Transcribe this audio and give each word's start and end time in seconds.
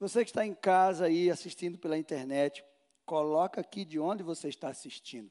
Você 0.00 0.24
que 0.24 0.30
está 0.30 0.46
em 0.46 0.54
casa 0.54 1.06
aí 1.06 1.28
assistindo 1.28 1.76
pela 1.76 1.98
internet, 1.98 2.64
coloca 3.04 3.60
aqui 3.60 3.84
de 3.84 3.98
onde 3.98 4.22
você 4.22 4.48
está 4.48 4.68
assistindo. 4.68 5.30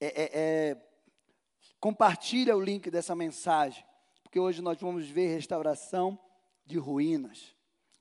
É, 0.00 0.06
é, 0.06 0.30
é, 0.32 0.88
compartilha 1.78 2.56
o 2.56 2.60
link 2.60 2.90
dessa 2.90 3.14
mensagem, 3.14 3.84
porque 4.22 4.40
hoje 4.40 4.62
nós 4.62 4.80
vamos 4.80 5.06
ver 5.08 5.34
restauração 5.34 6.18
de 6.64 6.78
ruínas. 6.78 7.54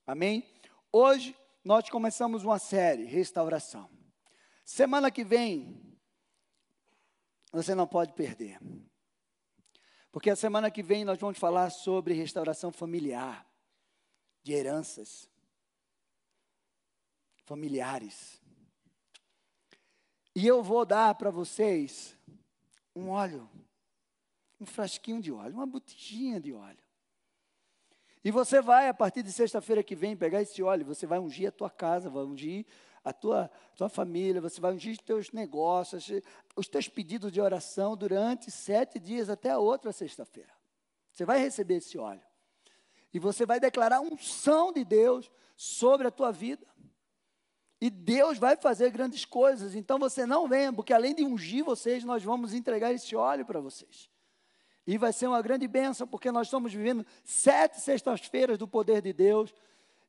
Amém? 0.07 0.49
Hoje 0.93 1.35
nós 1.61 1.89
começamos 1.89 2.45
uma 2.45 2.57
série, 2.57 3.03
restauração. 3.03 3.89
Semana 4.63 5.11
que 5.11 5.25
vem, 5.25 5.99
você 7.51 7.75
não 7.75 7.85
pode 7.85 8.13
perder. 8.13 8.59
Porque 10.09 10.29
a 10.29 10.35
semana 10.37 10.71
que 10.71 10.81
vem 10.81 11.03
nós 11.03 11.19
vamos 11.19 11.37
falar 11.37 11.69
sobre 11.69 12.13
restauração 12.13 12.71
familiar, 12.71 13.45
de 14.41 14.53
heranças 14.53 15.29
familiares. 17.45 18.41
E 20.35 20.45
eu 20.45 20.61
vou 20.61 20.85
dar 20.85 21.15
para 21.15 21.29
vocês 21.29 22.17
um 22.95 23.09
óleo, 23.09 23.49
um 24.59 24.65
frasquinho 24.65 25.21
de 25.21 25.31
óleo, 25.31 25.53
uma 25.53 25.65
botijinha 25.65 26.39
de 26.39 26.51
óleo. 26.51 26.83
E 28.23 28.31
você 28.31 28.59
vai, 28.59 28.89
a 28.89 28.93
partir 28.93 29.21
de 29.21 29.31
sexta-feira 29.31 29.83
que 29.83 29.95
vem, 29.95 30.17
pegar 30.17 30.41
esse 30.41 30.61
óleo, 30.61 30.85
você 30.85 31.05
vai 31.05 31.19
ungir 31.19 31.47
a 31.47 31.51
tua 31.51 31.69
casa, 31.69 32.09
vai 32.09 32.23
ungir 32.23 32.65
a 33.03 33.13
tua, 33.13 33.51
tua 33.75 33.87
família, 33.87 34.41
você 34.41 34.59
vai 34.59 34.73
ungir 34.73 34.93
os 34.93 34.97
teus 34.97 35.31
negócios, 35.31 36.09
os 36.55 36.67
teus 36.67 36.89
pedidos 36.89 37.31
de 37.31 37.39
oração 37.39 37.95
durante 37.95 38.49
sete 38.49 38.99
dias 38.99 39.29
até 39.29 39.51
a 39.51 39.59
outra 39.59 39.91
sexta-feira. 39.91 40.51
Você 41.11 41.23
vai 41.23 41.39
receber 41.39 41.75
esse 41.75 41.99
óleo. 41.99 42.23
E 43.13 43.19
você 43.19 43.45
vai 43.45 43.59
declarar 43.59 44.01
unção 44.01 44.73
de 44.73 44.83
Deus 44.83 45.31
sobre 45.55 46.07
a 46.07 46.11
tua 46.11 46.31
vida. 46.31 46.65
E 47.79 47.89
Deus 47.89 48.37
vai 48.37 48.55
fazer 48.55 48.89
grandes 48.89 49.25
coisas. 49.25 49.75
Então 49.75 49.99
você 49.99 50.25
não 50.25 50.47
venha, 50.47 50.71
porque 50.71 50.93
além 50.93 51.13
de 51.13 51.23
ungir 51.23 51.63
vocês, 51.63 52.03
nós 52.03 52.23
vamos 52.23 52.53
entregar 52.53 52.93
esse 52.93 53.15
óleo 53.15 53.45
para 53.45 53.59
vocês. 53.59 54.09
E 54.87 54.97
vai 54.97 55.11
ser 55.11 55.27
uma 55.27 55.41
grande 55.41 55.67
bênção, 55.67 56.07
porque 56.07 56.31
nós 56.31 56.47
estamos 56.47 56.73
vivendo 56.73 57.05
sete 57.23 57.79
sextas-feiras 57.81 58.57
do 58.57 58.67
poder 58.67 59.01
de 59.01 59.11
Deus. 59.11 59.53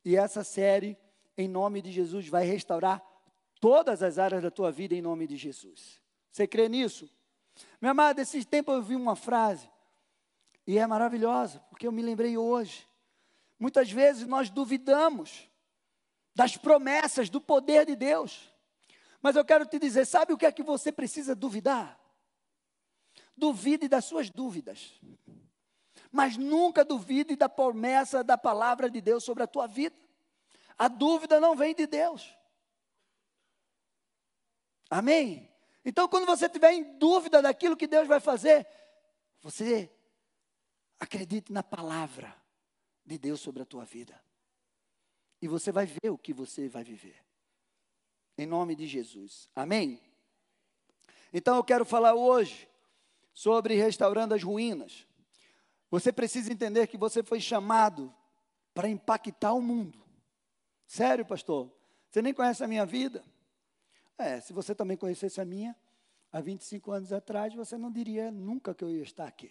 E 0.04 0.16
essa 0.16 0.44
série 0.44 0.96
em 1.36 1.48
nome 1.48 1.82
de 1.82 1.92
Jesus, 1.92 2.28
vai 2.28 2.44
restaurar 2.46 3.02
todas 3.60 4.02
as 4.02 4.18
áreas 4.18 4.42
da 4.42 4.50
tua 4.50 4.72
vida 4.72 4.94
em 4.94 5.02
nome 5.02 5.26
de 5.26 5.36
Jesus. 5.36 6.00
Você 6.30 6.46
crê 6.46 6.68
nisso? 6.68 7.10
Meu 7.80 7.90
amado, 7.90 8.18
esse 8.20 8.44
tempo 8.44 8.72
eu 8.72 8.82
vi 8.82 8.96
uma 8.96 9.16
frase, 9.16 9.68
e 10.66 10.78
é 10.78 10.86
maravilhosa, 10.86 11.60
porque 11.70 11.86
eu 11.86 11.92
me 11.92 12.02
lembrei 12.02 12.36
hoje. 12.36 12.86
Muitas 13.58 13.90
vezes 13.90 14.26
nós 14.26 14.50
duvidamos 14.50 15.48
das 16.36 16.54
promessas, 16.54 17.30
do 17.30 17.40
poder 17.40 17.86
de 17.86 17.96
Deus. 17.96 18.52
Mas 19.22 19.36
eu 19.36 19.44
quero 19.44 19.64
te 19.64 19.78
dizer, 19.78 20.04
sabe 20.04 20.34
o 20.34 20.36
que 20.36 20.44
é 20.44 20.52
que 20.52 20.62
você 20.62 20.92
precisa 20.92 21.34
duvidar? 21.34 21.98
Duvide 23.34 23.88
das 23.88 24.04
suas 24.04 24.28
dúvidas. 24.28 25.00
Mas 26.12 26.36
nunca 26.36 26.84
duvide 26.84 27.36
da 27.36 27.48
promessa 27.48 28.22
da 28.22 28.36
palavra 28.36 28.90
de 28.90 29.00
Deus 29.00 29.24
sobre 29.24 29.44
a 29.44 29.46
tua 29.46 29.66
vida. 29.66 29.96
A 30.76 30.88
dúvida 30.88 31.40
não 31.40 31.56
vem 31.56 31.74
de 31.74 31.86
Deus. 31.86 32.36
Amém? 34.90 35.50
Então, 35.86 36.06
quando 36.06 36.26
você 36.26 36.44
estiver 36.44 36.72
em 36.72 36.98
dúvida 36.98 37.40
daquilo 37.40 37.78
que 37.78 37.86
Deus 37.86 38.06
vai 38.06 38.20
fazer, 38.20 38.66
você 39.40 39.90
acredite 41.00 41.50
na 41.50 41.62
palavra 41.62 42.36
de 43.06 43.16
Deus 43.16 43.40
sobre 43.40 43.62
a 43.62 43.66
tua 43.66 43.86
vida. 43.86 44.20
E 45.40 45.48
você 45.48 45.70
vai 45.70 45.86
ver 45.86 46.10
o 46.10 46.18
que 46.18 46.32
você 46.32 46.68
vai 46.68 46.84
viver. 46.84 47.22
Em 48.38 48.46
nome 48.46 48.74
de 48.74 48.86
Jesus. 48.86 49.48
Amém? 49.54 50.00
Então 51.32 51.56
eu 51.56 51.64
quero 51.64 51.84
falar 51.84 52.14
hoje 52.14 52.68
sobre 53.34 53.74
restaurando 53.74 54.34
as 54.34 54.42
ruínas. 54.42 55.06
Você 55.90 56.12
precisa 56.12 56.52
entender 56.52 56.86
que 56.86 56.96
você 56.96 57.22
foi 57.22 57.40
chamado 57.40 58.12
para 58.74 58.88
impactar 58.88 59.52
o 59.52 59.60
mundo. 59.60 60.02
Sério, 60.86 61.24
pastor? 61.24 61.70
Você 62.10 62.22
nem 62.22 62.32
conhece 62.32 62.62
a 62.62 62.68
minha 62.68 62.86
vida? 62.86 63.24
É, 64.18 64.40
se 64.40 64.52
você 64.52 64.74
também 64.74 64.96
conhecesse 64.96 65.40
a 65.40 65.44
minha, 65.44 65.76
há 66.32 66.40
25 66.40 66.92
anos 66.92 67.12
atrás, 67.12 67.54
você 67.54 67.76
não 67.76 67.90
diria 67.90 68.30
nunca 68.30 68.74
que 68.74 68.84
eu 68.84 68.90
ia 68.90 69.02
estar 69.02 69.26
aqui. 69.26 69.50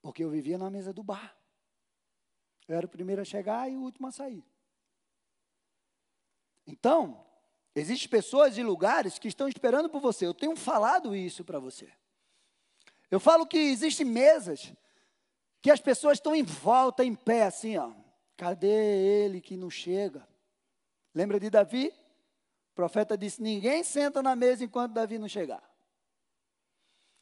Porque 0.00 0.22
eu 0.22 0.30
vivia 0.30 0.58
na 0.58 0.70
mesa 0.70 0.92
do 0.92 1.02
bar. 1.02 1.37
Eu 2.68 2.76
era 2.76 2.86
o 2.86 2.88
primeiro 2.88 3.22
a 3.22 3.24
chegar 3.24 3.70
e 3.70 3.76
o 3.76 3.80
último 3.80 4.06
a 4.06 4.12
sair. 4.12 4.44
Então, 6.66 7.24
existem 7.74 8.08
pessoas 8.10 8.58
e 8.58 8.62
lugares 8.62 9.18
que 9.18 9.26
estão 9.26 9.48
esperando 9.48 9.88
por 9.88 10.00
você. 10.00 10.26
Eu 10.26 10.34
tenho 10.34 10.54
falado 10.54 11.16
isso 11.16 11.42
para 11.42 11.58
você. 11.58 11.90
Eu 13.10 13.18
falo 13.18 13.46
que 13.46 13.56
existem 13.56 14.04
mesas 14.04 14.72
que 15.62 15.70
as 15.70 15.80
pessoas 15.80 16.18
estão 16.18 16.34
em 16.34 16.42
volta, 16.42 17.02
em 17.02 17.14
pé, 17.14 17.44
assim, 17.44 17.78
ó. 17.78 17.90
Cadê 18.36 18.68
ele 18.68 19.40
que 19.40 19.56
não 19.56 19.70
chega? 19.70 20.28
Lembra 21.14 21.40
de 21.40 21.50
Davi? 21.50 21.88
O 22.70 22.74
profeta 22.74 23.16
disse: 23.18 23.42
Ninguém 23.42 23.82
senta 23.82 24.22
na 24.22 24.36
mesa 24.36 24.62
enquanto 24.62 24.92
Davi 24.92 25.18
não 25.18 25.26
chegar. 25.26 25.62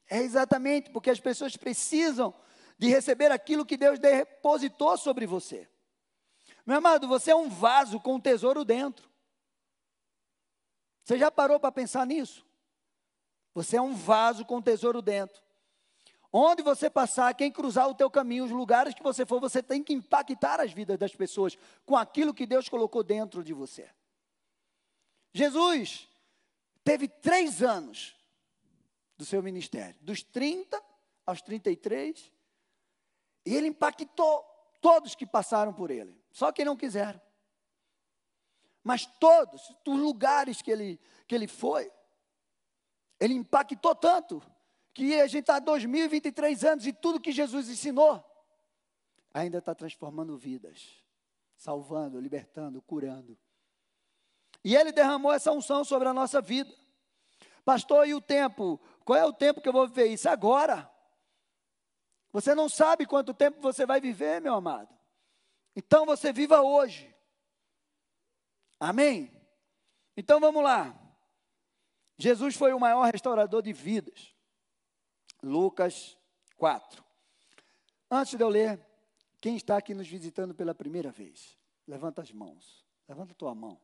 É 0.08 0.18
exatamente 0.18 0.90
porque 0.90 1.08
as 1.08 1.20
pessoas 1.20 1.56
precisam 1.56 2.34
de 2.78 2.88
receber 2.88 3.30
aquilo 3.30 3.64
que 3.64 3.76
Deus 3.76 3.98
depositou 3.98 4.96
sobre 4.96 5.26
você. 5.26 5.68
Meu 6.64 6.78
amado, 6.78 7.06
você 7.06 7.30
é 7.30 7.36
um 7.36 7.48
vaso 7.48 8.00
com 8.00 8.16
um 8.16 8.20
tesouro 8.20 8.64
dentro. 8.64 9.08
Você 11.04 11.16
já 11.18 11.30
parou 11.30 11.60
para 11.60 11.70
pensar 11.70 12.04
nisso? 12.04 12.44
Você 13.54 13.76
é 13.76 13.80
um 13.80 13.94
vaso 13.94 14.44
com 14.44 14.56
um 14.56 14.62
tesouro 14.62 15.00
dentro. 15.00 15.40
Onde 16.32 16.62
você 16.62 16.90
passar, 16.90 17.32
quem 17.34 17.50
cruzar 17.50 17.88
o 17.88 17.94
teu 17.94 18.10
caminho, 18.10 18.44
os 18.44 18.50
lugares 18.50 18.92
que 18.92 19.02
você 19.02 19.24
for, 19.24 19.40
você 19.40 19.62
tem 19.62 19.82
que 19.82 19.94
impactar 19.94 20.60
as 20.60 20.72
vidas 20.72 20.98
das 20.98 21.14
pessoas 21.14 21.56
com 21.86 21.96
aquilo 21.96 22.34
que 22.34 22.44
Deus 22.44 22.68
colocou 22.68 23.02
dentro 23.02 23.42
de 23.42 23.54
você. 23.54 23.88
Jesus 25.32 26.08
teve 26.84 27.08
três 27.08 27.62
anos 27.62 28.16
do 29.16 29.24
seu 29.24 29.42
ministério, 29.42 29.96
dos 30.02 30.22
30 30.22 30.82
aos 31.24 31.40
33, 31.40 32.32
e 33.46 33.54
ele 33.54 33.68
impactou 33.68 34.44
todos 34.80 35.14
que 35.14 35.24
passaram 35.24 35.72
por 35.72 35.90
ele, 35.90 36.20
só 36.32 36.52
quem 36.52 36.64
não 36.64 36.76
quiseram. 36.76 37.20
Mas 38.82 39.06
todos, 39.06 39.74
os 39.86 39.98
lugares 39.98 40.60
que 40.60 40.70
ele, 40.70 41.00
que 41.26 41.34
ele 41.34 41.46
foi, 41.46 41.90
ele 43.18 43.34
impactou 43.34 43.94
tanto 43.94 44.42
que 44.92 45.18
a 45.20 45.26
gente 45.26 45.42
está 45.42 45.56
há 45.56 45.60
2023 45.60 46.64
anos 46.64 46.86
e 46.86 46.92
tudo 46.92 47.20
que 47.20 47.32
Jesus 47.32 47.68
ensinou 47.68 48.24
ainda 49.32 49.58
está 49.58 49.74
transformando 49.74 50.36
vidas, 50.36 51.04
salvando, 51.56 52.18
libertando, 52.18 52.80
curando. 52.80 53.38
E 54.64 54.74
Ele 54.74 54.90
derramou 54.90 55.32
essa 55.32 55.52
unção 55.52 55.84
sobre 55.84 56.08
a 56.08 56.14
nossa 56.14 56.40
vida. 56.40 56.74
Pastor, 57.64 58.08
e 58.08 58.14
o 58.14 58.20
tempo? 58.20 58.80
Qual 59.04 59.18
é 59.18 59.24
o 59.24 59.32
tempo 59.32 59.60
que 59.60 59.68
eu 59.68 59.72
vou 59.72 59.86
viver 59.86 60.06
isso? 60.06 60.28
Agora. 60.28 60.90
Você 62.36 62.54
não 62.54 62.68
sabe 62.68 63.06
quanto 63.06 63.32
tempo 63.32 63.62
você 63.62 63.86
vai 63.86 63.98
viver, 63.98 64.42
meu 64.42 64.52
amado. 64.52 64.94
Então 65.74 66.04
você 66.04 66.34
viva 66.34 66.60
hoje. 66.60 67.10
Amém? 68.78 69.32
Então 70.14 70.38
vamos 70.38 70.62
lá. 70.62 70.94
Jesus 72.18 72.54
foi 72.54 72.74
o 72.74 72.78
maior 72.78 73.10
restaurador 73.10 73.62
de 73.62 73.72
vidas. 73.72 74.34
Lucas 75.42 76.14
4. 76.58 77.02
Antes 78.10 78.36
de 78.36 78.44
eu 78.44 78.50
ler, 78.50 78.86
quem 79.40 79.56
está 79.56 79.78
aqui 79.78 79.94
nos 79.94 80.06
visitando 80.06 80.54
pela 80.54 80.74
primeira 80.74 81.10
vez? 81.10 81.58
Levanta 81.86 82.20
as 82.20 82.30
mãos. 82.30 82.84
Levanta 83.08 83.32
a 83.32 83.36
tua 83.36 83.54
mão. 83.54 83.80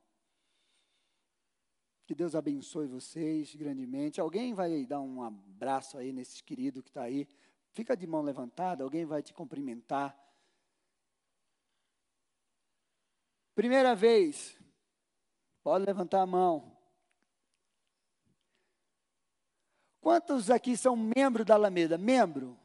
Que 2.07 2.15
Deus 2.15 2.35
abençoe 2.35 2.87
vocês 2.87 3.55
grandemente. 3.55 4.21
Alguém 4.21 4.53
vai 4.53 4.85
dar 4.85 5.01
um 5.01 5.23
abraço 5.23 5.97
aí 5.97 6.13
nesse 6.13 6.43
querido 6.45 6.83
que 6.83 6.91
está 6.91 7.05
aí. 7.05 7.27
Fica 7.73 7.97
de 7.97 8.07
mão 8.07 8.23
levantada, 8.23 8.85
alguém 8.85 9.05
vai 9.05 9.23
te 9.23 9.33
cumprimentar. 9.33 10.17
Primeira 13.55 13.95
vez, 13.95 14.59
pode 15.63 15.85
levantar 15.85 16.23
a 16.23 16.27
mão. 16.27 16.77
Quantos 20.01 20.51
aqui 20.51 20.77
são 20.77 20.97
membros 20.97 21.47
da 21.47 21.55
Alameda? 21.55 21.97
Membro? 21.97 22.59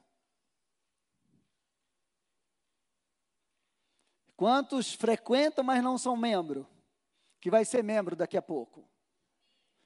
Quantos 4.35 4.93
frequentam, 4.93 5.63
mas 5.63 5.83
não 5.83 5.97
são 5.97 6.17
membro? 6.17 6.67
Que 7.39 7.49
vai 7.49 7.63
ser 7.63 7.83
membro 7.83 8.15
daqui 8.15 8.37
a 8.37 8.41
pouco. 8.41 8.87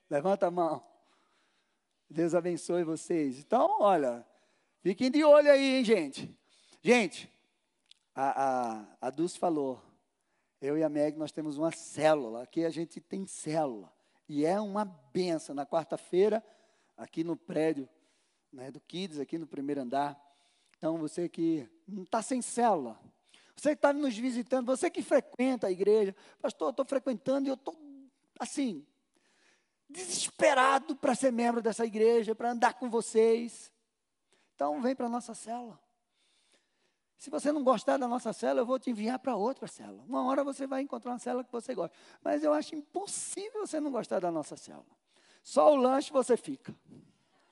Levanta 0.09 0.47
a 0.47 0.51
mão. 0.51 0.85
Deus 2.09 2.33
abençoe 2.35 2.83
vocês. 2.83 3.39
Então, 3.39 3.81
olha, 3.81 4.25
fiquem 4.81 5.09
de 5.09 5.23
olho 5.23 5.51
aí, 5.51 5.77
hein, 5.77 5.85
gente. 5.85 6.37
Gente, 6.81 7.31
a, 8.13 8.43
a, 8.43 8.85
a 9.01 9.09
Dulce 9.09 9.37
falou, 9.37 9.81
Eu 10.61 10.77
e 10.77 10.83
a 10.83 10.89
Meg, 10.89 11.17
nós 11.17 11.31
temos 11.31 11.57
uma 11.57 11.71
célula. 11.71 12.43
Aqui 12.43 12.65
a 12.65 12.69
gente 12.69 12.99
tem 12.99 13.25
célula. 13.25 13.91
E 14.27 14.45
é 14.45 14.59
uma 14.59 14.85
benção. 14.85 15.55
Na 15.55 15.65
quarta-feira, 15.65 16.43
aqui 16.97 17.23
no 17.23 17.35
prédio 17.35 17.87
né, 18.51 18.71
do 18.71 18.79
Kids, 18.79 19.19
aqui 19.19 19.37
no 19.37 19.47
primeiro 19.47 19.81
andar. 19.81 20.19
Então, 20.77 20.97
você 20.97 21.29
que 21.29 21.67
não 21.87 22.03
está 22.03 22.21
sem 22.21 22.41
célula, 22.41 22.99
você 23.55 23.69
que 23.69 23.75
está 23.75 23.93
nos 23.93 24.17
visitando, 24.17 24.65
você 24.65 24.89
que 24.89 25.03
frequenta 25.03 25.67
a 25.67 25.71
igreja, 25.71 26.15
pastor, 26.41 26.67
eu 26.67 26.71
estou 26.71 26.85
frequentando 26.85 27.47
e 27.47 27.49
eu 27.49 27.55
estou, 27.55 27.75
assim, 28.39 28.85
desesperado 29.87 30.95
para 30.95 31.13
ser 31.13 31.31
membro 31.31 31.61
dessa 31.61 31.85
igreja, 31.85 32.33
para 32.33 32.51
andar 32.51 32.73
com 32.73 32.89
vocês. 32.89 33.71
Então, 34.61 34.79
vem 34.79 34.95
para 34.95 35.07
a 35.07 35.09
nossa 35.09 35.33
célula. 35.33 35.79
Se 37.17 37.31
você 37.31 37.51
não 37.51 37.63
gostar 37.63 37.97
da 37.97 38.07
nossa 38.07 38.31
célula, 38.31 38.61
eu 38.61 38.65
vou 38.67 38.77
te 38.77 38.91
enviar 38.91 39.17
para 39.17 39.35
outra 39.35 39.65
célula. 39.65 40.03
Uma 40.03 40.23
hora 40.27 40.43
você 40.43 40.67
vai 40.67 40.83
encontrar 40.83 41.13
uma 41.13 41.17
célula 41.17 41.43
que 41.43 41.51
você 41.51 41.73
gosta. 41.73 41.97
Mas 42.23 42.43
eu 42.43 42.53
acho 42.53 42.75
impossível 42.75 43.65
você 43.65 43.79
não 43.79 43.89
gostar 43.91 44.19
da 44.19 44.29
nossa 44.29 44.55
célula. 44.55 44.85
Só 45.43 45.73
o 45.73 45.75
lanche 45.75 46.13
você 46.13 46.37
fica. 46.37 46.75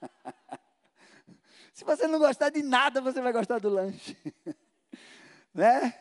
Se 1.74 1.84
você 1.84 2.06
não 2.06 2.20
gostar 2.20 2.48
de 2.50 2.62
nada, 2.62 3.00
você 3.00 3.20
vai 3.20 3.32
gostar 3.32 3.58
do 3.58 3.70
lanche. 3.70 4.16
né? 5.52 5.92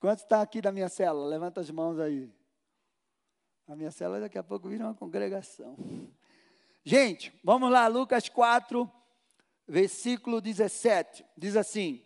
Quantos 0.00 0.24
está 0.24 0.42
aqui 0.42 0.60
da 0.60 0.72
minha 0.72 0.88
célula? 0.88 1.28
Levanta 1.28 1.60
as 1.60 1.70
mãos 1.70 2.00
aí. 2.00 2.34
A 3.68 3.76
minha 3.76 3.92
célula 3.92 4.18
daqui 4.18 4.38
a 4.38 4.42
pouco 4.42 4.68
vira 4.68 4.86
uma 4.86 4.94
congregação. 4.94 5.76
Gente, 6.82 7.32
vamos 7.44 7.70
lá, 7.70 7.86
Lucas 7.86 8.28
4, 8.28 8.97
versículo 9.68 10.40
17. 10.40 11.24
Diz 11.36 11.54
assim: 11.54 12.02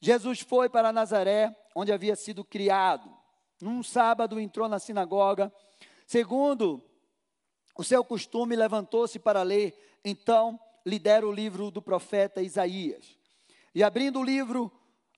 Jesus 0.00 0.40
foi 0.40 0.68
para 0.68 0.92
Nazaré, 0.92 1.56
onde 1.74 1.92
havia 1.92 2.16
sido 2.16 2.44
criado. 2.44 3.08
Num 3.60 3.82
sábado 3.82 4.40
entrou 4.40 4.68
na 4.68 4.80
sinagoga. 4.80 5.52
Segundo 6.06 6.82
o 7.78 7.84
seu 7.84 8.04
costume, 8.04 8.56
levantou-se 8.56 9.18
para 9.18 9.42
ler. 9.42 10.00
Então 10.04 10.58
lhe 10.84 10.98
deram 10.98 11.28
o 11.28 11.32
livro 11.32 11.70
do 11.70 11.80
profeta 11.80 12.42
Isaías. 12.42 13.16
E 13.72 13.84
abrindo 13.84 14.18
o 14.18 14.24
livro, 14.24 14.70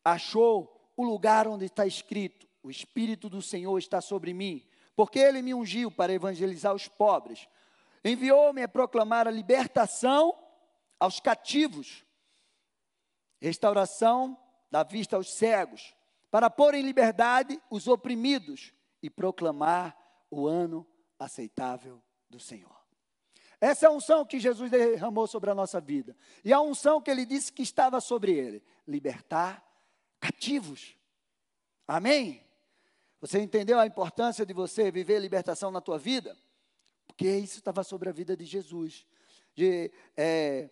achou 0.05 0.93
o 0.94 1.02
lugar 1.02 1.49
onde 1.49 1.64
está 1.64 1.87
escrito: 1.87 2.46
O 2.62 2.70
Espírito 2.70 3.31
do 3.31 3.40
Senhor 3.40 3.78
está 3.78 4.02
sobre 4.02 4.34
mim, 4.34 4.62
porque 4.94 5.19
ele 5.19 5.40
me 5.40 5.55
ungiu 5.55 5.90
para 5.90 6.12
evangelizar 6.12 6.75
os 6.75 6.87
pobres. 6.87 7.49
Enviou-me 8.05 8.62
a 8.62 8.69
proclamar 8.69 9.26
a 9.26 9.31
libertação 9.31 10.44
aos 11.05 11.21
cativos, 11.21 12.05
restauração 13.39 14.39
da 14.71 14.83
vista 14.83 15.17
aos 15.17 15.33
cegos, 15.33 15.95
para 16.31 16.49
pôr 16.49 16.75
em 16.75 16.83
liberdade 16.83 17.61
os 17.71 17.87
oprimidos 17.87 18.73
e 19.03 19.11
proclamar 19.11 19.97
o 20.31 20.49
ano 20.49 20.87
aceitável 21.19 22.03
do 22.29 22.41
Senhor. 22.41 22.75
Essa 23.61 23.87
é 23.87 23.89
a 23.89 23.93
unção 23.93 24.25
que 24.25 24.41
Jesus 24.41 24.71
derramou 24.71 25.27
sobre 25.27 25.51
a 25.51 25.55
nossa 25.55 25.81
vida. 25.81 26.17
E 26.45 26.53
a 26.53 26.61
unção 26.61 27.01
que 27.01 27.11
ele 27.11 27.25
disse 27.25 27.53
que 27.53 27.62
estava 27.62 28.01
sobre 28.01 28.33
ele: 28.33 28.62
libertar 28.87 29.65
cativos. 30.19 30.97
Amém? 31.87 32.43
Você 33.21 33.41
entendeu 33.41 33.79
a 33.79 33.87
importância 33.87 34.45
de 34.45 34.53
você 34.53 34.91
viver 34.91 35.19
libertação 35.19 35.71
na 35.71 35.81
tua 35.81 35.99
vida? 35.99 36.37
Porque 37.06 37.29
isso 37.31 37.59
estava 37.59 37.85
sobre 37.85 38.09
a 38.09 38.12
vida 38.12 38.37
de 38.37 38.45
Jesus. 38.45 39.06
De, 39.55 39.93
é, 40.17 40.69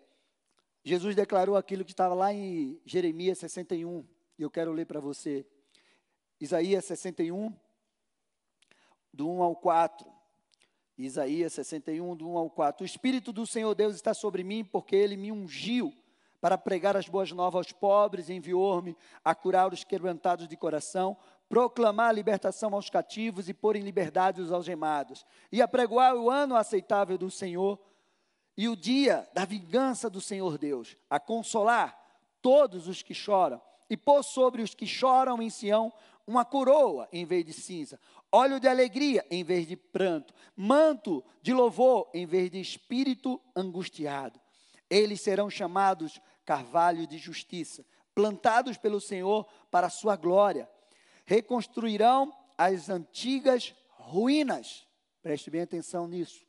Jesus 0.84 1.14
declarou 1.14 1.56
aquilo 1.56 1.84
que 1.84 1.92
estava 1.92 2.14
lá 2.14 2.32
em 2.32 2.80
Jeremias 2.84 3.38
61, 3.38 4.04
e 4.38 4.42
eu 4.42 4.50
quero 4.50 4.72
ler 4.72 4.86
para 4.86 5.00
você. 5.00 5.46
Isaías 6.40 6.84
61, 6.86 7.54
do 9.12 9.30
1 9.30 9.42
ao 9.42 9.54
4. 9.54 10.10
Isaías 10.98 11.52
61, 11.52 12.16
do 12.16 12.28
1 12.28 12.36
ao 12.36 12.50
4. 12.50 12.82
O 12.82 12.86
Espírito 12.86 13.32
do 13.32 13.46
Senhor 13.46 13.74
Deus 13.74 13.94
está 13.94 14.12
sobre 14.12 14.42
mim, 14.42 14.64
porque 14.64 14.96
ele 14.96 15.16
me 15.16 15.30
ungiu 15.30 15.94
para 16.40 16.58
pregar 16.58 16.96
as 16.96 17.08
boas 17.08 17.30
novas 17.30 17.58
aos 17.58 17.72
pobres, 17.72 18.28
enviou-me 18.28 18.96
a 19.24 19.32
curar 19.32 19.72
os 19.72 19.84
quebrantados 19.84 20.48
de 20.48 20.56
coração, 20.56 21.16
proclamar 21.48 22.08
a 22.08 22.12
libertação 22.12 22.74
aos 22.74 22.90
cativos 22.90 23.48
e 23.48 23.54
pôr 23.54 23.76
em 23.76 23.82
liberdade 23.82 24.40
os 24.40 24.50
algemados, 24.50 25.24
e 25.52 25.62
apregoar 25.62 26.16
o 26.16 26.28
ano 26.28 26.56
aceitável 26.56 27.16
do 27.16 27.30
Senhor 27.30 27.78
e 28.56 28.68
o 28.68 28.76
dia 28.76 29.28
da 29.32 29.44
vingança 29.44 30.10
do 30.10 30.20
Senhor 30.20 30.58
Deus, 30.58 30.96
a 31.08 31.18
consolar 31.18 31.98
todos 32.40 32.88
os 32.88 33.02
que 33.02 33.14
choram, 33.14 33.60
e 33.88 33.96
pôr 33.96 34.22
sobre 34.22 34.62
os 34.62 34.74
que 34.74 34.86
choram 34.86 35.42
em 35.42 35.50
Sião 35.50 35.92
uma 36.26 36.44
coroa 36.44 37.08
em 37.12 37.24
vez 37.24 37.44
de 37.44 37.52
cinza, 37.52 37.98
óleo 38.30 38.58
de 38.58 38.68
alegria 38.68 39.26
em 39.30 39.44
vez 39.44 39.66
de 39.66 39.76
pranto, 39.76 40.32
manto 40.56 41.22
de 41.42 41.52
louvor 41.52 42.08
em 42.14 42.24
vez 42.24 42.50
de 42.50 42.60
espírito 42.60 43.40
angustiado. 43.54 44.40
Eles 44.88 45.20
serão 45.20 45.50
chamados 45.50 46.20
carvalho 46.44 47.06
de 47.06 47.18
justiça, 47.18 47.84
plantados 48.14 48.76
pelo 48.76 49.00
Senhor 49.00 49.46
para 49.70 49.88
a 49.88 49.90
sua 49.90 50.16
glória. 50.16 50.68
Reconstruirão 51.24 52.32
as 52.56 52.88
antigas 52.88 53.74
ruínas. 53.88 54.86
Preste 55.22 55.50
bem 55.50 55.62
atenção 55.62 56.06
nisso 56.06 56.46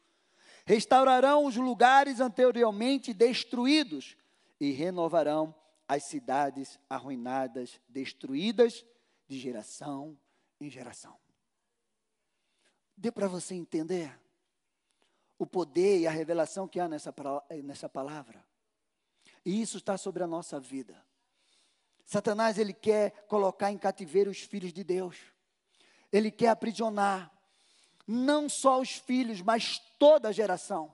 restaurarão 0.65 1.45
os 1.45 1.55
lugares 1.55 2.19
anteriormente 2.19 3.13
destruídos 3.13 4.15
e 4.59 4.71
renovarão 4.71 5.53
as 5.87 6.05
cidades 6.05 6.79
arruinadas, 6.89 7.79
destruídas 7.87 8.85
de 9.27 9.37
geração 9.37 10.17
em 10.59 10.69
geração. 10.69 11.17
Deu 12.95 13.11
para 13.11 13.27
você 13.27 13.55
entender 13.55 14.17
o 15.37 15.45
poder 15.45 15.99
e 15.99 16.07
a 16.07 16.11
revelação 16.11 16.67
que 16.67 16.79
há 16.79 16.87
nessa, 16.87 17.13
nessa 17.63 17.89
palavra? 17.89 18.45
E 19.45 19.61
isso 19.61 19.77
está 19.77 19.97
sobre 19.97 20.23
a 20.23 20.27
nossa 20.27 20.59
vida. 20.59 21.03
Satanás, 22.05 22.57
ele 22.57 22.73
quer 22.73 23.25
colocar 23.27 23.71
em 23.71 23.77
cativeiro 23.77 24.31
os 24.31 24.39
filhos 24.39 24.71
de 24.71 24.83
Deus. 24.83 25.17
Ele 26.11 26.29
quer 26.31 26.49
aprisionar 26.49 27.32
não 28.07 28.49
só 28.49 28.79
os 28.79 28.91
filhos, 28.91 29.41
mas 29.41 29.79
toda 29.97 30.29
a 30.29 30.31
geração. 30.31 30.93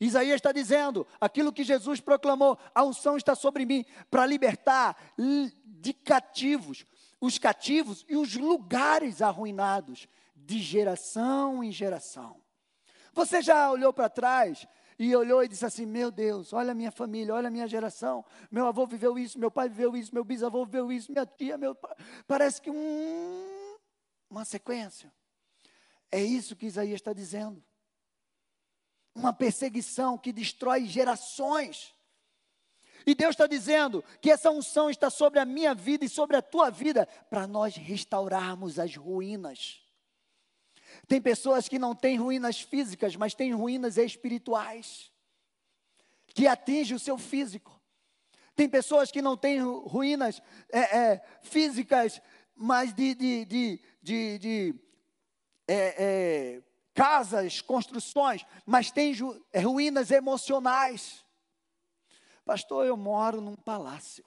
Isaías 0.00 0.36
está 0.36 0.52
dizendo 0.52 1.06
aquilo 1.20 1.52
que 1.52 1.64
Jesus 1.64 2.00
proclamou: 2.00 2.58
a 2.74 2.84
unção 2.84 3.16
está 3.16 3.34
sobre 3.34 3.64
mim 3.64 3.84
para 4.10 4.26
libertar 4.26 4.96
de 5.64 5.92
cativos, 5.92 6.84
os 7.20 7.38
cativos 7.38 8.04
e 8.08 8.16
os 8.16 8.34
lugares 8.34 9.22
arruinados, 9.22 10.08
de 10.34 10.60
geração 10.60 11.62
em 11.62 11.72
geração. 11.72 12.42
Você 13.12 13.40
já 13.40 13.70
olhou 13.70 13.92
para 13.92 14.08
trás 14.08 14.66
e 14.98 15.14
olhou 15.14 15.42
e 15.42 15.48
disse 15.48 15.64
assim: 15.64 15.86
Meu 15.86 16.10
Deus, 16.10 16.52
olha 16.52 16.72
a 16.72 16.74
minha 16.74 16.90
família, 16.90 17.34
olha 17.34 17.48
a 17.48 17.50
minha 17.50 17.68
geração. 17.68 18.24
Meu 18.50 18.66
avô 18.66 18.86
viveu 18.86 19.18
isso, 19.18 19.38
meu 19.38 19.50
pai 19.50 19.68
viveu 19.68 19.96
isso, 19.96 20.12
meu 20.12 20.24
bisavô 20.24 20.64
viveu 20.64 20.90
isso, 20.90 21.12
minha 21.12 21.24
tia, 21.24 21.56
meu. 21.56 21.76
Parece 22.26 22.60
que 22.60 22.70
um, 22.70 23.76
uma 24.28 24.44
sequência. 24.44 25.12
É 26.10 26.22
isso 26.22 26.56
que 26.56 26.66
Isaías 26.66 27.00
está 27.00 27.12
dizendo. 27.12 27.62
Uma 29.14 29.32
perseguição 29.32 30.18
que 30.18 30.32
destrói 30.32 30.86
gerações. 30.86 31.94
E 33.06 33.14
Deus 33.14 33.30
está 33.30 33.46
dizendo 33.46 34.02
que 34.20 34.30
essa 34.30 34.50
unção 34.50 34.88
está 34.88 35.10
sobre 35.10 35.38
a 35.38 35.44
minha 35.44 35.74
vida 35.74 36.04
e 36.04 36.08
sobre 36.08 36.36
a 36.36 36.42
tua 36.42 36.70
vida 36.70 37.06
para 37.28 37.46
nós 37.46 37.76
restaurarmos 37.76 38.78
as 38.78 38.96
ruínas. 38.96 39.80
Tem 41.06 41.20
pessoas 41.20 41.68
que 41.68 41.78
não 41.78 41.94
têm 41.94 42.16
ruínas 42.16 42.60
físicas, 42.60 43.16
mas 43.16 43.34
têm 43.34 43.52
ruínas 43.52 43.98
espirituais, 43.98 45.10
que 46.28 46.46
atingem 46.46 46.96
o 46.96 47.00
seu 47.00 47.18
físico. 47.18 47.80
Tem 48.54 48.68
pessoas 48.68 49.10
que 49.10 49.20
não 49.20 49.36
têm 49.36 49.60
ruínas 49.60 50.40
é, 50.70 50.98
é, 50.98 51.24
físicas, 51.42 52.22
mas 52.54 52.94
de, 52.94 53.14
de, 53.14 53.44
de, 54.00 54.38
de 54.38 54.74
é, 55.66 56.04
é, 56.56 56.62
casas, 56.94 57.60
construções, 57.60 58.44
mas 58.64 58.90
tem 58.90 59.14
é, 59.52 59.60
ruínas 59.60 60.10
emocionais. 60.10 61.24
Pastor, 62.44 62.86
eu 62.86 62.96
moro 62.96 63.40
num 63.40 63.56
palácio, 63.56 64.24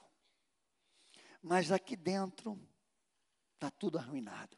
mas 1.41 1.71
aqui 1.71 1.95
dentro 1.95 2.59
está 3.55 3.69
tudo 3.69 3.97
arruinado. 3.97 4.57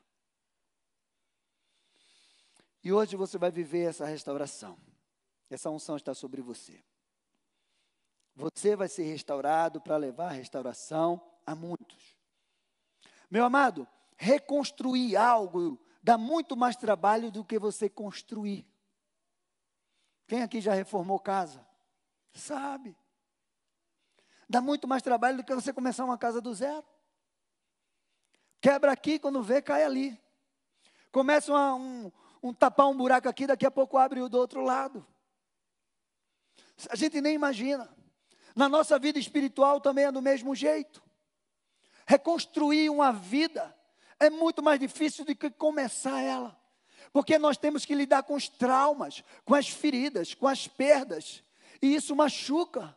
E 2.83 2.93
hoje 2.93 3.15
você 3.15 3.37
vai 3.37 3.51
viver 3.51 3.89
essa 3.89 4.05
restauração. 4.05 4.77
Essa 5.49 5.69
unção 5.69 5.97
está 5.97 6.13
sobre 6.13 6.41
você. 6.41 6.83
Você 8.35 8.75
vai 8.75 8.87
ser 8.87 9.03
restaurado 9.03 9.81
para 9.81 9.97
levar 9.97 10.27
a 10.27 10.33
restauração 10.33 11.21
a 11.45 11.53
muitos. 11.53 12.15
Meu 13.29 13.43
amado, 13.43 13.87
reconstruir 14.15 15.17
algo 15.17 15.77
dá 16.01 16.17
muito 16.17 16.55
mais 16.55 16.75
trabalho 16.75 17.31
do 17.31 17.43
que 17.43 17.59
você 17.59 17.89
construir. 17.89 18.67
Quem 20.27 20.41
aqui 20.41 20.61
já 20.61 20.73
reformou 20.73 21.19
casa? 21.19 21.65
Sabe. 22.33 22.95
Dá 24.47 24.61
muito 24.61 24.87
mais 24.87 25.01
trabalho 25.01 25.37
do 25.37 25.43
que 25.43 25.53
você 25.53 25.73
começar 25.73 26.05
uma 26.05 26.17
casa 26.17 26.41
do 26.41 26.53
zero. 26.53 26.85
Quebra 28.61 28.91
aqui, 28.91 29.19
quando 29.19 29.41
vê, 29.41 29.61
cai 29.61 29.83
ali. 29.83 30.19
Começa 31.11 31.51
uma, 31.51 31.75
um, 31.75 32.11
um 32.41 32.53
tapar 32.53 32.87
um 32.87 32.97
buraco 32.97 33.27
aqui, 33.29 33.47
daqui 33.47 33.65
a 33.65 33.71
pouco 33.71 33.97
abre 33.97 34.21
o 34.21 34.29
do 34.29 34.37
outro 34.37 34.61
lado. 34.61 35.05
A 36.89 36.95
gente 36.95 37.19
nem 37.21 37.35
imagina. 37.35 37.89
Na 38.55 38.67
nossa 38.67 38.97
vida 38.99 39.19
espiritual 39.19 39.79
também 39.79 40.05
é 40.05 40.11
do 40.11 40.21
mesmo 40.21 40.55
jeito. 40.55 41.01
Reconstruir 42.05 42.89
uma 42.89 43.11
vida 43.11 43.75
é 44.19 44.29
muito 44.29 44.61
mais 44.61 44.79
difícil 44.79 45.23
do 45.23 45.35
que 45.35 45.49
começar 45.49 46.21
ela. 46.21 46.59
Porque 47.11 47.39
nós 47.39 47.57
temos 47.57 47.85
que 47.85 47.95
lidar 47.95 48.23
com 48.23 48.35
os 48.35 48.47
traumas, 48.47 49.23
com 49.45 49.55
as 49.55 49.67
feridas, 49.67 50.33
com 50.33 50.47
as 50.47 50.67
perdas. 50.67 51.43
E 51.81 51.95
isso 51.95 52.15
machuca. 52.15 52.95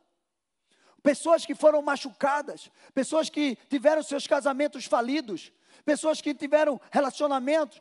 Pessoas 1.03 1.47
que 1.47 1.55
foram 1.55 1.83
machucadas, 1.83 2.71
pessoas 2.95 3.29
que 3.29 3.57
tiveram 3.69 4.03
seus 4.03 4.27
casamentos 4.27 4.85
falidos, 4.85 5.53
pessoas 5.85 6.21
que 6.21 6.35
tiveram 6.35 6.81
relacionamentos, 6.91 7.81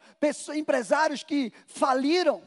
empresários 0.56 1.24
que 1.24 1.54
faliram 1.68 2.44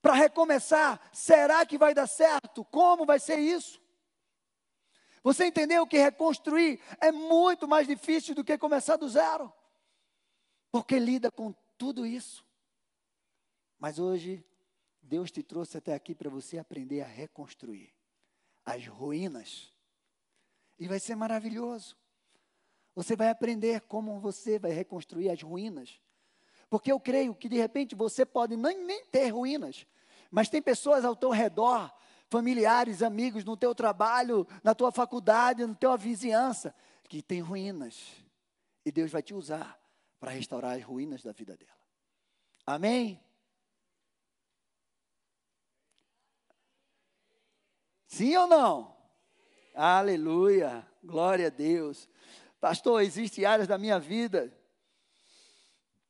para 0.00 0.14
recomeçar. 0.14 1.00
Será 1.12 1.64
que 1.66 1.78
vai 1.78 1.94
dar 1.94 2.06
certo? 2.06 2.64
Como 2.64 3.04
vai 3.04 3.20
ser 3.20 3.38
isso? 3.38 3.80
Você 5.22 5.46
entendeu 5.46 5.86
que 5.86 5.98
reconstruir 5.98 6.80
é 7.00 7.12
muito 7.12 7.68
mais 7.68 7.86
difícil 7.86 8.34
do 8.34 8.44
que 8.44 8.56
começar 8.56 8.96
do 8.96 9.08
zero? 9.08 9.52
Porque 10.70 10.98
lida 10.98 11.30
com 11.30 11.54
tudo 11.76 12.04
isso. 12.04 12.44
Mas 13.78 13.98
hoje, 13.98 14.44
Deus 15.00 15.30
te 15.30 15.42
trouxe 15.42 15.78
até 15.78 15.94
aqui 15.94 16.14
para 16.14 16.28
você 16.28 16.58
aprender 16.58 17.00
a 17.00 17.06
reconstruir 17.06 17.92
as 18.64 18.86
ruínas. 18.86 19.72
E 20.78 20.86
vai 20.86 21.00
ser 21.00 21.14
maravilhoso. 21.14 21.96
Você 22.94 23.16
vai 23.16 23.30
aprender 23.30 23.80
como 23.82 24.20
você 24.20 24.58
vai 24.58 24.72
reconstruir 24.72 25.30
as 25.30 25.42
ruínas. 25.42 26.00
Porque 26.68 26.92
eu 26.92 27.00
creio 27.00 27.34
que 27.34 27.48
de 27.48 27.56
repente 27.56 27.94
você 27.94 28.26
pode 28.26 28.56
nem, 28.56 28.84
nem 28.84 29.04
ter 29.06 29.28
ruínas, 29.28 29.86
mas 30.30 30.50
tem 30.50 30.60
pessoas 30.60 31.04
ao 31.04 31.16
teu 31.16 31.30
redor, 31.30 31.90
familiares, 32.28 33.02
amigos, 33.02 33.44
no 33.44 33.56
teu 33.56 33.74
trabalho, 33.74 34.46
na 34.62 34.74
tua 34.74 34.92
faculdade, 34.92 35.64
na 35.64 35.74
tua 35.74 35.96
vizinhança, 35.96 36.74
que 37.08 37.22
tem 37.22 37.40
ruínas. 37.40 38.12
E 38.84 38.92
Deus 38.92 39.10
vai 39.10 39.22
te 39.22 39.32
usar 39.32 39.78
para 40.18 40.32
restaurar 40.32 40.76
as 40.76 40.82
ruínas 40.82 41.22
da 41.22 41.32
vida 41.32 41.56
dela. 41.56 41.78
Amém? 42.66 43.22
Sim 48.06 48.36
ou 48.36 48.46
não? 48.46 48.96
Aleluia, 49.74 50.86
glória 51.04 51.46
a 51.46 51.50
Deus. 51.50 52.08
Pastor, 52.60 53.02
existem 53.02 53.44
áreas 53.44 53.68
da 53.68 53.78
minha 53.78 54.00
vida, 54.00 54.52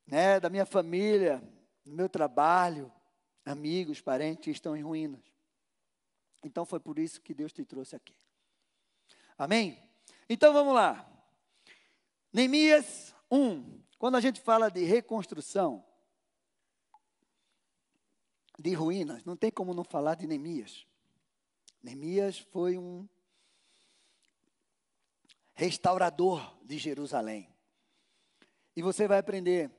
né, 0.06 0.40
da 0.40 0.48
minha 0.48 0.64
família, 0.64 1.42
do 1.84 1.92
meu 1.92 2.08
trabalho, 2.08 2.90
amigos, 3.44 4.00
parentes 4.00 4.44
que 4.44 4.50
estão 4.50 4.76
em 4.76 4.82
ruínas. 4.82 5.22
Então 6.42 6.64
foi 6.64 6.80
por 6.80 6.98
isso 6.98 7.20
que 7.20 7.34
Deus 7.34 7.52
te 7.52 7.64
trouxe 7.64 7.94
aqui. 7.94 8.16
Amém? 9.36 9.82
Então 10.28 10.52
vamos 10.52 10.74
lá. 10.74 11.06
Neemias 12.32 13.14
1. 13.30 13.82
Quando 13.98 14.14
a 14.16 14.20
gente 14.20 14.40
fala 14.40 14.70
de 14.70 14.84
reconstrução, 14.84 15.84
de 18.56 18.72
ruínas, 18.72 19.24
não 19.24 19.36
tem 19.36 19.50
como 19.50 19.74
não 19.74 19.82
falar 19.84 20.14
de 20.14 20.26
Neemias. 20.26 20.86
Neemias 21.82 22.38
foi 22.38 22.78
um 22.78 23.08
restaurador 25.54 26.56
de 26.64 26.78
Jerusalém. 26.78 27.52
E 28.76 28.82
você 28.82 29.08
vai 29.08 29.18
aprender 29.18 29.70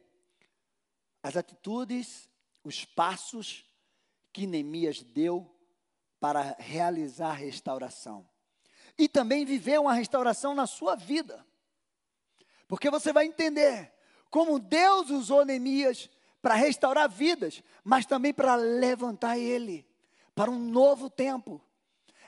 as 1.24 1.38
atitudes, 1.38 2.30
os 2.64 2.84
passos 2.84 3.66
que 4.34 4.46
Neemias 4.46 5.02
deu 5.02 5.50
para 6.20 6.56
realizar 6.60 7.30
a 7.30 7.34
restauração. 7.34 8.30
E 8.98 9.08
também 9.08 9.46
viver 9.46 9.80
uma 9.80 9.94
restauração 9.94 10.54
na 10.54 10.68
sua 10.68 10.96
vida. 10.96 11.46
Porque 12.68 12.90
você 12.90 13.14
vai 13.14 13.26
entender 13.26 13.94
como 14.30 14.60
Deus 14.60 15.10
usou 15.10 15.46
Neemias 15.46 16.10
para 16.42 16.56
restaurar 16.56 17.10
vidas, 17.10 17.64
mas 17.84 18.06
também 18.06 18.34
para 18.34 18.56
levantar 18.56 19.38
ele 19.38 19.86
para 20.40 20.50
um 20.50 20.60
novo 20.60 21.10
tempo. 21.10 21.62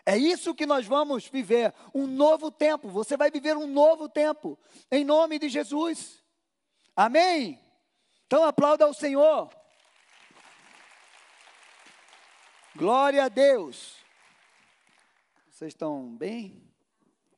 É 0.06 0.18
isso 0.18 0.54
que 0.54 0.66
nós 0.66 0.86
vamos 0.86 1.28
viver, 1.28 1.74
um 1.94 2.08
novo 2.08 2.52
tempo. 2.52 2.90
Você 2.90 3.16
vai 3.16 3.32
viver 3.32 3.56
um 3.56 3.68
novo 3.68 4.10
tempo, 4.10 4.60
em 4.92 5.06
nome 5.06 5.40
de 5.40 5.48
Jesus. 5.48 6.22
Amém? 6.96 7.58
Então 8.28 8.44
aplauda 8.44 8.84
ao 8.84 8.94
Senhor. 8.94 9.50
Glória 12.76 13.26
a 13.26 13.30
Deus. 13.30 13.96
Vocês 15.50 15.70
estão 15.70 16.16
bem? 16.16 16.62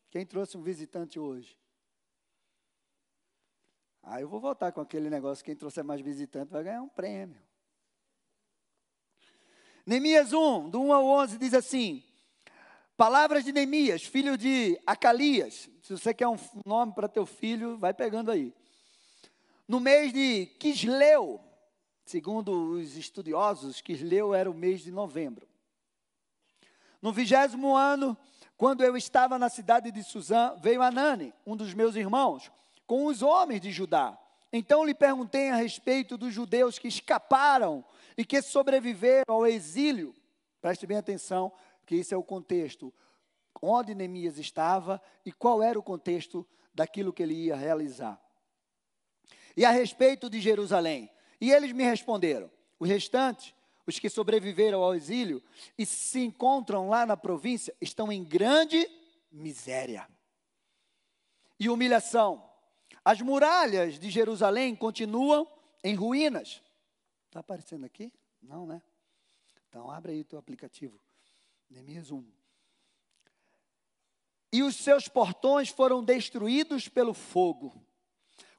Quem 0.09 0.25
trouxe 0.25 0.57
um 0.57 0.63
visitante 0.63 1.19
hoje? 1.19 1.57
Ah, 4.03 4.19
eu 4.19 4.27
vou 4.27 4.41
voltar 4.41 4.73
com 4.73 4.81
aquele 4.81 5.09
negócio: 5.09 5.43
quem 5.43 5.55
trouxer 5.55 5.83
mais 5.83 6.01
visitante 6.01 6.51
vai 6.51 6.63
ganhar 6.63 6.81
um 6.81 6.89
prêmio. 6.89 7.41
Neemias 9.85 10.33
1, 10.33 10.69
do 10.69 10.81
1 10.81 10.93
ao 10.93 11.05
11, 11.05 11.37
diz 11.37 11.53
assim: 11.53 12.03
Palavras 12.97 13.45
de 13.45 13.53
Neemias, 13.53 14.03
filho 14.03 14.37
de 14.37 14.77
Acalias. 14.85 15.69
Se 15.81 15.93
você 15.93 16.13
quer 16.13 16.27
um 16.27 16.37
nome 16.65 16.93
para 16.93 17.07
teu 17.07 17.25
filho, 17.25 17.77
vai 17.77 17.93
pegando 17.93 18.29
aí. 18.29 18.53
No 19.65 19.79
mês 19.79 20.11
de 20.11 20.47
Quisleu, 20.59 21.41
segundo 22.05 22.71
os 22.73 22.97
estudiosos, 22.97 23.79
Quisleu 23.79 24.33
era 24.33 24.51
o 24.51 24.53
mês 24.53 24.81
de 24.81 24.91
novembro. 24.91 25.47
No 27.01 27.13
vigésimo 27.13 27.75
ano, 27.75 28.17
quando 28.57 28.83
eu 28.83 28.95
estava 28.95 29.39
na 29.39 29.49
cidade 29.49 29.91
de 29.91 30.03
Suzã, 30.03 30.55
veio 30.61 30.81
Anani, 30.81 31.33
um 31.45 31.55
dos 31.55 31.73
meus 31.73 31.95
irmãos, 31.95 32.51
com 32.85 33.05
os 33.05 33.21
homens 33.21 33.61
de 33.61 33.71
Judá. 33.71 34.17
Então 34.51 34.85
lhe 34.85 34.93
perguntei 34.93 35.49
a 35.49 35.55
respeito 35.55 36.17
dos 36.17 36.33
judeus 36.33 36.77
que 36.77 36.87
escaparam 36.87 37.83
e 38.17 38.23
que 38.23 38.41
sobreviveram 38.41 39.25
ao 39.27 39.47
exílio. 39.47 40.13
Preste 40.61 40.85
bem 40.85 40.97
atenção, 40.97 41.51
que 41.85 41.95
esse 41.95 42.13
é 42.13 42.17
o 42.17 42.23
contexto. 42.23 42.93
Onde 43.61 43.95
Neemias 43.95 44.37
estava 44.37 45.01
e 45.25 45.31
qual 45.31 45.63
era 45.63 45.79
o 45.79 45.83
contexto 45.83 46.47
daquilo 46.73 47.13
que 47.13 47.23
ele 47.23 47.33
ia 47.33 47.55
realizar. 47.55 48.21
E 49.55 49.65
a 49.65 49.71
respeito 49.71 50.29
de 50.29 50.39
Jerusalém. 50.39 51.09
E 51.39 51.51
eles 51.51 51.71
me 51.71 51.83
responderam: 51.83 52.49
os 52.79 52.89
restantes, 52.89 53.53
os 53.85 53.99
que 53.99 54.09
sobreviveram 54.09 54.81
ao 54.81 54.95
exílio 54.95 55.41
e 55.77 55.85
se 55.85 56.19
encontram 56.19 56.89
lá 56.89 57.05
na 57.05 57.17
província, 57.17 57.73
estão 57.81 58.11
em 58.11 58.23
grande 58.23 58.87
miséria 59.31 60.07
e 61.59 61.69
humilhação. 61.69 62.52
As 63.03 63.21
muralhas 63.21 63.99
de 63.99 64.09
Jerusalém 64.09 64.75
continuam 64.75 65.47
em 65.83 65.95
ruínas. 65.95 66.61
Está 67.27 67.41
aparecendo 67.41 67.85
aqui? 67.85 68.13
Não, 68.41 68.65
né? 68.65 68.81
Então 69.67 69.89
abre 69.89 70.13
aí 70.13 70.21
o 70.21 70.25
teu 70.25 70.39
aplicativo. 70.39 70.99
Neemias 71.69 72.11
1. 72.11 72.23
E 74.53 74.61
os 74.61 74.75
seus 74.75 75.07
portões 75.07 75.69
foram 75.69 76.03
destruídos 76.03 76.87
pelo 76.87 77.13
fogo. 77.13 77.73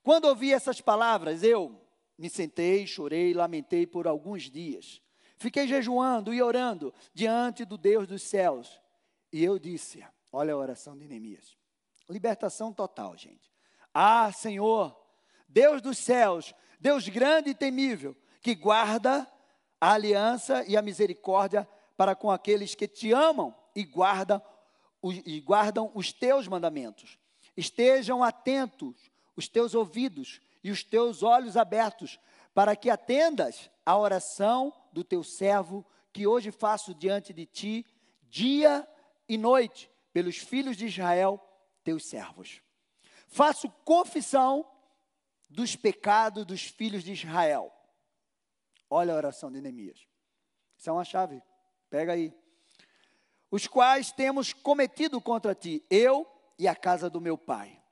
Quando 0.03 0.25
ouvi 0.27 0.53
essas 0.53 0.81
palavras, 0.81 1.43
eu 1.43 1.81
me 2.19 2.29
sentei, 2.29 2.87
chorei, 2.87 3.33
lamentei 3.33 3.87
por 3.87 4.07
alguns 4.07 4.51
dias. 4.51 5.01
Fiquei 5.39 5.67
jejuando 5.67 6.35
e 6.35 6.43
orando 6.43 6.93
diante 7.13 7.65
do 7.65 7.79
Deus 7.79 8.07
dos 8.07 8.23
céus. 8.23 8.81
E 9.33 9.43
eu 9.43 9.59
disse: 9.59 10.05
Olha 10.33 10.53
a 10.53 10.57
oração 10.57 10.99
de 10.99 11.07
Neemias. 11.07 11.57
Libertação 12.09 12.73
total, 12.73 13.17
gente. 13.17 13.54
Ah, 13.95 14.33
Senhor, 14.33 14.95
Deus 15.49 15.81
dos 15.81 15.99
céus, 15.99 16.53
Deus 16.81 17.09
grande 17.09 17.51
e 17.51 17.55
temível, 17.55 18.17
que 18.43 18.55
guarda 18.55 19.27
a 19.81 19.93
aliança 19.93 20.65
e 20.67 20.77
a 20.77 20.83
misericórdia 20.83 21.69
para 21.97 22.17
com 22.17 22.31
aqueles 22.31 22.75
que 22.75 22.89
te 22.89 23.13
amam 23.13 23.55
e 23.75 23.85
guardam, 23.85 24.43
e 25.25 25.41
guardam 25.41 25.93
os 25.95 26.13
teus 26.13 26.49
mandamentos. 26.49 27.19
Estejam 27.57 28.25
atentos 28.25 29.11
os 29.37 29.49
teus 29.49 29.75
ouvidos 29.75 30.41
e 30.63 30.71
os 30.71 30.83
teus 30.83 31.23
olhos 31.23 31.57
abertos, 31.57 32.19
para 32.53 32.75
que 32.75 32.91
atendas 32.91 33.71
à 33.87 33.97
oração 33.97 34.73
do 34.93 35.05
teu 35.05 35.23
servo, 35.23 35.85
que 36.13 36.27
hoje 36.27 36.51
faço 36.51 36.95
diante 36.95 37.33
de 37.33 37.47
ti, 37.47 37.87
dia 38.23 38.89
e 39.29 39.37
noite, 39.37 39.91
pelos 40.13 40.39
filhos 40.39 40.77
de 40.77 40.87
Israel, 40.87 41.41
teus 41.83 42.07
servos. 42.07 42.64
Faço 43.35 43.69
confissão 43.85 44.65
dos 45.51 45.75
pecados 45.75 46.47
dos 46.47 46.63
filhos 46.63 47.03
de 47.03 47.15
Israel. 47.15 47.73
Olha 48.89 49.13
a 49.13 49.17
oração 49.17 49.51
de 49.51 49.61
Neemias. 49.61 50.07
Isso 50.79 50.89
é 50.89 50.93
uma 50.93 51.05
chave. 51.05 51.43
Pega 51.91 52.13
aí. 52.13 52.33
Os 53.51 53.67
quais 53.67 54.13
temos 54.13 54.53
cometido 54.53 55.21
contra 55.21 55.53
ti, 55.53 55.85
eu 55.91 56.25
e 56.57 56.69
a 56.69 56.77
casa 56.77 57.11
do 57.11 57.21
meu 57.21 57.37
pai. 57.37 57.83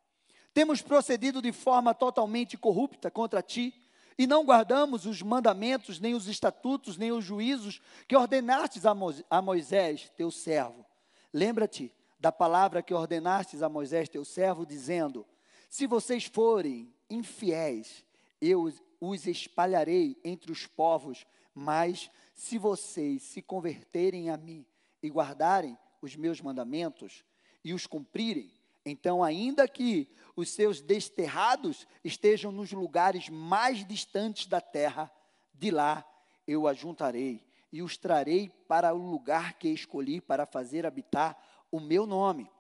Temos 0.55 0.81
procedido 0.81 1.43
de 1.43 1.51
forma 1.51 1.93
totalmente 1.93 2.57
corrupta 2.57 3.11
contra 3.11 3.43
ti, 3.43 3.75
e 4.17 4.29
não 4.29 4.45
guardamos 4.45 5.07
os 5.07 5.23
mandamentos, 5.23 5.99
nem 5.99 6.15
os 6.15 6.29
estatutos, 6.29 6.97
nem 6.97 7.11
os 7.11 7.25
juízos 7.25 7.83
que 8.07 8.15
ordenastes 8.15 8.85
a 8.87 9.43
Moisés, 9.43 10.09
teu 10.17 10.31
servo. 10.31 10.87
Lembra-te 11.33 11.93
da 12.21 12.31
palavra 12.31 12.81
que 12.81 12.95
ordenastes 12.95 13.61
a 13.61 13.69
Moisés, 13.69 14.09
teu 14.09 14.25
servo, 14.25 14.65
dizendo: 14.65 15.27
Se 15.73 15.87
vocês 15.87 16.27
forem 16.27 16.93
infiéis, 17.09 18.05
eu 18.43 18.71
os 19.01 19.27
espalharei 19.27 20.21
entre 20.23 20.53
os 20.53 20.67
povos, 20.67 21.27
mas 21.55 22.11
se 22.35 22.59
vocês 22.59 23.23
se 23.23 23.41
converterem 23.41 24.29
a 24.29 24.37
mim 24.37 24.67
e 25.03 25.09
guardarem 25.09 25.79
os 26.03 26.15
meus 26.15 26.43
mandamentos 26.43 27.25
e 27.65 27.73
os 27.73 27.87
cumprirem, 27.87 28.53
então, 28.85 29.25
ainda 29.25 29.67
que 29.67 30.15
os 30.37 30.51
seus 30.51 30.83
desterrados 30.83 31.87
estejam 32.05 32.53
nos 32.53 32.71
lugares 32.71 33.31
mais 33.31 33.83
distantes 33.83 34.45
da 34.45 34.61
terra, 34.61 35.11
de 35.55 35.71
lá 35.71 36.07
eu 36.47 36.69
ajuntarei 36.69 37.43
e 37.73 37.81
os 37.81 37.97
trarei 37.97 38.51
para 38.69 38.93
o 38.93 39.11
lugar 39.11 39.55
que 39.55 39.71
escolhi 39.71 40.21
para 40.21 40.45
fazer 40.45 40.85
habitar 40.85 41.43
o 41.71 41.81
meu 41.81 42.05
nome. 42.05 42.51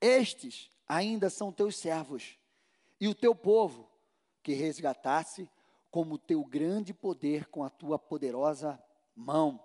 Estes 0.00 0.70
ainda 0.88 1.30
são 1.30 1.52
teus 1.52 1.76
servos 1.76 2.38
e 3.00 3.08
o 3.08 3.14
teu 3.14 3.34
povo, 3.34 3.90
que 4.42 4.52
resgatasse 4.52 5.50
como 5.90 6.18
teu 6.18 6.44
grande 6.44 6.94
poder 6.94 7.46
com 7.46 7.64
a 7.64 7.70
tua 7.70 7.98
poderosa 7.98 8.82
mão. 9.14 9.62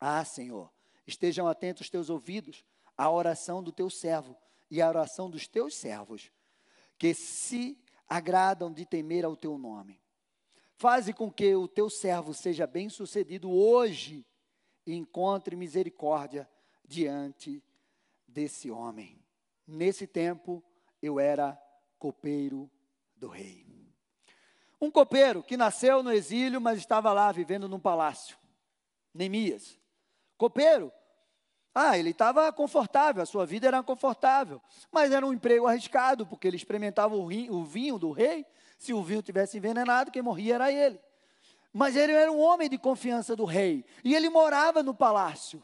Ah, 0.00 0.24
Senhor, 0.24 0.70
estejam 1.06 1.46
atentos 1.46 1.88
teus 1.88 2.10
ouvidos 2.10 2.64
à 2.96 3.10
oração 3.10 3.62
do 3.62 3.72
teu 3.72 3.88
servo 3.88 4.36
e 4.70 4.82
à 4.82 4.88
oração 4.88 5.30
dos 5.30 5.46
teus 5.46 5.74
servos, 5.74 6.32
que 6.98 7.14
se 7.14 7.78
agradam 8.08 8.72
de 8.72 8.84
temer 8.84 9.24
ao 9.24 9.36
teu 9.36 9.56
nome. 9.56 10.00
Faze 10.74 11.12
com 11.12 11.30
que 11.30 11.54
o 11.54 11.66
teu 11.66 11.88
servo 11.88 12.34
seja 12.34 12.66
bem-sucedido 12.66 13.50
hoje 13.50 14.26
e 14.86 14.94
encontre 14.94 15.56
misericórdia 15.56 16.48
diante 16.84 17.62
desse 18.26 18.70
homem. 18.70 19.25
Nesse 19.66 20.06
tempo, 20.06 20.62
eu 21.02 21.18
era 21.18 21.60
copeiro 21.98 22.70
do 23.16 23.28
rei. 23.28 23.66
Um 24.80 24.90
copeiro 24.90 25.42
que 25.42 25.56
nasceu 25.56 26.02
no 26.02 26.12
exílio, 26.12 26.60
mas 26.60 26.78
estava 26.78 27.12
lá 27.12 27.32
vivendo 27.32 27.68
num 27.68 27.80
palácio. 27.80 28.36
Neemias. 29.12 29.78
Copeiro. 30.36 30.92
Ah, 31.74 31.98
ele 31.98 32.10
estava 32.10 32.50
confortável, 32.52 33.22
a 33.22 33.26
sua 33.26 33.44
vida 33.44 33.66
era 33.66 33.82
confortável, 33.82 34.62
mas 34.90 35.12
era 35.12 35.26
um 35.26 35.32
emprego 35.32 35.66
arriscado, 35.66 36.26
porque 36.26 36.46
ele 36.46 36.56
experimentava 36.56 37.14
o, 37.14 37.26
rim, 37.26 37.50
o 37.50 37.64
vinho 37.64 37.98
do 37.98 38.12
rei. 38.12 38.46
Se 38.78 38.94
o 38.94 39.02
vinho 39.02 39.20
tivesse 39.20 39.58
envenenado, 39.58 40.10
quem 40.10 40.22
morria 40.22 40.54
era 40.54 40.72
ele. 40.72 40.98
Mas 41.72 41.94
ele 41.94 42.12
era 42.12 42.32
um 42.32 42.40
homem 42.40 42.70
de 42.70 42.78
confiança 42.78 43.36
do 43.36 43.44
rei, 43.44 43.84
e 44.02 44.14
ele 44.14 44.30
morava 44.30 44.82
no 44.82 44.94
palácio. 44.94 45.62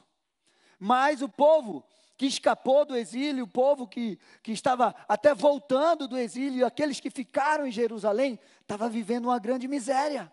Mas 0.79 1.23
o 1.23 1.29
povo 1.29 1.83
que 2.23 2.27
escapou 2.29 2.85
do 2.85 2.97
exílio, 2.97 3.43
o 3.43 3.49
povo 3.49 3.85
que, 3.85 4.17
que 4.45 4.53
estava 4.53 4.95
até 5.09 5.35
voltando 5.35 6.07
do 6.07 6.17
exílio, 6.17 6.65
aqueles 6.65 7.01
que 7.01 7.11
ficaram 7.11 7.67
em 7.67 7.73
Jerusalém, 7.73 8.39
estava 8.61 8.89
vivendo 8.89 9.25
uma 9.25 9.41
grande 9.41 9.67
miséria. 9.67 10.33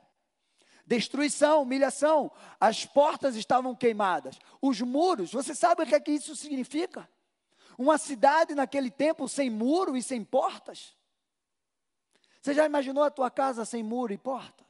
Destruição, 0.85 1.63
humilhação, 1.63 2.31
as 2.59 2.85
portas 2.85 3.35
estavam 3.35 3.73
queimadas, 3.73 4.37
os 4.61 4.79
muros, 4.81 5.31
você 5.31 5.55
sabe 5.55 5.81
o 5.81 5.87
que, 5.87 5.95
é 5.95 5.99
que 5.99 6.11
isso 6.11 6.35
significa? 6.35 7.09
Uma 7.75 7.97
cidade 7.97 8.53
naquele 8.53 8.91
tempo 8.91 9.27
sem 9.27 9.49
muro 9.49 9.97
e 9.97 10.03
sem 10.03 10.23
portas. 10.23 10.95
Você 12.39 12.53
já 12.53 12.67
imaginou 12.67 13.03
a 13.03 13.09
tua 13.09 13.31
casa 13.31 13.65
sem 13.65 13.81
muro 13.81 14.13
e 14.13 14.17
porta? 14.19 14.63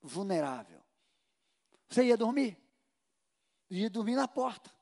Vulnerável. 0.00 0.80
Você 1.90 2.04
ia 2.04 2.16
dormir? 2.16 2.56
Ia 3.68 3.90
dormir 3.90 4.14
na 4.14 4.26
porta. 4.26 4.72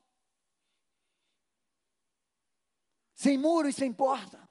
Sem 3.21 3.37
muro 3.37 3.69
e 3.69 3.73
sem 3.73 3.93
porta. 3.93 4.49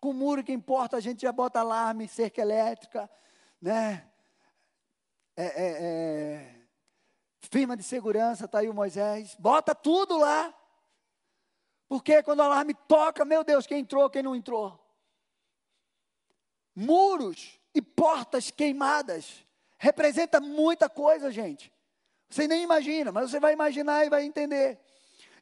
Com 0.00 0.12
muro 0.12 0.42
que 0.42 0.50
importa, 0.50 0.96
a 0.96 1.00
gente 1.00 1.22
já 1.22 1.30
bota 1.30 1.60
alarme, 1.60 2.08
cerca 2.08 2.40
elétrica, 2.40 3.08
né? 3.62 4.10
É, 5.36 5.44
é, 5.44 5.76
é, 5.80 6.66
firma 7.42 7.76
de 7.76 7.84
segurança, 7.84 8.46
está 8.46 8.58
aí 8.58 8.68
o 8.68 8.74
Moisés. 8.74 9.36
Bota 9.38 9.72
tudo 9.72 10.18
lá. 10.18 10.52
Porque 11.88 12.20
quando 12.24 12.40
o 12.40 12.42
alarme 12.42 12.74
toca, 12.88 13.24
meu 13.24 13.44
Deus, 13.44 13.68
quem 13.68 13.82
entrou, 13.82 14.10
quem 14.10 14.24
não 14.24 14.34
entrou. 14.34 14.76
Muros 16.74 17.60
e 17.72 17.80
portas 17.80 18.50
queimadas. 18.50 19.46
Representa 19.78 20.40
muita 20.40 20.90
coisa, 20.90 21.30
gente. 21.30 21.72
Você 22.28 22.48
nem 22.48 22.64
imagina, 22.64 23.12
mas 23.12 23.30
você 23.30 23.38
vai 23.38 23.52
imaginar 23.52 24.04
e 24.04 24.10
vai 24.10 24.24
entender. 24.24 24.87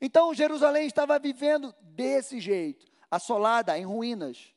Então 0.00 0.34
Jerusalém 0.34 0.86
estava 0.86 1.18
vivendo 1.18 1.74
desse 1.82 2.40
jeito, 2.40 2.86
assolada, 3.10 3.78
em 3.78 3.84
ruínas. 3.84 4.54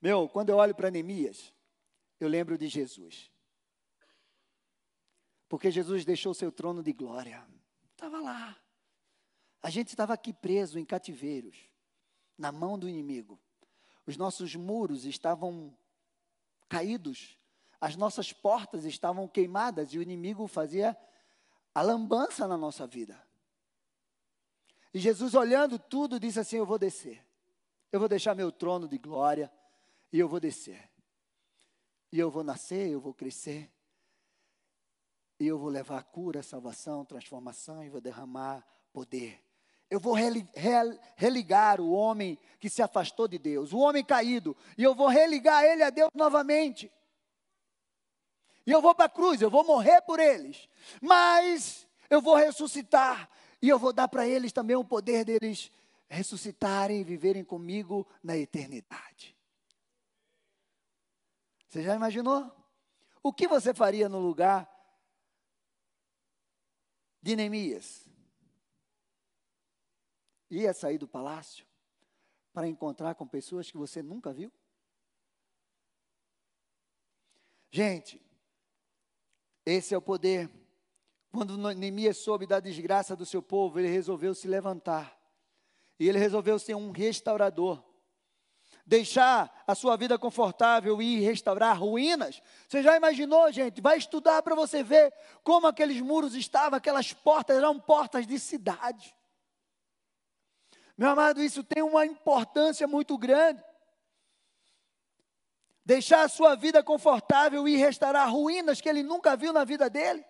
Meu, 0.00 0.28
quando 0.28 0.50
eu 0.50 0.56
olho 0.56 0.74
para 0.74 0.90
Neemias, 0.90 1.52
eu 2.20 2.28
lembro 2.28 2.56
de 2.56 2.68
Jesus. 2.68 3.30
Porque 5.48 5.70
Jesus 5.70 6.04
deixou 6.04 6.34
seu 6.34 6.50
trono 6.50 6.82
de 6.82 6.92
glória. 6.92 7.46
Estava 7.92 8.20
lá. 8.20 8.56
A 9.62 9.70
gente 9.70 9.88
estava 9.88 10.14
aqui 10.14 10.32
preso 10.32 10.78
em 10.78 10.84
cativeiros, 10.84 11.56
na 12.36 12.52
mão 12.52 12.78
do 12.78 12.88
inimigo. 12.88 13.40
Os 14.06 14.16
nossos 14.16 14.54
muros 14.54 15.04
estavam 15.04 15.76
caídos, 16.68 17.38
as 17.80 17.96
nossas 17.96 18.32
portas 18.32 18.84
estavam 18.84 19.26
queimadas 19.26 19.92
e 19.92 19.98
o 19.98 20.02
inimigo 20.02 20.46
fazia 20.46 20.96
a 21.74 21.82
lambança 21.82 22.46
na 22.46 22.56
nossa 22.56 22.86
vida. 22.86 23.25
E 24.96 24.98
Jesus, 24.98 25.34
olhando 25.34 25.78
tudo, 25.78 26.18
disse 26.18 26.40
assim: 26.40 26.56
Eu 26.56 26.64
vou 26.64 26.78
descer. 26.78 27.22
Eu 27.92 28.00
vou 28.00 28.08
deixar 28.08 28.34
meu 28.34 28.50
trono 28.50 28.88
de 28.88 28.96
glória 28.96 29.52
e 30.10 30.18
eu 30.18 30.26
vou 30.26 30.40
descer. 30.40 30.90
E 32.10 32.18
eu 32.18 32.30
vou 32.30 32.42
nascer, 32.42 32.88
eu 32.88 32.98
vou 32.98 33.12
crescer. 33.12 33.70
E 35.38 35.46
eu 35.46 35.58
vou 35.58 35.68
levar 35.68 36.02
cura, 36.04 36.42
salvação, 36.42 37.04
transformação 37.04 37.84
e 37.84 37.90
vou 37.90 38.00
derramar 38.00 38.66
poder. 38.90 39.38
Eu 39.90 40.00
vou 40.00 40.14
religar 40.14 41.78
o 41.78 41.90
homem 41.90 42.38
que 42.58 42.70
se 42.70 42.80
afastou 42.80 43.28
de 43.28 43.38
Deus, 43.38 43.74
o 43.74 43.78
homem 43.78 44.02
caído, 44.02 44.56
e 44.78 44.82
eu 44.82 44.94
vou 44.94 45.08
religar 45.08 45.62
ele 45.62 45.82
a 45.82 45.90
Deus 45.90 46.08
novamente. 46.14 46.90
E 48.66 48.72
eu 48.72 48.80
vou 48.80 48.94
para 48.94 49.04
a 49.04 49.10
cruz, 49.10 49.42
eu 49.42 49.50
vou 49.50 49.62
morrer 49.62 50.00
por 50.00 50.18
eles, 50.18 50.66
mas 51.02 51.86
eu 52.08 52.22
vou 52.22 52.34
ressuscitar 52.34 53.28
e 53.60 53.68
eu 53.68 53.78
vou 53.78 53.92
dar 53.92 54.08
para 54.08 54.26
eles 54.26 54.52
também 54.52 54.76
o 54.76 54.84
poder 54.84 55.24
deles 55.24 55.70
ressuscitarem 56.08 57.00
e 57.00 57.04
viverem 57.04 57.44
comigo 57.44 58.06
na 58.22 58.36
eternidade. 58.36 59.36
Você 61.68 61.82
já 61.82 61.94
imaginou? 61.94 62.50
O 63.22 63.32
que 63.32 63.48
você 63.48 63.74
faria 63.74 64.08
no 64.08 64.20
lugar 64.20 64.70
de 67.20 67.34
Neemias? 67.34 68.08
Ia 70.48 70.72
sair 70.72 70.98
do 70.98 71.08
palácio 71.08 71.66
para 72.52 72.68
encontrar 72.68 73.14
com 73.14 73.26
pessoas 73.26 73.70
que 73.70 73.76
você 73.76 74.02
nunca 74.02 74.32
viu? 74.32 74.52
Gente, 77.70 78.24
esse 79.66 79.92
é 79.92 79.98
o 79.98 80.02
poder 80.02 80.48
quando 81.36 81.58
Neemias 81.74 82.16
soube 82.16 82.46
da 82.46 82.58
desgraça 82.58 83.14
do 83.14 83.26
seu 83.26 83.42
povo, 83.42 83.78
ele 83.78 83.88
resolveu 83.88 84.34
se 84.34 84.48
levantar. 84.48 85.14
E 86.00 86.08
ele 86.08 86.18
resolveu 86.18 86.58
ser 86.58 86.74
um 86.74 86.90
restaurador. 86.92 87.84
Deixar 88.86 89.62
a 89.66 89.74
sua 89.74 89.98
vida 89.98 90.18
confortável 90.18 91.02
e 91.02 91.20
restaurar 91.20 91.78
ruínas. 91.78 92.40
Você 92.66 92.82
já 92.82 92.96
imaginou, 92.96 93.52
gente? 93.52 93.82
Vai 93.82 93.98
estudar 93.98 94.40
para 94.42 94.54
você 94.54 94.82
ver 94.82 95.12
como 95.44 95.66
aqueles 95.66 96.00
muros 96.00 96.34
estavam, 96.34 96.78
aquelas 96.78 97.12
portas 97.12 97.58
eram 97.58 97.78
portas 97.78 98.26
de 98.26 98.38
cidade. 98.38 99.14
Meu 100.96 101.10
amado, 101.10 101.42
isso 101.42 101.62
tem 101.62 101.82
uma 101.82 102.06
importância 102.06 102.88
muito 102.88 103.18
grande. 103.18 103.62
Deixar 105.84 106.22
a 106.22 106.30
sua 106.30 106.54
vida 106.54 106.82
confortável 106.82 107.68
e 107.68 107.76
restaurar 107.76 108.32
ruínas 108.32 108.80
que 108.80 108.88
ele 108.88 109.02
nunca 109.02 109.36
viu 109.36 109.52
na 109.52 109.64
vida 109.64 109.90
dele. 109.90 110.24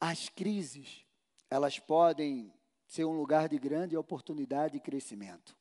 As 0.00 0.28
crises, 0.28 1.04
elas 1.50 1.78
podem 1.78 2.52
ser 2.86 3.04
um 3.04 3.16
lugar 3.16 3.48
de 3.48 3.58
grande 3.58 3.96
oportunidade 3.96 4.76
e 4.76 4.80
crescimento. 4.80 5.56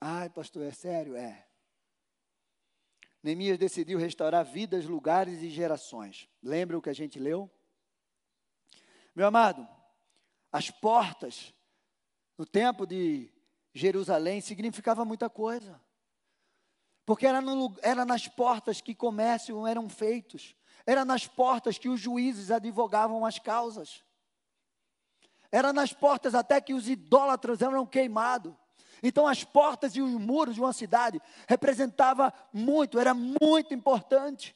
Ai, 0.00 0.30
pastor, 0.30 0.62
é 0.62 0.72
sério? 0.72 1.16
É. 1.16 1.46
Neemias 3.22 3.58
decidiu 3.58 3.98
restaurar 3.98 4.44
vidas, 4.44 4.86
lugares 4.86 5.42
e 5.42 5.50
gerações. 5.50 6.28
Lembra 6.42 6.78
o 6.78 6.82
que 6.82 6.88
a 6.88 6.94
gente 6.94 7.18
leu? 7.18 7.50
Meu 9.14 9.26
amado, 9.26 9.68
as 10.50 10.70
portas, 10.70 11.52
no 12.38 12.46
tempo 12.46 12.86
de 12.86 13.30
Jerusalém 13.74 14.40
significava 14.40 15.04
muita 15.04 15.28
coisa. 15.28 15.80
Porque 17.04 17.26
era, 17.26 17.40
no, 17.40 17.76
era 17.82 18.04
nas 18.04 18.26
portas 18.26 18.80
que 18.80 18.94
comércio 18.94 19.66
eram 19.66 19.88
feitos, 19.88 20.56
era 20.90 21.04
nas 21.04 21.24
portas 21.24 21.78
que 21.78 21.88
os 21.88 22.00
juízes 22.00 22.50
advogavam 22.50 23.24
as 23.24 23.38
causas, 23.38 24.04
era 25.52 25.72
nas 25.72 25.92
portas 25.92 26.34
até 26.34 26.60
que 26.60 26.74
os 26.74 26.88
idólatras 26.88 27.62
eram 27.62 27.86
queimados. 27.86 28.52
Então 29.00 29.24
as 29.24 29.44
portas 29.44 29.94
e 29.94 30.02
os 30.02 30.10
muros 30.10 30.56
de 30.56 30.60
uma 30.60 30.72
cidade 30.72 31.22
representava 31.46 32.34
muito, 32.52 32.98
era 32.98 33.14
muito 33.14 33.72
importante. 33.72 34.52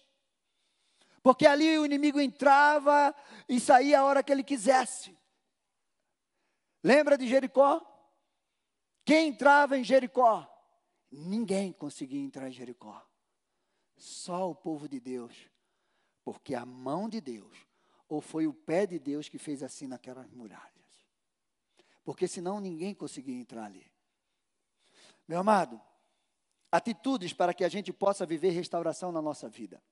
Porque 1.23 1.47
ali 1.47 1.79
o 1.79 1.87
inimigo 1.87 2.21
entrava 2.21 3.15
e 3.49 3.61
saía 3.61 4.01
a 4.01 4.05
hora 4.05 4.21
que 4.21 4.33
ele 4.33 4.43
quisesse. 4.43 5.17
Lembra 6.83 7.17
de 7.17 7.29
Jericó? 7.29 7.81
Quem 9.05 9.29
entrava 9.29 9.79
em 9.79 9.85
Jericó? 9.85 10.45
Ninguém 11.13 11.73
conseguia 11.73 12.21
entrar 12.21 12.49
em 12.49 12.53
Jericó. 12.53 13.01
Só 13.97 14.51
o 14.51 14.55
povo 14.55 14.89
de 14.89 14.99
Deus. 14.99 15.54
Porque 16.25 16.55
a 16.55 16.65
mão 16.65 17.09
de 17.09 17.21
Deus, 17.21 17.55
ou 18.09 18.21
foi 18.21 18.47
o 18.47 18.55
pé 18.55 18.87
de 18.87 18.99
Deus 18.99 19.29
que 19.29 19.39
fez 19.39 19.63
assim 19.63 19.87
naquelas 19.87 20.31
muralhas. 20.31 20.73
Porque 22.03 22.27
senão 22.27 22.61
ninguém 22.61 22.95
conseguia 22.95 23.39
entrar 23.39 23.65
ali. 23.65 23.87
Meu 25.29 25.41
amado, 25.41 25.81
atitudes 26.71 27.33
para 27.33 27.55
que 27.55 27.65
a 27.65 27.69
gente 27.69 27.93
possa 27.93 28.27
viver 28.27 28.51
restauração 28.51 29.13
na 29.13 29.23
nossa 29.23 29.49
vida. 29.49 29.83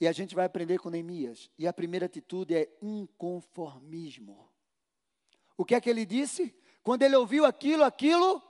E 0.00 0.08
a 0.08 0.12
gente 0.12 0.34
vai 0.34 0.46
aprender 0.46 0.78
com 0.78 0.90
Neemias. 0.90 1.50
E 1.56 1.68
a 1.68 1.72
primeira 1.72 2.06
atitude 2.06 2.56
é 2.56 2.68
inconformismo. 2.82 4.50
O 5.56 5.64
que 5.64 5.76
é 5.76 5.80
que 5.80 5.88
ele 5.88 6.04
disse? 6.04 6.52
Quando 6.82 7.02
ele 7.02 7.14
ouviu 7.14 7.44
aquilo, 7.44 7.84
aquilo 7.84 8.42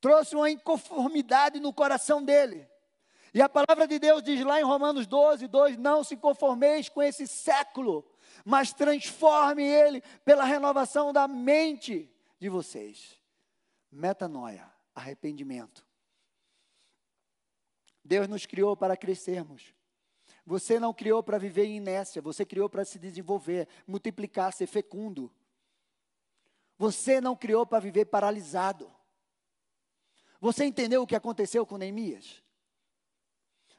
trouxe 0.00 0.34
uma 0.34 0.50
inconformidade 0.50 1.60
no 1.60 1.72
coração 1.72 2.24
dele. 2.24 2.66
E 3.34 3.42
a 3.42 3.48
palavra 3.48 3.86
de 3.86 3.98
Deus 3.98 4.22
diz 4.22 4.44
lá 4.44 4.60
em 4.60 4.64
Romanos 4.64 5.06
12, 5.06 5.46
2: 5.46 5.76
Não 5.76 6.02
se 6.02 6.16
conformeis 6.16 6.88
com 6.88 7.02
esse 7.02 7.26
século, 7.26 8.04
mas 8.44 8.72
transforme 8.72 9.62
ele 9.62 10.02
pela 10.24 10.44
renovação 10.44 11.12
da 11.12 11.26
mente 11.26 12.10
de 12.38 12.48
vocês. 12.48 13.20
Metanoia, 13.90 14.70
arrependimento. 14.94 15.84
Deus 18.04 18.28
nos 18.28 18.46
criou 18.46 18.76
para 18.76 18.96
crescermos. 18.96 19.74
Você 20.44 20.78
não 20.78 20.94
criou 20.94 21.22
para 21.22 21.38
viver 21.38 21.64
em 21.64 21.76
inércia, 21.76 22.22
você 22.22 22.46
criou 22.46 22.68
para 22.68 22.84
se 22.84 23.00
desenvolver, 23.00 23.66
multiplicar, 23.86 24.52
ser 24.52 24.68
fecundo. 24.68 25.32
Você 26.78 27.20
não 27.20 27.34
criou 27.34 27.66
para 27.66 27.80
viver 27.80 28.04
paralisado. 28.04 28.92
Você 30.40 30.64
entendeu 30.64 31.02
o 31.02 31.06
que 31.06 31.16
aconteceu 31.16 31.66
com 31.66 31.76
Neemias? 31.76 32.44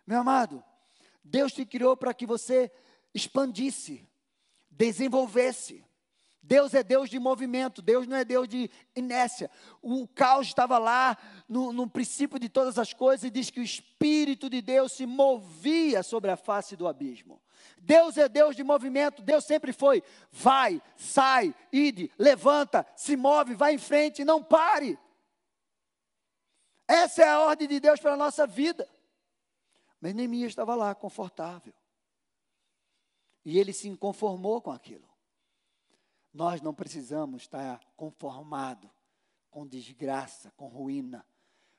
Meu 0.07 0.21
amado, 0.21 0.63
Deus 1.21 1.51
te 1.51 1.65
criou 1.65 1.97
para 1.97 2.13
que 2.13 2.25
você 2.25 2.71
expandisse, 3.13 4.07
desenvolvesse. 4.71 5.83
Deus 6.41 6.73
é 6.73 6.81
Deus 6.81 7.09
de 7.09 7.19
movimento, 7.19 7.81
Deus 7.81 8.07
não 8.07 8.15
é 8.15 8.23
Deus 8.23 8.47
de 8.47 8.71
inércia. 8.95 9.51
O 9.81 10.07
caos 10.07 10.47
estava 10.47 10.77
lá 10.77 11.17
no, 11.49 11.73
no, 11.73 11.89
princípio 11.89 12.39
de 12.39 12.47
todas 12.47 12.79
as 12.79 12.93
coisas 12.93 13.25
e 13.25 13.29
diz 13.29 13.49
que 13.49 13.59
o 13.59 13.63
Espírito 13.63 14.49
de 14.49 14.61
Deus 14.61 14.93
se 14.93 15.05
movia 15.05 16.01
sobre 16.03 16.31
a 16.31 16.37
face 16.37 16.77
do 16.77 16.87
abismo. 16.87 17.41
Deus 17.77 18.17
é 18.17 18.29
Deus 18.29 18.55
de 18.55 18.63
movimento, 18.63 19.21
Deus 19.21 19.43
sempre 19.43 19.73
foi. 19.73 20.01
Vai, 20.31 20.81
sai, 20.95 21.53
ide, 21.69 22.09
levanta, 22.17 22.87
se 22.95 23.17
move, 23.17 23.53
vai 23.53 23.73
em 23.73 23.77
frente, 23.77 24.23
não 24.23 24.41
pare. 24.41 24.97
Essa 26.87 27.23
é 27.23 27.27
a 27.27 27.41
ordem 27.41 27.67
de 27.67 27.81
Deus 27.81 27.99
para 27.99 28.13
a 28.13 28.17
nossa 28.17 28.47
vida. 28.47 28.87
Mas 29.99 30.13
Neemias 30.13 30.49
estava 30.49 30.75
lá, 30.75 30.93
confortável. 30.93 31.73
E 33.43 33.57
ele 33.57 33.73
se 33.73 33.95
conformou 33.97 34.61
com 34.61 34.71
aquilo. 34.71 35.07
Nós 36.33 36.61
não 36.61 36.73
precisamos 36.73 37.43
estar 37.43 37.81
conformado 37.95 38.91
com 39.49 39.65
desgraça, 39.65 40.51
com 40.55 40.67
ruína, 40.67 41.25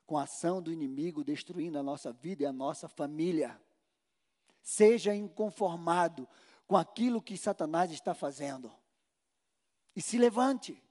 com 0.07 0.16
a 0.18 0.22
ação 0.22 0.61
do 0.61 0.72
inimigo 0.72 1.22
destruindo 1.22 1.78
a 1.78 1.83
nossa 1.83 2.12
vida 2.12 2.42
e 2.42 2.46
a 2.46 2.52
nossa 2.52 2.88
família. 2.88 3.61
Seja 4.62 5.14
inconformado 5.14 6.26
com 6.66 6.76
aquilo 6.76 7.22
que 7.22 7.37
Satanás 7.37 7.90
está 7.92 8.14
fazendo. 8.14 8.72
E 9.94 10.02
se 10.02 10.18
levante. 10.18 10.83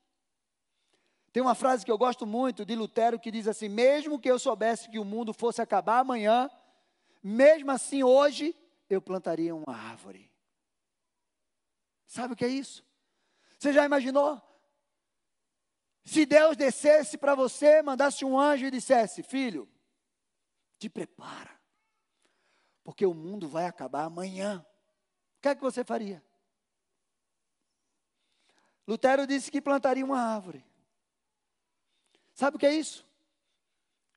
Tem 1.33 1.41
uma 1.43 1.55
frase 1.55 1.85
que 1.85 1.91
eu 1.91 1.97
gosto 1.97 2.25
muito 2.25 2.65
de 2.65 2.75
Lutero 2.75 3.19
que 3.19 3.31
diz 3.31 3.47
assim: 3.47 3.67
Mesmo 3.67 4.19
que 4.19 4.29
eu 4.29 4.39
soubesse 4.39 4.89
que 4.89 4.97
o 4.99 5.05
mundo 5.05 5.33
fosse 5.33 5.61
acabar 5.61 5.99
amanhã, 5.99 6.49
mesmo 7.23 7.71
assim 7.71 8.03
hoje 8.03 8.55
eu 8.89 9.01
plantaria 9.01 9.55
uma 9.55 9.75
árvore. 9.75 10.31
Sabe 12.05 12.33
o 12.33 12.37
que 12.37 12.45
é 12.45 12.49
isso? 12.49 12.85
Você 13.57 13.73
já 13.73 13.83
imaginou? 13.85 14.41
Se 16.03 16.25
Deus 16.25 16.55
descesse 16.55 17.17
para 17.17 17.35
você, 17.35 17.81
mandasse 17.81 18.23
um 18.23 18.39
anjo 18.39 18.65
e 18.65 18.71
dissesse: 18.71 19.21
Filho, 19.23 19.67
te 20.79 20.89
prepara, 20.89 21.59
porque 22.83 23.05
o 23.05 23.13
mundo 23.13 23.49
vai 23.49 23.65
acabar 23.65 24.05
amanhã. 24.05 24.65
O 25.37 25.41
que 25.41 25.49
é 25.49 25.55
que 25.55 25.61
você 25.61 25.83
faria? 25.83 26.23
Lutero 28.87 29.27
disse 29.27 29.51
que 29.51 29.61
plantaria 29.61 30.05
uma 30.05 30.19
árvore. 30.19 30.65
Sabe 32.33 32.55
o 32.55 32.59
que 32.59 32.65
é 32.65 32.73
isso? 32.73 33.05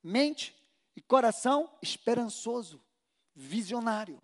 Mente 0.02 0.56
e 0.94 1.00
coração 1.00 1.76
esperançoso, 1.82 2.80
visionário. 3.34 4.20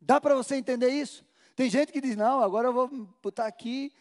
Dá 0.00 0.20
para 0.20 0.36
você 0.36 0.54
entender 0.54 0.90
isso? 0.90 1.24
Tem 1.56 1.68
gente 1.68 1.92
que 1.92 2.00
diz: 2.00 2.16
não, 2.16 2.40
agora 2.40 2.68
eu 2.68 2.72
vou 2.72 2.88
botar 3.20 3.46
aqui, 3.46 3.92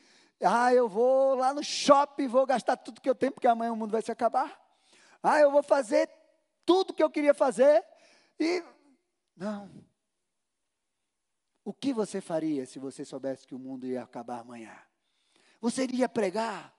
ah, 0.44 0.74
eu 0.74 0.88
vou 0.88 1.36
lá 1.36 1.54
no 1.54 1.64
shopping, 1.64 2.28
vou 2.28 2.46
gastar 2.46 2.78
tudo 2.78 3.02
que 3.02 3.10
eu 3.10 3.16
tenho, 3.16 3.32
porque 3.32 3.48
amanhã 3.48 3.72
o 3.72 3.76
mundo 3.76 3.92
vai 3.92 4.02
se 4.02 4.12
acabar. 4.12 4.60
Ah, 5.24 5.40
eu 5.40 5.50
vou 5.50 5.64
fazer 5.64 6.10
tudo 6.66 6.94
que 6.94 7.02
eu 7.02 7.10
queria 7.10 7.34
fazer 7.34 7.84
e. 8.40 8.64
Não. 9.36 9.70
O 11.64 11.74
que 11.74 11.92
você 11.92 12.22
faria 12.22 12.66
se 12.68 12.78
você 12.78 13.04
soubesse 13.04 13.48
que 13.48 13.56
o 13.56 13.60
mundo 13.60 13.88
ia 13.88 14.04
acabar 14.04 14.42
amanhã? 14.42 14.78
Você 15.60 15.84
iria 15.84 16.08
pregar? 16.08 16.75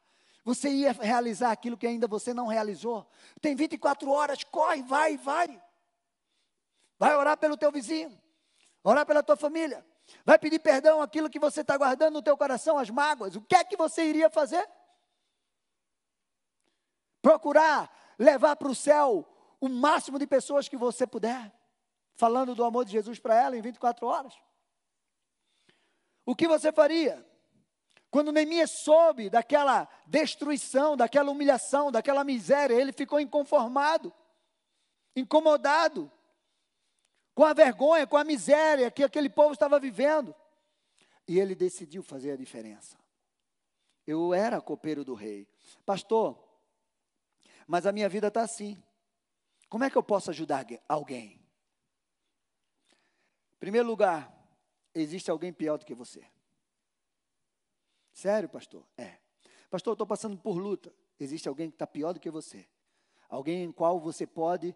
Você 0.47 0.71
ia 0.71 0.93
realizar 0.93 1.53
aquilo 1.53 1.77
que 1.77 1.87
ainda 1.87 2.07
você 2.07 2.33
não 2.33 2.47
realizou? 2.47 3.07
Tem 3.43 3.55
24 3.55 4.11
horas, 4.11 4.43
corre, 4.45 4.83
vai, 4.83 5.19
vai. 5.19 5.63
Vai 6.99 7.15
orar 7.15 7.37
pelo 7.37 7.59
teu 7.59 7.71
vizinho 7.71 8.19
orar 8.91 9.05
pela 9.05 9.23
tua 9.23 9.37
família, 9.37 9.85
vai 10.25 10.39
pedir 10.39 10.61
perdão 10.61 11.03
aquilo 11.03 11.29
que 11.29 11.41
você 11.41 11.63
está 11.63 11.77
guardando 11.77 12.15
no 12.15 12.23
teu 12.23 12.37
coração, 12.37 12.79
as 12.79 12.89
mágoas. 12.89 13.35
O 13.35 13.43
que 13.43 13.57
é 13.57 13.65
que 13.65 13.77
você 13.77 14.05
iria 14.05 14.31
fazer? 14.31 14.67
Procurar 17.21 17.91
levar 18.17 18.55
para 18.55 18.69
o 18.69 18.75
céu 18.75 19.27
o 19.61 19.69
máximo 19.69 20.19
de 20.19 20.27
pessoas 20.27 20.69
que 20.69 20.77
você 20.77 21.05
puder, 21.07 21.53
falando 22.15 22.55
do 22.55 22.63
amor 22.65 22.85
de 22.85 22.93
Jesus 22.93 23.19
para 23.19 23.35
ela 23.35 23.57
em 23.57 23.61
24 23.61 24.07
horas. 24.07 24.35
O 26.25 26.37
que 26.37 26.47
você 26.47 26.71
faria? 26.71 27.27
Quando 28.17 28.33
Neemias 28.33 28.71
soube 28.71 29.29
daquela 29.29 29.87
destruição, 30.07 30.97
daquela 30.97 31.31
humilhação, 31.31 31.93
daquela 31.93 32.25
miséria, 32.25 32.73
ele 32.73 32.91
ficou 32.91 33.21
inconformado, 33.21 34.11
incomodado 35.15 36.11
com 37.35 37.45
a 37.45 37.53
vergonha, 37.53 38.07
com 38.07 38.17
a 38.17 38.25
miséria 38.25 38.91
que 38.91 39.05
aquele 39.05 39.29
povo 39.29 39.53
estava 39.53 39.79
vivendo. 39.79 40.35
E 41.29 41.39
ele 41.39 41.55
decidiu 41.55 42.03
fazer 42.03 42.31
a 42.31 42.37
diferença. 42.39 42.97
Eu 44.07 44.33
era 44.33 44.63
copeiro 44.63 45.05
do 45.05 45.13
rei. 45.13 45.47
Pastor, 45.85 46.43
mas 47.67 47.85
a 47.85 47.93
minha 47.93 48.09
vida 48.09 48.29
está 48.29 48.41
assim. 48.41 48.83
Como 49.69 49.85
é 49.85 49.91
que 49.91 49.99
eu 49.99 50.03
posso 50.03 50.31
ajudar 50.31 50.65
alguém? 50.89 51.39
Em 53.53 53.59
primeiro 53.59 53.87
lugar, 53.87 54.35
existe 54.95 55.31
alguém 55.31 55.53
pior 55.53 55.77
do 55.77 55.85
que 55.85 55.95
você. 55.95 56.27
Sério, 58.17 58.49
pastor? 58.49 58.83
É. 58.97 59.19
Pastor, 59.69 59.91
eu 59.91 59.95
estou 59.95 60.07
passando 60.07 60.39
por 60.39 60.57
luta. 60.57 60.91
Existe 61.21 61.51
alguém 61.51 61.69
que 61.69 61.75
está 61.75 61.87
pior 61.87 62.15
do 62.15 62.19
que 62.19 62.31
você. 62.31 62.67
Alguém 63.29 63.65
em 63.65 63.71
qual 63.71 64.01
você 64.01 64.27
pode 64.27 64.75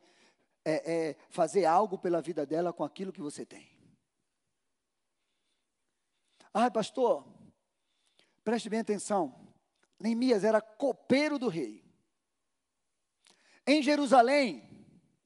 é, 0.63 1.09
é, 1.09 1.17
fazer 1.31 1.65
algo 1.65 1.97
pela 1.97 2.21
vida 2.21 2.45
dela 2.45 2.71
com 2.71 2.85
aquilo 2.85 3.11
que 3.11 3.23
você 3.23 3.47
tem. 3.47 3.67
Ah, 6.53 6.71
pastor, 6.71 7.27
preste 8.45 8.69
bem 8.69 8.81
atenção. 8.81 9.35
Neemias 9.99 10.45
era 10.45 10.61
copeiro 10.61 11.39
do 11.39 11.49
rei. 11.49 11.83
Em 13.67 13.83
Jerusalém, 13.83 14.69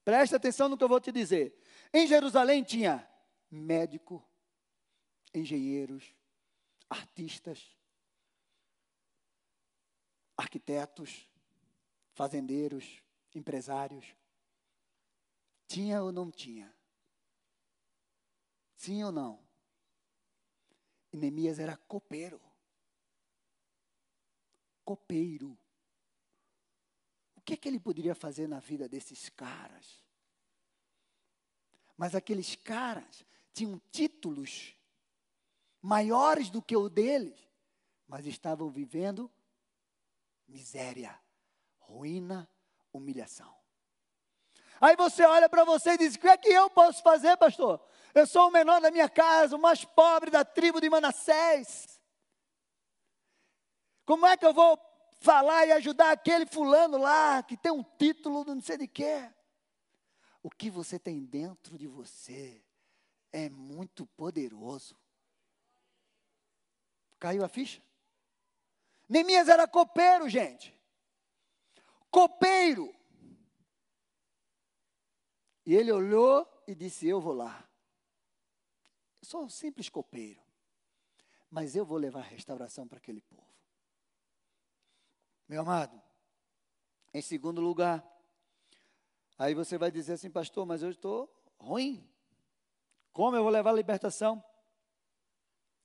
preste 0.05 0.37
atenção 0.37 0.69
no 0.69 0.79
que 0.79 0.85
eu 0.85 0.89
vou 0.89 1.01
te 1.01 1.11
dizer. 1.11 1.61
Em 1.93 2.07
Jerusalém 2.07 2.63
tinha 2.63 3.05
médico, 3.51 4.25
engenheiros, 5.35 6.15
artistas, 6.89 7.75
arquitetos, 10.37 11.29
fazendeiros, 12.13 13.03
empresários. 13.35 14.15
Tinha 15.67 16.03
ou 16.03 16.13
não 16.13 16.31
tinha? 16.31 16.75
Sim 18.77 19.03
ou 19.03 19.13
não? 19.13 19.43
E 21.13 21.17
Neemias 21.17 21.59
era 21.59 21.77
copeiro. 21.77 22.41
Copeiro. 24.85 25.57
O 27.37 27.41
que, 27.41 27.57
que 27.57 27.69
ele 27.69 27.81
poderia 27.81 28.15
fazer 28.15 28.47
na 28.47 28.61
vida 28.61 28.89
desses 28.89 29.29
caras? 29.29 30.03
Mas 31.97 32.15
aqueles 32.15 32.57
caras 32.57 33.25
tinham 33.53 33.81
títulos 33.91 34.77
maiores 35.81 36.51
do 36.51 36.61
que 36.61 36.77
o 36.77 36.89
deles, 36.89 37.39
mas 38.09 38.27
estavam 38.27 38.71
vivendo 38.71 39.31
miséria, 40.49 41.19
ruína, 41.79 42.49
humilhação. 42.93 43.55
Aí 44.81 44.97
você 44.97 45.25
olha 45.25 45.49
para 45.49 45.65
você 45.65 45.93
e 45.93 45.99
diz: 45.99 46.15
O 46.15 46.19
que 46.19 46.29
é 46.29 46.37
que 46.37 46.49
eu 46.49 46.69
posso 46.71 47.03
fazer, 47.03 47.37
pastor? 47.37 47.81
Eu 48.15 48.27
sou 48.27 48.49
o 48.49 48.53
menor 48.53 48.81
da 48.81 48.91
minha 48.91 49.09
casa, 49.09 49.57
o 49.57 49.61
mais 49.61 49.85
pobre 49.85 50.31
da 50.31 50.45
tribo 50.45 50.81
de 50.81 50.89
Manassés. 50.89 52.01
Como 54.05 54.27
é 54.27 54.37
que 54.37 54.45
eu 54.45 54.53
vou 54.53 54.79
falar 55.21 55.67
e 55.67 55.73
ajudar 55.73 56.13
aquele 56.13 56.47
fulano 56.47 56.99
lá 56.99 57.43
que 57.43 57.57
tem 57.57 57.73
um 57.73 57.83
título 57.83 58.45
não 58.45 58.61
sei 58.61 58.77
de 58.77 58.87
quê? 58.87 59.31
O 60.43 60.51
que 60.51 60.69
você 60.69 60.99
tem 60.99 61.25
dentro 61.25 61.79
de 61.79 61.87
você 61.87 62.63
é 63.33 63.49
muito 63.49 64.07
poderoso. 64.07 64.97
Caiu 67.19 67.43
a 67.43 67.49
ficha? 67.49 67.83
Neemias 69.09 69.49
era 69.49 69.69
copeiro, 69.69 70.29
gente. 70.29 70.75
Copeiro. 72.11 72.95
E 75.67 75.75
ele 75.75 75.93
olhou 75.93 76.47
e 76.67 76.75
disse: 76.75 77.07
Eu 77.07 77.21
vou 77.21 77.33
lá. 77.33 77.69
Eu 79.21 79.29
sou 79.29 79.45
um 79.45 79.49
simples 79.49 79.89
copeiro. 79.89 80.43
Mas 81.51 81.77
eu 81.77 81.85
vou 81.85 81.99
levar 81.99 82.23
restauração 82.23 82.87
para 82.87 82.99
aquele 82.99 83.21
povo. 83.21 83.47
Meu 85.49 85.61
amado, 85.61 86.03
em 87.13 87.21
segundo 87.21 87.61
lugar, 87.61 88.05
aí 89.39 89.55
você 89.55 89.77
vai 89.77 89.91
dizer 89.91 90.15
assim, 90.15 90.31
pastor, 90.31 90.67
mas 90.67 90.83
eu 90.83 90.91
estou 90.91 91.33
ruim. 91.59 92.09
Como 93.13 93.37
eu 93.37 93.43
vou 93.43 93.53
levar 93.53 93.71
a 93.71 93.75
libertação? 93.75 94.43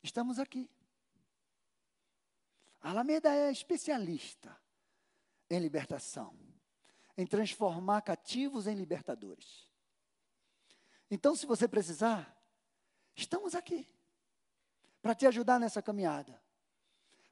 Estamos 0.01 0.39
aqui. 0.39 0.69
Alameda 2.81 3.33
é 3.33 3.51
especialista 3.51 4.55
em 5.49 5.59
libertação, 5.59 6.37
em 7.17 7.25
transformar 7.25 8.01
cativos 8.01 8.67
em 8.67 8.75
libertadores. 8.75 9.67
Então, 11.11 11.35
se 11.35 11.45
você 11.45 11.67
precisar, 11.67 12.39
Estamos 13.19 13.53
aqui 13.53 13.85
para 15.01 15.13
te 15.13 15.27
ajudar 15.27 15.59
nessa 15.59 15.81
caminhada, 15.81 16.41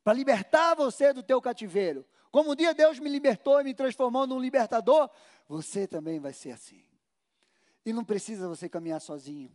para 0.04 0.12
libertar 0.12 0.76
você 0.76 1.14
do 1.14 1.24
teu 1.24 1.42
cativeiro. 1.42 2.06
Como 2.30 2.52
um 2.52 2.56
dia 2.56 2.74
Deus 2.74 3.00
me 3.00 3.10
libertou 3.10 3.62
e 3.62 3.64
me 3.64 3.74
transformou 3.74 4.28
num 4.28 4.38
libertador, 4.38 5.10
você 5.48 5.88
também 5.88 6.20
vai 6.20 6.34
ser 6.34 6.52
assim. 6.52 6.84
E 7.86 7.94
não 7.94 8.04
precisa 8.04 8.50
você 8.50 8.68
caminhar 8.68 9.00
sozinho. 9.00 9.50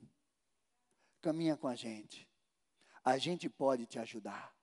Caminha 1.20 1.54
com 1.54 1.68
a 1.68 1.74
gente. 1.74 2.26
A 3.04 3.18
gente 3.18 3.50
pode 3.50 3.84
te 3.84 3.98
ajudar. 3.98 4.56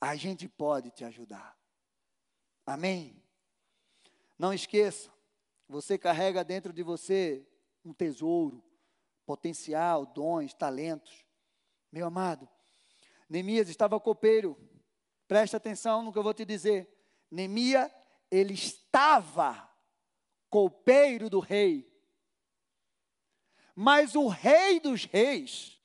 A 0.00 0.14
gente 0.14 0.48
pode 0.48 0.90
te 0.90 1.04
ajudar. 1.04 1.58
Amém? 2.64 3.22
Não 4.38 4.52
esqueça, 4.52 5.10
você 5.68 5.98
carrega 5.98 6.44
dentro 6.44 6.72
de 6.72 6.82
você 6.82 7.46
um 7.84 7.92
tesouro 7.92 8.62
potencial, 9.26 10.06
dons, 10.06 10.54
talentos. 10.54 11.24
Meu 11.90 12.06
amado, 12.06 12.48
Neemias 13.28 13.68
estava 13.68 13.98
copeiro. 13.98 14.56
Presta 15.26 15.56
atenção 15.56 16.02
no 16.02 16.12
que 16.12 16.18
eu 16.18 16.22
vou 16.22 16.34
te 16.34 16.44
dizer. 16.44 16.88
Neemias, 17.30 17.90
ele 18.30 18.54
estava 18.54 19.68
copeiro 20.50 21.28
do 21.28 21.40
rei. 21.40 21.90
Mas 23.74 24.14
o 24.14 24.28
rei 24.28 24.78
dos 24.78 25.04
reis 25.04 25.80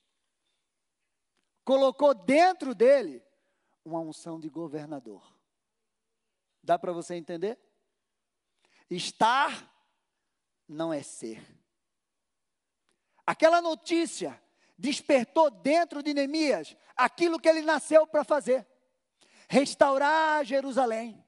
colocou 1.63 2.13
dentro 2.13 2.75
dele 2.75 3.22
uma 3.85 3.99
unção 3.99 4.39
de 4.39 4.49
governador. 4.49 5.23
Dá 6.61 6.79
para 6.79 6.93
você 6.93 7.15
entender? 7.15 7.59
Estar 8.89 9.69
não 10.67 10.93
é 10.93 11.03
ser. 11.03 11.45
Aquela 13.25 13.61
notícia 13.61 14.41
despertou 14.77 15.49
dentro 15.49 16.01
de 16.01 16.13
Neemias 16.13 16.75
aquilo 16.95 17.39
que 17.39 17.47
ele 17.47 17.61
nasceu 17.61 18.07
para 18.07 18.23
fazer: 18.23 18.67
restaurar 19.47 20.45
Jerusalém. 20.45 21.23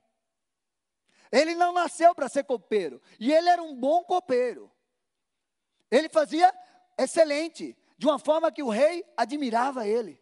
Ele 1.31 1.55
não 1.55 1.73
nasceu 1.73 2.13
para 2.15 2.29
ser 2.29 2.43
copeiro, 2.43 3.01
e 3.19 3.33
ele 3.33 3.49
era 3.49 3.61
um 3.61 3.75
bom 3.75 4.03
copeiro. 4.03 4.71
Ele 5.91 6.07
fazia 6.07 6.53
excelente, 6.97 7.77
de 7.97 8.05
uma 8.05 8.19
forma 8.19 8.51
que 8.51 8.63
o 8.63 8.69
rei 8.69 9.03
admirava 9.17 9.87
ele. 9.87 10.21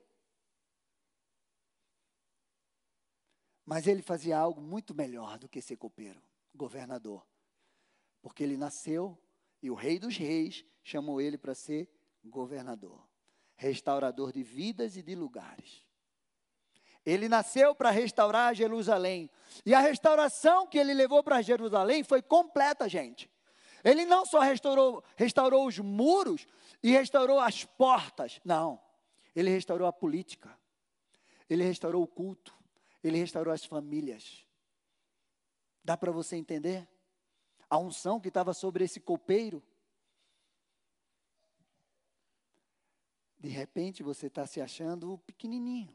Mas 3.66 3.88
ele 3.88 4.02
fazia 4.02 4.38
algo 4.38 4.62
muito 4.62 4.94
melhor 4.94 5.38
do 5.38 5.48
que 5.48 5.62
ser 5.62 5.78
copeiro, 5.78 6.22
governador. 6.54 7.26
Porque 8.22 8.44
ele 8.44 8.58
nasceu 8.58 9.18
e 9.62 9.72
o 9.72 9.76
rei 9.76 9.98
dos 9.98 10.18
reis 10.18 10.66
chamou 10.84 11.22
ele 11.22 11.38
para 11.38 11.56
ser 11.56 11.90
governador, 12.24 13.08
restaurador 13.56 14.32
de 14.32 14.44
vidas 14.44 14.98
e 14.98 15.02
de 15.02 15.16
lugares. 15.16 15.86
Ele 17.06 17.28
nasceu 17.28 17.76
para 17.76 17.90
restaurar 17.90 18.56
Jerusalém. 18.56 19.30
E 19.66 19.74
a 19.74 19.80
restauração 19.80 20.66
que 20.66 20.78
ele 20.78 20.94
levou 20.94 21.22
para 21.24 21.42
Jerusalém 21.42 22.04
foi 22.04 22.22
completa, 22.22 22.88
gente. 22.88 23.30
Ele 23.84 24.06
não 24.06 24.26
só 24.26 24.40
restaurou, 24.40 25.04
restaurou 25.18 25.68
os 25.68 25.80
muros 25.80 26.48
e 26.82 26.92
restaurou 26.92 27.40
as 27.40 27.66
portas, 27.66 28.40
não. 28.46 28.80
Ele 29.36 29.50
restaurou 29.50 29.88
a 29.88 29.92
política. 29.92 30.58
Ele 31.50 31.64
restaurou 31.64 32.04
o 32.04 32.08
culto. 32.08 32.56
Ele 33.04 33.18
restaurou 33.18 33.54
as 33.54 33.66
famílias. 33.66 34.48
Dá 35.84 35.98
para 35.98 36.12
você 36.12 36.36
entender? 36.36 36.88
a 37.74 37.78
unção 37.80 38.20
que 38.20 38.28
estava 38.28 38.54
sobre 38.54 38.84
esse 38.84 39.00
copeiro. 39.00 39.64
De 43.40 43.50
repente 43.50 44.04
você 44.04 44.28
está 44.28 44.46
se 44.46 44.62
achando 44.62 45.18
pequenininho. 45.26 45.92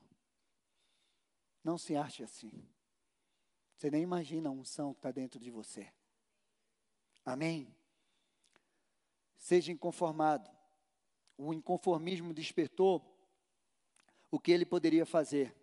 Não 1.62 1.78
se 1.78 1.94
ache 1.94 2.24
assim. 2.24 2.68
Você 3.76 3.92
nem 3.92 4.02
imagina 4.02 4.48
a 4.48 4.52
unção 4.52 4.92
que 4.92 4.98
está 4.98 5.12
dentro 5.12 5.38
de 5.38 5.52
você. 5.52 5.88
Amém? 7.24 7.72
Seja 9.36 9.70
inconformado. 9.70 10.50
O 11.36 11.54
inconformismo 11.54 12.34
despertou 12.34 13.16
o 14.32 14.40
que 14.40 14.50
ele 14.50 14.66
poderia 14.66 15.06
fazer. 15.06 15.54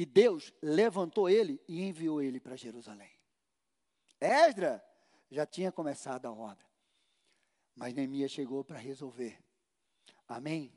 E 0.00 0.06
Deus 0.06 0.50
levantou 0.62 1.28
ele 1.28 1.60
e 1.68 1.82
enviou 1.82 2.22
ele 2.22 2.40
para 2.40 2.56
Jerusalém. 2.56 3.12
Esdra, 4.18 4.82
já 5.30 5.44
tinha 5.44 5.70
começado 5.70 6.24
a 6.24 6.32
obra. 6.32 6.64
Mas 7.76 7.92
Neemias 7.92 8.30
chegou 8.30 8.64
para 8.64 8.78
resolver. 8.78 9.38
Amém? 10.26 10.72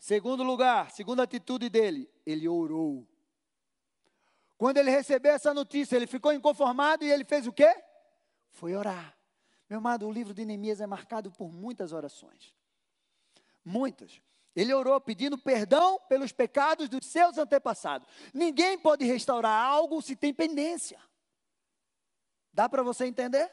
Segundo 0.00 0.42
lugar, 0.42 0.90
segunda 0.90 1.22
atitude 1.22 1.70
dele, 1.70 2.10
ele 2.26 2.48
orou. 2.48 3.06
Quando 4.58 4.78
ele 4.78 4.90
recebeu 4.90 5.34
essa 5.34 5.54
notícia, 5.54 5.94
ele 5.94 6.08
ficou 6.08 6.32
inconformado 6.32 7.04
e 7.04 7.08
ele 7.08 7.24
fez 7.24 7.46
o 7.46 7.52
quê? 7.52 7.72
Foi 8.50 8.74
orar. 8.74 9.16
Meu 9.70 9.78
amado, 9.78 10.08
o 10.08 10.12
livro 10.12 10.34
de 10.34 10.44
Neemias 10.44 10.80
é 10.80 10.88
marcado 10.88 11.30
por 11.30 11.52
muitas 11.52 11.92
orações. 11.92 12.52
Muitas. 13.64 14.20
Ele 14.56 14.72
orou 14.72 14.98
pedindo 14.98 15.36
perdão 15.36 16.00
pelos 16.08 16.32
pecados 16.32 16.88
dos 16.88 17.04
seus 17.04 17.36
antepassados. 17.36 18.08
Ninguém 18.32 18.78
pode 18.78 19.04
restaurar 19.04 19.62
algo 19.62 20.00
se 20.00 20.16
tem 20.16 20.32
pendência. 20.32 20.98
Dá 22.54 22.66
para 22.66 22.82
você 22.82 23.04
entender? 23.04 23.52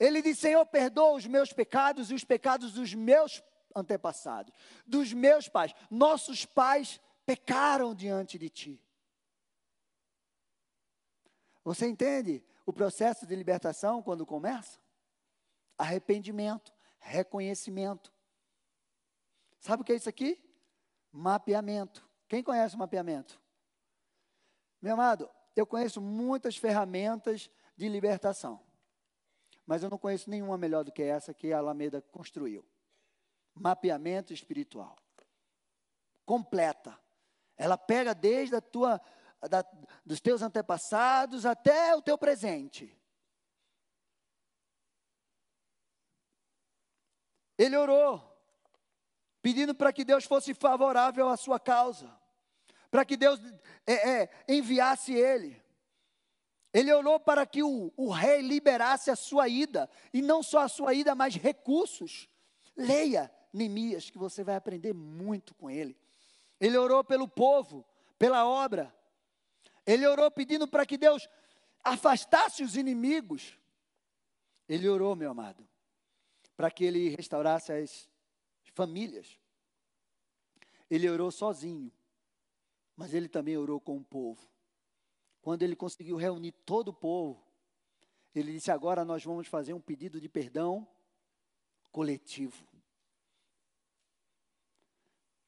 Ele 0.00 0.20
diz: 0.20 0.40
Senhor, 0.40 0.66
perdoa 0.66 1.12
os 1.14 1.26
meus 1.26 1.52
pecados 1.52 2.10
e 2.10 2.14
os 2.14 2.24
pecados 2.24 2.72
dos 2.72 2.92
meus 2.92 3.40
antepassados, 3.74 4.52
dos 4.84 5.12
meus 5.12 5.48
pais. 5.48 5.72
Nossos 5.88 6.44
pais 6.44 7.00
pecaram 7.24 7.94
diante 7.94 8.36
de 8.36 8.50
ti. 8.50 8.84
Você 11.62 11.86
entende 11.86 12.44
o 12.66 12.72
processo 12.72 13.26
de 13.26 13.34
libertação 13.36 14.02
quando 14.02 14.26
começa? 14.26 14.78
Arrependimento, 15.78 16.72
reconhecimento. 16.98 18.12
Sabe 19.64 19.80
o 19.80 19.84
que 19.84 19.92
é 19.92 19.96
isso 19.96 20.10
aqui? 20.10 20.38
Mapeamento. 21.10 22.06
Quem 22.28 22.42
conhece 22.42 22.76
o 22.76 22.78
mapeamento? 22.78 23.40
Meu 24.78 24.92
amado, 24.92 25.30
eu 25.56 25.66
conheço 25.66 26.02
muitas 26.02 26.54
ferramentas 26.54 27.50
de 27.74 27.88
libertação, 27.88 28.60
mas 29.64 29.82
eu 29.82 29.88
não 29.88 29.96
conheço 29.96 30.28
nenhuma 30.28 30.58
melhor 30.58 30.84
do 30.84 30.92
que 30.92 31.02
essa 31.02 31.32
que 31.32 31.50
a 31.50 31.56
Alameda 31.56 32.02
construiu. 32.02 32.62
Mapeamento 33.54 34.34
espiritual. 34.34 34.98
Completa. 36.26 37.00
Ela 37.56 37.78
pega 37.78 38.14
desde 38.14 38.56
a 38.56 38.60
tua, 38.60 39.00
da, 39.48 39.64
dos 40.04 40.20
teus 40.20 40.42
antepassados 40.42 41.46
até 41.46 41.96
o 41.96 42.02
teu 42.02 42.18
presente. 42.18 42.94
Ele 47.56 47.78
orou, 47.78 48.33
pedindo 49.44 49.74
para 49.74 49.92
que 49.92 50.06
Deus 50.06 50.24
fosse 50.24 50.54
favorável 50.54 51.28
à 51.28 51.36
sua 51.36 51.60
causa, 51.60 52.10
para 52.90 53.04
que 53.04 53.14
Deus 53.14 53.38
é, 53.86 54.22
é, 54.22 54.30
enviasse 54.48 55.12
ele. 55.12 55.62
Ele 56.72 56.90
orou 56.90 57.20
para 57.20 57.44
que 57.44 57.62
o, 57.62 57.92
o 57.94 58.08
rei 58.08 58.40
liberasse 58.40 59.10
a 59.10 59.16
sua 59.16 59.46
ida, 59.46 59.86
e 60.14 60.22
não 60.22 60.42
só 60.42 60.60
a 60.60 60.68
sua 60.68 60.94
ida, 60.94 61.14
mas 61.14 61.34
recursos. 61.34 62.26
Leia 62.74 63.30
Neemias, 63.52 64.08
que 64.08 64.16
você 64.16 64.42
vai 64.42 64.56
aprender 64.56 64.94
muito 64.94 65.54
com 65.54 65.68
ele. 65.68 65.94
Ele 66.58 66.78
orou 66.78 67.04
pelo 67.04 67.28
povo, 67.28 67.84
pela 68.18 68.46
obra. 68.46 68.96
Ele 69.86 70.06
orou 70.06 70.30
pedindo 70.30 70.66
para 70.66 70.86
que 70.86 70.96
Deus 70.96 71.28
afastasse 71.84 72.64
os 72.64 72.78
inimigos. 72.78 73.58
Ele 74.66 74.88
orou, 74.88 75.14
meu 75.14 75.30
amado, 75.30 75.68
para 76.56 76.70
que 76.70 76.82
ele 76.82 77.10
restaurasse 77.10 77.70
as 77.74 78.08
famílias. 78.74 79.38
Ele 80.90 81.08
orou 81.08 81.30
sozinho, 81.30 81.90
mas 82.94 83.14
ele 83.14 83.28
também 83.28 83.56
orou 83.56 83.80
com 83.80 83.96
o 83.96 84.04
povo. 84.04 84.46
Quando 85.40 85.62
ele 85.62 85.74
conseguiu 85.74 86.16
reunir 86.16 86.52
todo 86.52 86.88
o 86.88 86.94
povo, 86.94 87.42
ele 88.34 88.52
disse: 88.52 88.70
Agora 88.70 89.04
nós 89.04 89.24
vamos 89.24 89.46
fazer 89.46 89.72
um 89.72 89.80
pedido 89.80 90.20
de 90.20 90.28
perdão 90.28 90.86
coletivo. 91.90 92.66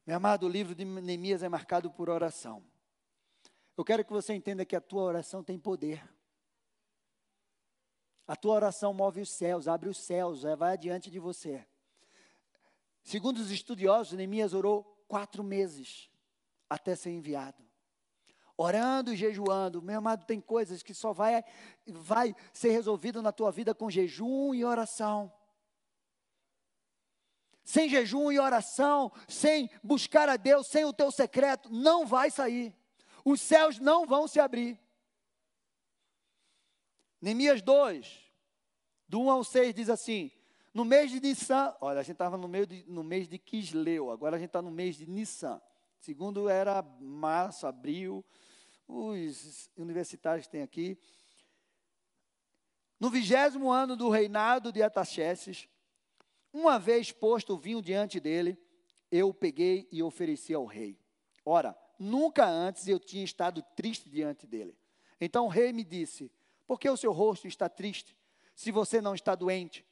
Meu 0.05 0.15
amado, 0.15 0.45
o 0.45 0.49
livro 0.49 0.73
de 0.73 0.85
Neemias 0.85 1.43
é 1.43 1.49
marcado 1.49 1.91
por 1.91 2.09
oração. 2.09 2.63
Eu 3.75 3.83
quero 3.83 4.05
que 4.05 4.11
você 4.11 4.33
entenda 4.33 4.65
que 4.65 4.75
a 4.75 4.81
tua 4.81 5.03
oração 5.03 5.43
tem 5.43 5.59
poder. 5.59 6.01
A 8.25 8.35
tua 8.35 8.55
oração 8.55 8.93
move 8.93 9.21
os 9.21 9.29
céus, 9.29 9.67
abre 9.67 9.89
os 9.89 9.97
céus, 9.97 10.43
vai 10.57 10.73
adiante 10.73 11.11
de 11.11 11.19
você. 11.19 11.65
Segundo 13.07 13.37
os 13.37 13.51
estudiosos, 13.51 14.17
Neemias 14.17 14.53
orou 14.53 14.83
quatro 15.07 15.41
meses 15.41 16.09
até 16.69 16.93
ser 16.93 17.11
enviado. 17.11 17.63
Orando 18.57 19.13
e 19.13 19.15
jejuando. 19.15 19.81
Meu 19.81 19.99
amado, 19.99 20.25
tem 20.25 20.41
coisas 20.41 20.83
que 20.83 20.93
só 20.93 21.13
vai, 21.13 21.41
vai 21.85 22.35
ser 22.51 22.71
resolvido 22.71 23.21
na 23.21 23.31
tua 23.31 23.49
vida 23.49 23.73
com 23.73 23.89
jejum 23.89 24.53
e 24.53 24.65
oração. 24.65 25.31
Sem 27.63 27.87
jejum 27.87 28.29
e 28.29 28.39
oração, 28.41 29.09
sem 29.25 29.69
buscar 29.81 30.27
a 30.27 30.35
Deus, 30.35 30.67
sem 30.67 30.83
o 30.83 30.91
teu 30.91 31.09
secreto, 31.09 31.71
não 31.71 32.05
vai 32.05 32.29
sair. 32.29 32.75
Os 33.23 33.39
céus 33.39 33.79
não 33.79 34.05
vão 34.05 34.27
se 34.27 34.37
abrir. 34.37 34.77
Neemias 37.21 37.61
2, 37.61 38.33
do 39.07 39.21
1 39.21 39.31
ao 39.31 39.45
6, 39.45 39.73
diz 39.73 39.89
assim: 39.89 40.36
No 40.77 40.85
mês 40.85 41.09
de 41.09 41.19
Nissan, 41.19 41.75
olha, 41.81 42.01
a 42.01 42.03
gente 42.03 42.11
estava 42.11 42.37
no, 42.37 42.47
no 42.85 43.03
mês 43.03 43.27
de 43.27 43.39
Quisleu, 43.39 44.11
agora 44.11 44.35
a 44.35 44.39
gente 44.39 44.49
está 44.49 44.61
no 44.61 44.69
mês 44.69 44.95
de 44.95 45.07
Nissan. 45.07 45.59
Segundo 45.99 46.47
era 46.47 46.83
março, 47.01 47.65
abril, 47.65 48.23
os 48.87 49.71
universitários 49.75 50.45
têm 50.45 50.61
aqui. 50.61 50.95
No 52.99 53.09
vigésimo 53.09 53.71
ano 53.71 53.95
do 53.95 54.07
reinado 54.07 54.71
de 54.71 54.83
Ataxerxes, 54.83 55.67
uma 56.53 56.77
vez 56.77 57.11
posto 57.11 57.55
o 57.55 57.57
vinho 57.57 57.81
diante 57.81 58.19
dele, 58.19 58.55
eu 59.11 59.29
o 59.29 59.33
peguei 59.33 59.87
e 59.91 60.03
ofereci 60.03 60.53
ao 60.53 60.65
rei. 60.67 60.95
Ora, 61.43 61.75
nunca 61.97 62.45
antes 62.45 62.87
eu 62.87 62.99
tinha 62.99 63.25
estado 63.25 63.63
triste 63.75 64.11
diante 64.11 64.45
dele. 64.45 64.77
Então 65.19 65.45
o 65.45 65.49
rei 65.49 65.73
me 65.73 65.83
disse: 65.83 66.31
por 66.67 66.79
que 66.79 66.87
o 66.87 66.95
seu 66.95 67.11
rosto 67.11 67.47
está 67.47 67.67
triste, 67.67 68.15
se 68.53 68.71
você 68.71 69.01
não 69.01 69.15
está 69.15 69.33
doente? 69.33 69.83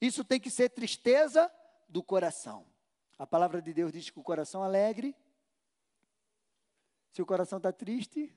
Isso 0.00 0.24
tem 0.24 0.40
que 0.40 0.50
ser 0.50 0.70
tristeza 0.70 1.50
do 1.88 2.02
coração. 2.02 2.66
A 3.18 3.26
palavra 3.26 3.62
de 3.62 3.72
Deus 3.72 3.92
diz 3.92 4.10
que 4.10 4.18
o 4.18 4.22
coração 4.22 4.62
alegre. 4.62 5.14
Se 7.12 7.22
o 7.22 7.26
coração 7.26 7.58
está 7.58 7.72
triste, 7.72 8.36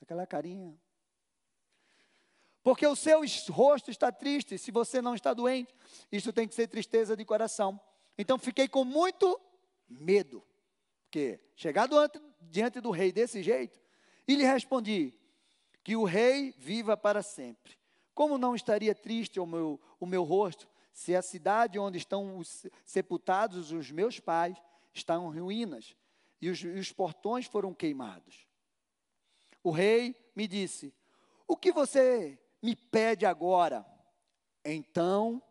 aquela 0.00 0.26
carinha. 0.26 0.78
Porque 2.62 2.86
o 2.86 2.96
seu 2.96 3.20
rosto 3.50 3.90
está 3.90 4.10
triste, 4.10 4.56
se 4.56 4.70
você 4.70 5.02
não 5.02 5.14
está 5.14 5.34
doente. 5.34 5.74
Isso 6.10 6.32
tem 6.32 6.48
que 6.48 6.54
ser 6.54 6.68
tristeza 6.68 7.16
de 7.16 7.24
coração. 7.24 7.78
Então 8.16 8.38
fiquei 8.38 8.68
com 8.68 8.84
muito 8.84 9.40
medo. 9.88 10.42
Porque 11.04 11.40
chegado 11.54 11.96
diante 12.40 12.80
do 12.80 12.90
rei 12.90 13.12
desse 13.12 13.42
jeito, 13.42 13.80
e 14.26 14.34
lhe 14.34 14.44
respondi: 14.44 15.14
que 15.82 15.96
o 15.96 16.04
rei 16.04 16.52
viva 16.52 16.96
para 16.96 17.22
sempre. 17.22 17.76
Como 18.14 18.38
não 18.38 18.54
estaria 18.54 18.94
triste 18.94 19.40
o 19.40 19.46
meu, 19.46 19.80
o 19.98 20.06
meu 20.06 20.22
rosto 20.22 20.68
se 20.92 21.16
a 21.16 21.20
cidade 21.20 21.78
onde 21.78 21.98
estão 21.98 22.38
os, 22.38 22.66
sepultados 22.84 23.72
os 23.72 23.90
meus 23.90 24.20
pais 24.20 24.56
está 24.92 25.16
em 25.16 25.40
ruínas 25.40 25.96
e 26.40 26.48
os, 26.48 26.62
e 26.62 26.68
os 26.68 26.92
portões 26.92 27.46
foram 27.46 27.74
queimados? 27.74 28.46
O 29.62 29.70
rei 29.70 30.14
me 30.36 30.46
disse: 30.46 30.94
O 31.48 31.56
que 31.56 31.72
você 31.72 32.38
me 32.62 32.76
pede 32.76 33.26
agora? 33.26 33.84
Então 34.64 35.42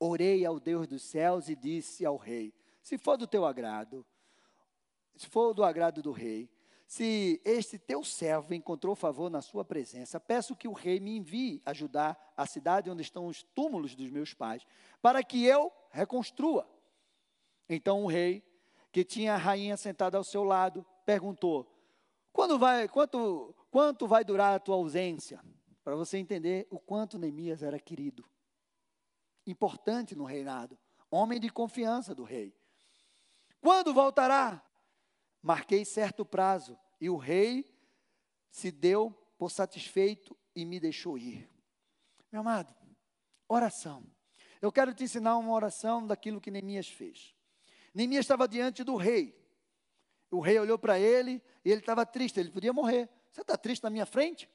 orei 0.00 0.44
ao 0.44 0.58
Deus 0.58 0.86
dos 0.86 1.02
céus 1.02 1.48
e 1.50 1.54
disse 1.54 2.06
ao 2.06 2.16
rei: 2.16 2.54
Se 2.82 2.96
for 2.96 3.18
do 3.18 3.26
teu 3.26 3.44
agrado, 3.44 4.06
se 5.14 5.26
for 5.26 5.52
do 5.52 5.62
agrado 5.62 6.02
do 6.02 6.12
rei, 6.12 6.50
se 6.86 7.40
este 7.44 7.78
teu 7.78 8.04
servo 8.04 8.54
encontrou 8.54 8.94
favor 8.94 9.28
na 9.28 9.42
sua 9.42 9.64
presença, 9.64 10.20
peço 10.20 10.54
que 10.54 10.68
o 10.68 10.72
rei 10.72 11.00
me 11.00 11.16
envie 11.16 11.60
ajudar 11.66 12.16
a 12.36 12.46
cidade 12.46 12.88
onde 12.88 13.02
estão 13.02 13.26
os 13.26 13.42
túmulos 13.42 13.96
dos 13.96 14.08
meus 14.08 14.32
pais, 14.32 14.64
para 15.02 15.22
que 15.24 15.44
eu 15.44 15.72
reconstrua. 15.90 16.68
Então 17.68 18.04
o 18.04 18.06
rei, 18.06 18.44
que 18.92 19.04
tinha 19.04 19.34
a 19.34 19.36
rainha 19.36 19.76
sentada 19.76 20.16
ao 20.16 20.22
seu 20.22 20.44
lado, 20.44 20.86
perguntou: 21.04 21.66
Quando 22.32 22.56
vai, 22.56 22.86
quanto, 22.88 23.52
quanto 23.68 24.06
vai 24.06 24.24
durar 24.24 24.54
a 24.54 24.60
tua 24.60 24.76
ausência? 24.76 25.42
Para 25.82 25.96
você 25.96 26.18
entender 26.18 26.68
o 26.70 26.78
quanto 26.78 27.18
Neemias 27.18 27.62
era 27.62 27.80
querido, 27.80 28.24
importante 29.44 30.14
no 30.14 30.24
reinado, 30.24 30.78
homem 31.10 31.40
de 31.40 31.50
confiança 31.50 32.14
do 32.14 32.22
rei. 32.22 32.54
Quando 33.60 33.92
voltará? 33.92 34.62
Marquei 35.42 35.84
certo 35.84 36.24
prazo 36.24 36.78
e 37.00 37.08
o 37.08 37.16
rei 37.16 37.76
se 38.50 38.70
deu 38.70 39.10
por 39.38 39.50
satisfeito 39.50 40.36
e 40.54 40.64
me 40.64 40.80
deixou 40.80 41.18
ir. 41.18 41.48
Meu 42.32 42.40
amado, 42.40 42.74
oração. 43.48 44.04
Eu 44.60 44.72
quero 44.72 44.94
te 44.94 45.04
ensinar 45.04 45.36
uma 45.36 45.52
oração 45.52 46.06
daquilo 46.06 46.40
que 46.40 46.50
Neemias 46.50 46.88
fez. 46.88 47.34
Neemias 47.94 48.24
estava 48.24 48.48
diante 48.48 48.82
do 48.82 48.96
rei. 48.96 49.36
O 50.30 50.40
rei 50.40 50.58
olhou 50.58 50.78
para 50.78 50.98
ele 50.98 51.42
e 51.64 51.70
ele 51.70 51.80
estava 51.80 52.04
triste, 52.04 52.40
ele 52.40 52.50
podia 52.50 52.72
morrer. 52.72 53.08
Você 53.30 53.42
está 53.42 53.56
triste 53.56 53.82
na 53.82 53.90
minha 53.90 54.06
frente? 54.06 54.50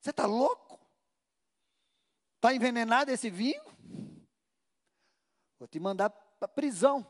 Você 0.00 0.10
está 0.10 0.26
louco? 0.26 0.80
Está 2.36 2.54
envenenado 2.54 3.10
esse 3.10 3.28
vinho? 3.28 3.62
Vou 5.58 5.66
te 5.66 5.80
mandar 5.80 6.10
para 6.10 6.46
prisão. 6.46 7.06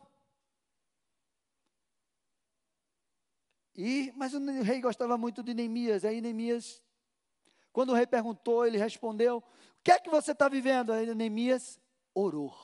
E, 3.77 4.13
mas 4.17 4.33
o 4.33 4.39
rei 4.63 4.81
gostava 4.81 5.19
muito 5.19 5.43
de 5.43 5.53
Neemias. 5.53 6.05
Aí 6.05 6.21
Neemias, 6.21 6.83
quando 7.73 7.91
o 7.91 7.95
rei 7.95 8.07
perguntou, 8.07 8.67
ele 8.67 8.79
respondeu: 8.79 9.39
O 9.39 9.43
que 9.83 9.93
é 9.93 9.99
que 9.99 10.09
você 10.09 10.33
está 10.33 10.49
vivendo? 10.49 10.93
Aí 10.93 11.15
Neemias 11.15 11.79
orou. 12.15 12.57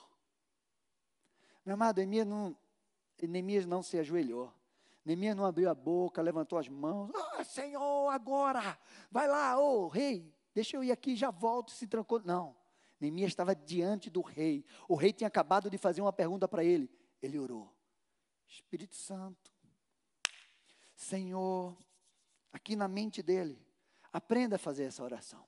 Meu 1.65 1.75
amado, 1.75 1.99
Neemias 1.99 2.27
não, 2.27 2.57
Neemias 3.21 3.67
não 3.67 3.83
se 3.83 3.99
ajoelhou. 3.99 4.53
Neemias 5.05 5.37
não 5.37 5.45
abriu 5.45 5.69
a 5.69 5.75
boca, 5.75 6.23
levantou 6.23 6.59
as 6.59 6.69
mãos. 6.69 7.11
Ah, 7.15 7.45
Senhor, 7.45 8.09
agora! 8.09 8.79
Vai 9.11 9.29
lá, 9.29 9.59
ô 9.59 9.85
oh, 9.85 9.89
rei, 9.89 10.33
deixa 10.55 10.77
eu 10.77 10.85
ir 10.85 10.93
aqui, 10.93 11.15
já 11.15 11.31
volto, 11.31 11.73
se 11.73 11.87
trancou. 11.87 12.23
Não. 12.25 12.57
Neemias 13.01 13.33
estava 13.33 13.55
diante 13.55 14.09
do 14.09 14.21
rei. 14.23 14.65
O 14.89 14.95
rei 14.95 15.13
tinha 15.13 15.29
acabado 15.29 15.69
de 15.69 15.77
fazer 15.77 16.01
uma 16.01 16.13
pergunta 16.13 16.47
para 16.49 16.65
ele. 16.65 16.89
Ele 17.21 17.39
orou. 17.39 17.73
Espírito 18.47 18.95
Santo, 18.95 19.52
Senhor, 21.03 21.77
aqui 22.53 22.77
na 22.77 22.87
mente 22.87 23.23
dele. 23.23 23.61
Aprenda 24.13 24.57
a 24.57 24.59
fazer 24.59 24.85
essa 24.85 25.03
oração. 25.03 25.45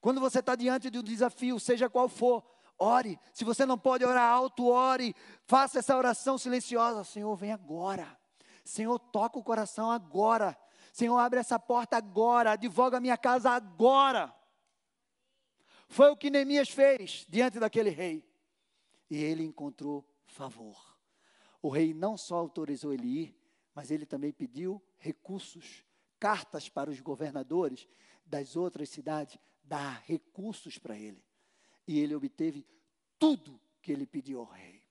Quando 0.00 0.20
você 0.20 0.38
está 0.38 0.54
diante 0.54 0.90
de 0.90 0.98
um 0.98 1.02
desafio, 1.02 1.58
seja 1.60 1.90
qual 1.90 2.08
for, 2.08 2.44
ore. 2.78 3.18
Se 3.32 3.44
você 3.44 3.66
não 3.66 3.76
pode 3.76 4.04
orar 4.04 4.32
alto, 4.32 4.66
ore. 4.66 5.14
Faça 5.44 5.80
essa 5.80 5.96
oração 5.96 6.38
silenciosa. 6.38 7.04
Senhor, 7.04 7.34
vem 7.36 7.52
agora. 7.52 8.18
Senhor, 8.64 8.98
toca 8.98 9.38
o 9.38 9.44
coração 9.44 9.90
agora. 9.90 10.56
Senhor, 10.92 11.18
abre 11.18 11.40
essa 11.40 11.58
porta 11.58 11.96
agora, 11.96 12.52
advoga 12.52 12.96
a 12.96 13.00
minha 13.00 13.16
casa 13.16 13.50
agora. 13.50 14.34
Foi 15.88 16.10
o 16.10 16.16
que 16.16 16.30
Neemias 16.30 16.68
fez 16.68 17.26
diante 17.28 17.58
daquele 17.60 17.90
rei. 17.90 18.24
E 19.10 19.16
ele 19.22 19.44
encontrou 19.44 20.04
favor. 20.26 20.98
O 21.60 21.68
rei 21.68 21.92
não 21.92 22.16
só 22.16 22.36
autorizou 22.36 22.92
ele 22.92 23.06
ir, 23.06 23.37
mas 23.78 23.92
ele 23.92 24.04
também 24.04 24.32
pediu 24.32 24.82
recursos, 24.96 25.84
cartas 26.18 26.68
para 26.68 26.90
os 26.90 26.98
governadores 26.98 27.86
das 28.26 28.56
outras 28.56 28.88
cidades, 28.88 29.38
dar 29.62 30.02
recursos 30.04 30.78
para 30.78 30.98
ele. 30.98 31.24
E 31.86 32.00
ele 32.00 32.12
obteve 32.12 32.66
tudo 33.20 33.60
que 33.80 33.92
ele 33.92 34.04
pediu 34.04 34.40
ao 34.40 34.46
rei. 34.46 34.82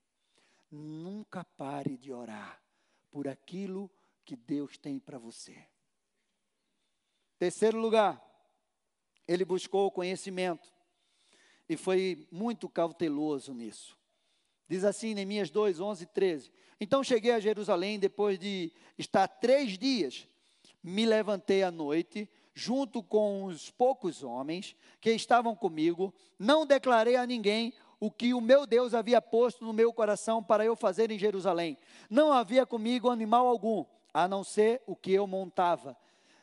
Nunca 0.71 1.43
pare 1.43 1.97
de 1.97 2.13
orar 2.13 2.63
por 3.11 3.27
aquilo 3.27 3.91
que 4.23 4.37
Deus 4.37 4.77
tem 4.77 4.97
para 4.99 5.17
você. 5.17 5.67
Terceiro 7.37 7.77
lugar, 7.77 8.23
ele 9.27 9.43
buscou 9.43 9.87
o 9.87 9.91
conhecimento 9.91 10.73
e 11.67 11.75
foi 11.75 12.25
muito 12.31 12.69
cauteloso 12.69 13.53
nisso. 13.53 13.96
Diz 14.69 14.83
assim, 14.83 15.13
Neemias 15.13 15.49
2, 15.49 15.79
11 15.79 16.03
e 16.03 16.07
13. 16.07 16.51
Então 16.79 17.03
cheguei 17.03 17.31
a 17.31 17.39
Jerusalém 17.39 17.97
depois 17.97 18.37
de 18.37 18.71
estar 18.97 19.27
três 19.27 19.77
dias. 19.77 20.27
Me 20.83 21.05
levantei 21.05 21.63
à 21.63 21.71
noite, 21.71 22.29
junto 22.53 23.01
com 23.01 23.45
os 23.45 23.69
poucos 23.69 24.23
homens 24.23 24.75
que 24.99 25.11
estavam 25.11 25.55
comigo. 25.55 26.13
Não 26.37 26.65
declarei 26.65 27.15
a 27.15 27.25
ninguém 27.25 27.73
o 27.99 28.11
que 28.11 28.33
o 28.33 28.41
meu 28.41 28.67
Deus 28.67 28.93
havia 28.93 29.21
posto 29.21 29.65
no 29.65 29.73
meu 29.73 29.91
coração 29.91 30.43
para 30.43 30.63
eu 30.63 30.75
fazer 30.75 31.09
em 31.11 31.17
Jerusalém. 31.17 31.77
Não 32.09 32.31
havia 32.31 32.65
comigo 32.65 33.09
animal 33.09 33.47
algum, 33.47 33.85
a 34.13 34.27
não 34.27 34.43
ser 34.43 34.81
o 34.85 34.95
que 34.95 35.11
eu 35.11 35.25
montava. 35.25 35.97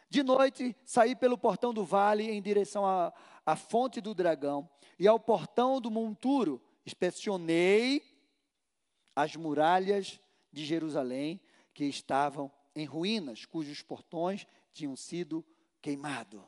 De 0.09 0.23
noite, 0.23 0.77
saí 0.85 1.15
pelo 1.15 1.39
portão 1.39 1.73
do 1.73 1.85
vale 1.85 2.31
em 2.31 2.41
direção 2.41 2.87
à, 2.87 3.13
à 3.45 3.57
fonte 3.57 4.01
do 4.01 4.15
dragão 4.15 4.69
e 4.99 5.07
ao 5.07 5.19
portão 5.19 5.81
do 5.81 5.91
monturo. 5.91 6.61
Inspecionei 6.87 8.03
as 9.15 9.37
muralhas 9.37 10.21
de 10.53 10.65
Jerusalém 10.65 11.41
que 11.73 11.85
estavam 11.85 12.51
em 12.75 12.85
ruínas, 12.85 13.45
cujos 13.45 13.83
portões 13.83 14.47
tinham 14.73 14.97
sido 14.97 15.45
queimados. 15.81 16.43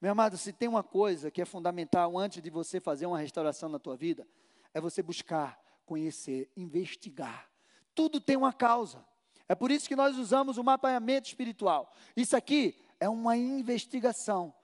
Meu 0.00 0.12
amado, 0.12 0.36
se 0.36 0.52
tem 0.52 0.68
uma 0.68 0.82
coisa 0.82 1.30
que 1.30 1.40
é 1.40 1.44
fundamental 1.44 2.18
antes 2.18 2.42
de 2.42 2.50
você 2.50 2.80
fazer 2.80 3.06
uma 3.06 3.18
restauração 3.18 3.68
na 3.68 3.78
tua 3.78 3.96
vida, 3.96 4.26
é 4.74 4.80
você 4.80 5.02
buscar, 5.02 5.60
conhecer, 5.86 6.50
investigar. 6.56 7.48
Tudo 7.94 8.20
tem 8.20 8.36
uma 8.36 8.52
causa. 8.52 9.04
É 9.48 9.54
por 9.54 9.70
isso 9.70 9.88
que 9.88 9.96
nós 9.96 10.16
usamos 10.16 10.58
o 10.58 10.64
mapeamento 10.64 11.28
espiritual. 11.28 11.92
Isso 12.16 12.36
aqui 12.36 12.76
é 12.98 13.08
uma 13.08 13.36
investigação. 13.36 14.54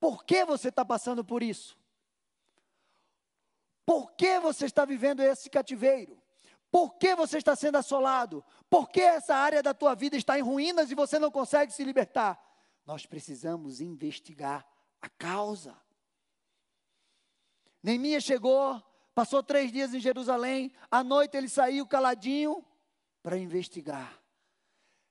Por 0.00 0.24
que 0.24 0.44
você 0.44 0.68
está 0.68 0.84
passando 0.84 1.24
por 1.24 1.42
isso? 1.42 1.76
Por 3.84 4.12
que 4.12 4.38
você 4.40 4.66
está 4.66 4.84
vivendo 4.84 5.20
esse 5.20 5.48
cativeiro? 5.48 6.20
Por 6.70 6.96
que 6.96 7.14
você 7.14 7.38
está 7.38 7.56
sendo 7.56 7.76
assolado? 7.76 8.44
Por 8.68 8.88
que 8.90 9.00
essa 9.00 9.34
área 9.34 9.62
da 9.62 9.72
tua 9.72 9.94
vida 9.94 10.16
está 10.16 10.38
em 10.38 10.42
ruínas 10.42 10.90
e 10.90 10.94
você 10.94 11.18
não 11.18 11.30
consegue 11.30 11.72
se 11.72 11.82
libertar? 11.82 12.38
Nós 12.84 13.06
precisamos 13.06 13.80
investigar 13.80 14.66
a 15.00 15.08
causa. 15.08 15.76
Neemias 17.82 18.24
chegou, 18.24 18.82
passou 19.14 19.42
três 19.42 19.72
dias 19.72 19.94
em 19.94 20.00
Jerusalém, 20.00 20.72
à 20.90 21.02
noite 21.02 21.36
ele 21.36 21.48
saiu 21.48 21.86
caladinho 21.86 22.64
para 23.22 23.38
investigar, 23.38 24.20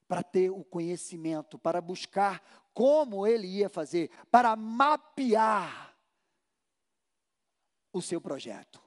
para 0.08 0.22
ter 0.22 0.50
o 0.50 0.64
conhecimento, 0.64 1.58
para 1.58 1.82
buscar 1.82 2.44
como 2.74 3.26
ele 3.26 3.48
ia 3.48 3.70
fazer, 3.70 4.12
para 4.30 4.56
mapear 4.56 5.96
o 7.92 8.02
seu 8.02 8.22
projeto. 8.22 8.87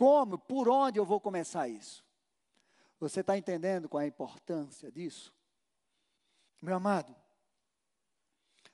Como, 0.00 0.38
por 0.38 0.66
onde 0.66 0.98
eu 0.98 1.04
vou 1.04 1.20
começar 1.20 1.68
isso? 1.68 2.02
Você 2.98 3.20
está 3.20 3.36
entendendo 3.36 3.86
qual 3.86 4.00
é 4.00 4.04
a 4.04 4.08
importância 4.08 4.90
disso? 4.90 5.30
Meu 6.62 6.74
amado, 6.74 7.14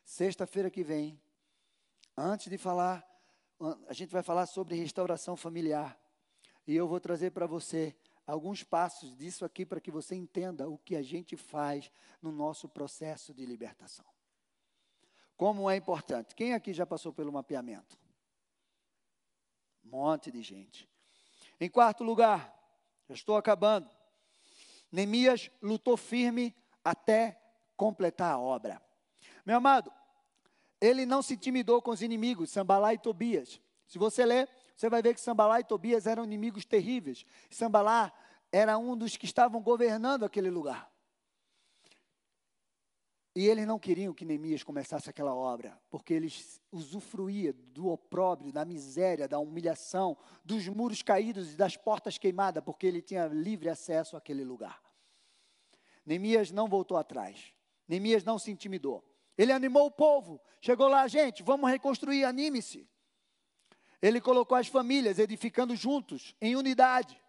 Sexta-feira 0.05 0.71
que 0.71 0.85
vem, 0.85 1.21
antes 2.17 2.49
de 2.49 2.57
falar, 2.57 3.05
a 3.89 3.93
gente 3.93 4.13
vai 4.13 4.23
falar 4.23 4.47
sobre 4.47 4.77
restauração 4.77 5.37
familiar. 5.37 5.99
E 6.65 6.77
eu 6.77 6.87
vou 6.87 7.01
trazer 7.01 7.33
para 7.33 7.45
você 7.45 7.97
alguns 8.25 8.63
passos 8.63 9.17
disso 9.17 9.45
aqui 9.45 9.67
para 9.67 9.81
que 9.81 9.91
você 9.91 10.15
entenda 10.15 10.69
o 10.69 10.79
que 10.79 10.95
a 10.95 11.03
gente 11.03 11.37
faz 11.37 11.91
no 12.23 12.31
nosso 12.31 12.69
processo 12.69 13.35
de 13.35 13.45
libertação. 13.45 14.07
Como 15.37 15.69
é 15.69 15.75
importante. 15.75 16.37
Quem 16.37 16.55
aqui 16.55 16.73
já 16.73 16.87
passou 16.87 17.13
pelo 17.13 17.33
mapeamento? 17.33 17.99
Um 19.85 19.89
monte 19.89 20.31
de 20.31 20.41
gente. 20.41 20.89
Em 21.61 21.69
quarto 21.69 22.05
lugar, 22.05 22.55
já 23.09 23.15
estou 23.15 23.37
acabando. 23.37 23.91
Neemias 24.91 25.51
lutou 25.63 25.97
firme 25.97 26.55
até 26.85 27.41
completar 27.77 28.33
a 28.33 28.39
obra. 28.39 28.81
Meu 29.45 29.57
amado, 29.57 29.93
ele 30.81 31.07
não 31.07 31.23
se 31.23 31.35
intimidou 31.35 31.81
com 31.81 31.91
os 31.91 32.03
inimigos, 32.03 32.51
Sambalá 32.51 32.95
e 32.95 32.99
Tobias. 32.99 33.61
Se 33.87 33.99
você 33.99 34.25
ler, 34.25 34.49
você 34.77 34.91
vai 34.91 35.01
ver 35.01 35.15
que 35.15 35.21
Sambalá 35.21 35.61
e 35.61 35.65
Tobias 35.65 36.07
eram 36.07 36.25
inimigos 36.25 36.65
terríveis. 36.65 37.25
Sambalá 37.51 38.13
era 38.53 38.77
um 38.77 38.97
dos 38.97 39.17
que 39.17 39.25
estavam 39.25 39.61
governando 39.63 40.25
aquele 40.25 40.51
lugar. 40.51 40.91
E 43.37 43.49
eles 43.49 43.67
não 43.67 43.79
queriam 43.79 44.15
que 44.15 44.25
Neemias 44.25 44.63
começasse 44.63 45.11
aquela 45.11 45.35
obra, 45.35 45.79
porque 45.91 46.15
eles 46.15 46.59
usufruía 46.73 47.53
do 47.53 47.89
opróbrio, 47.89 48.51
da 48.51 48.65
miséria, 48.65 49.29
da 49.29 49.39
humilhação, 49.39 50.17
dos 50.43 50.67
muros 50.69 51.03
caídos 51.03 51.53
e 51.53 51.55
das 51.57 51.77
portas 51.77 52.17
queimadas, 52.17 52.65
porque 52.65 52.87
ele 52.87 53.03
tinha 53.03 53.27
livre 53.27 53.69
acesso 53.69 54.17
àquele 54.17 54.43
lugar. 54.43 54.81
Neemias 56.07 56.51
não 56.51 56.67
voltou 56.67 56.97
atrás. 56.97 57.53
Neemias 57.87 58.25
não 58.25 58.39
se 58.39 58.51
intimidou. 58.51 59.05
Ele 59.37 59.53
animou 59.53 59.85
o 59.85 59.91
povo. 59.91 60.41
Chegou 60.59 60.89
lá, 60.89 61.07
gente, 61.07 61.43
vamos 61.43 61.71
reconstruir, 61.71 62.25
anime-se. 62.25 62.89
Ele 64.01 64.19
colocou 64.19 64.57
as 64.57 64.69
famílias 64.69 65.19
edificando 65.19 65.77
juntos, 65.77 66.35
em 66.41 66.57
unidade. 66.57 67.23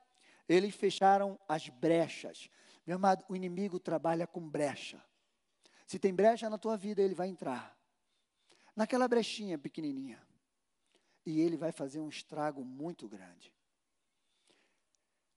Eles 0.48 0.74
fecharam 0.74 1.38
as 1.50 1.68
brechas. 1.68 2.50
Meu 2.86 2.96
amado, 2.96 3.26
o 3.28 3.36
inimigo 3.36 3.78
trabalha 3.78 4.26
com 4.26 4.40
brecha. 4.40 5.04
Se 5.88 5.98
tem 5.98 6.14
brecha 6.14 6.48
na 6.50 6.60
tua 6.60 6.78
vida, 6.78 7.02
ele 7.02 7.16
vai 7.16 7.28
entrar. 7.28 7.76
Naquela 8.76 9.08
brechinha 9.08 9.58
pequenininha. 9.58 10.22
E 11.26 11.42
ele 11.42 11.58
vai 11.58 11.72
fazer 11.72 12.00
um 12.00 12.10
estrago 12.10 12.64
muito 12.64 13.08
grande. 13.08 13.52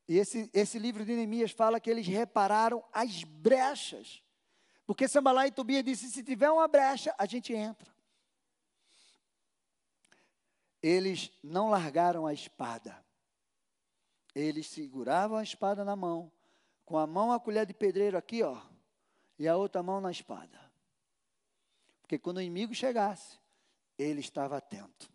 E 0.07 0.19
esse, 0.19 0.51
esse 0.53 0.79
livro 0.79 1.07
de 1.07 1.15
Neemias 1.15 1.53
fala 1.53 1.81
que 1.81 1.89
eles 1.89 2.07
repararam 2.07 2.85
as 2.93 3.25
brechas 3.25 4.23
porque 4.91 5.07
Sambalá 5.07 5.47
e 5.47 5.53
Tobias 5.53 5.85
disse: 5.85 6.11
se 6.11 6.21
tiver 6.21 6.51
uma 6.51 6.67
brecha, 6.67 7.15
a 7.17 7.25
gente 7.25 7.55
entra. 7.55 7.95
Eles 10.83 11.31
não 11.45 11.71
largaram 11.71 12.27
a 12.27 12.35
espada. 12.35 13.01
Eles 14.35 14.67
seguravam 14.67 15.37
a 15.37 15.45
espada 15.45 15.85
na 15.85 15.95
mão, 15.95 16.33
com 16.85 16.99
a 16.99 17.07
mão 17.07 17.31
a 17.31 17.39
colher 17.39 17.65
de 17.67 17.73
pedreiro 17.73 18.19
aqui, 18.19 18.43
ó, 18.43 18.61
e 19.41 19.49
a 19.49 19.57
outra 19.57 19.83
mão 19.83 20.03
na 20.03 20.11
espada. 20.11 20.61
Porque 22.03 22.19
quando 22.19 22.37
o 22.37 22.43
inimigo 22.43 22.75
chegasse, 22.75 23.39
ele 23.99 24.21
estava 24.21 24.59
atento. 24.59 25.11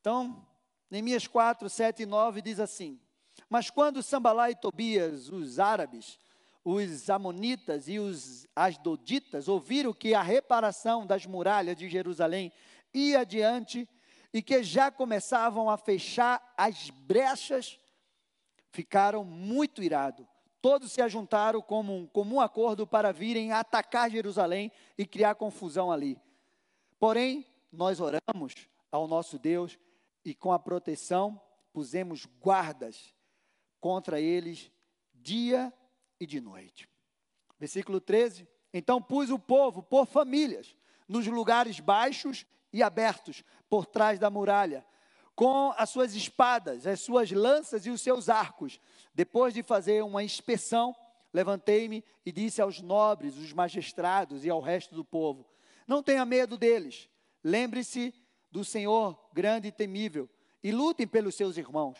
Então, 0.00 0.46
Neemias 0.90 1.26
4, 1.26 1.68
7 1.68 2.04
e 2.04 2.06
9 2.06 2.40
diz 2.40 2.58
assim: 2.58 2.98
Mas 3.46 3.68
quando 3.68 4.02
Sambalá 4.02 4.50
e 4.50 4.56
Tobias, 4.56 5.28
os 5.28 5.58
árabes, 5.58 6.18
os 6.64 7.10
amonitas 7.10 7.86
e 7.86 7.98
os 7.98 8.46
asdoditas 8.56 9.46
ouviram 9.46 9.92
que 9.92 10.14
a 10.14 10.22
reparação 10.22 11.06
das 11.06 11.26
muralhas 11.26 11.76
de 11.76 11.86
Jerusalém 11.86 12.50
ia 12.94 13.20
adiante 13.20 13.86
e 14.32 14.40
que 14.40 14.62
já 14.62 14.90
começavam 14.90 15.68
a 15.68 15.76
fechar 15.76 16.54
as 16.56 16.88
brechas, 16.88 17.78
ficaram 18.72 19.22
muito 19.22 19.82
irados. 19.82 20.26
Todos 20.60 20.92
se 20.92 21.00
ajuntaram 21.00 21.62
como 21.62 21.96
um 21.96 22.06
comum 22.06 22.40
acordo 22.40 22.86
para 22.86 23.12
virem 23.12 23.52
atacar 23.52 24.10
Jerusalém 24.10 24.72
e 24.96 25.06
criar 25.06 25.36
confusão 25.36 25.92
ali. 25.92 26.20
Porém, 26.98 27.46
nós 27.72 28.00
oramos 28.00 28.68
ao 28.90 29.06
nosso 29.06 29.38
Deus 29.38 29.78
e 30.24 30.34
com 30.34 30.52
a 30.52 30.58
proteção 30.58 31.40
pusemos 31.72 32.26
guardas 32.40 33.14
contra 33.80 34.20
eles 34.20 34.72
dia 35.14 35.72
e 36.18 36.26
de 36.26 36.40
noite. 36.40 36.88
Versículo 37.58 38.00
13: 38.00 38.48
Então 38.72 39.00
pus 39.00 39.30
o 39.30 39.38
povo 39.38 39.82
por 39.82 40.06
famílias, 40.06 40.76
nos 41.06 41.26
lugares 41.26 41.80
baixos 41.80 42.44
e 42.72 42.82
abertos, 42.82 43.44
por 43.68 43.86
trás 43.86 44.18
da 44.18 44.30
muralha, 44.30 44.84
com 45.34 45.72
as 45.76 45.90
suas 45.90 46.14
espadas, 46.14 46.86
as 46.86 47.00
suas 47.00 47.30
lanças 47.30 47.86
e 47.86 47.90
os 47.90 48.00
seus 48.00 48.28
arcos. 48.28 48.80
Depois 49.18 49.52
de 49.52 49.64
fazer 49.64 50.04
uma 50.04 50.22
inspeção, 50.22 50.94
levantei-me 51.32 52.04
e 52.24 52.30
disse 52.30 52.62
aos 52.62 52.80
nobres, 52.80 53.36
os 53.36 53.52
magistrados 53.52 54.44
e 54.44 54.48
ao 54.48 54.60
resto 54.60 54.94
do 54.94 55.04
povo: 55.04 55.44
Não 55.88 56.04
tenha 56.04 56.24
medo 56.24 56.56
deles. 56.56 57.08
Lembre-se 57.42 58.14
do 58.48 58.64
Senhor 58.64 59.18
grande 59.32 59.66
e 59.66 59.72
temível 59.72 60.30
e 60.62 60.70
lutem 60.70 61.04
pelos 61.04 61.34
seus 61.34 61.56
irmãos, 61.56 61.98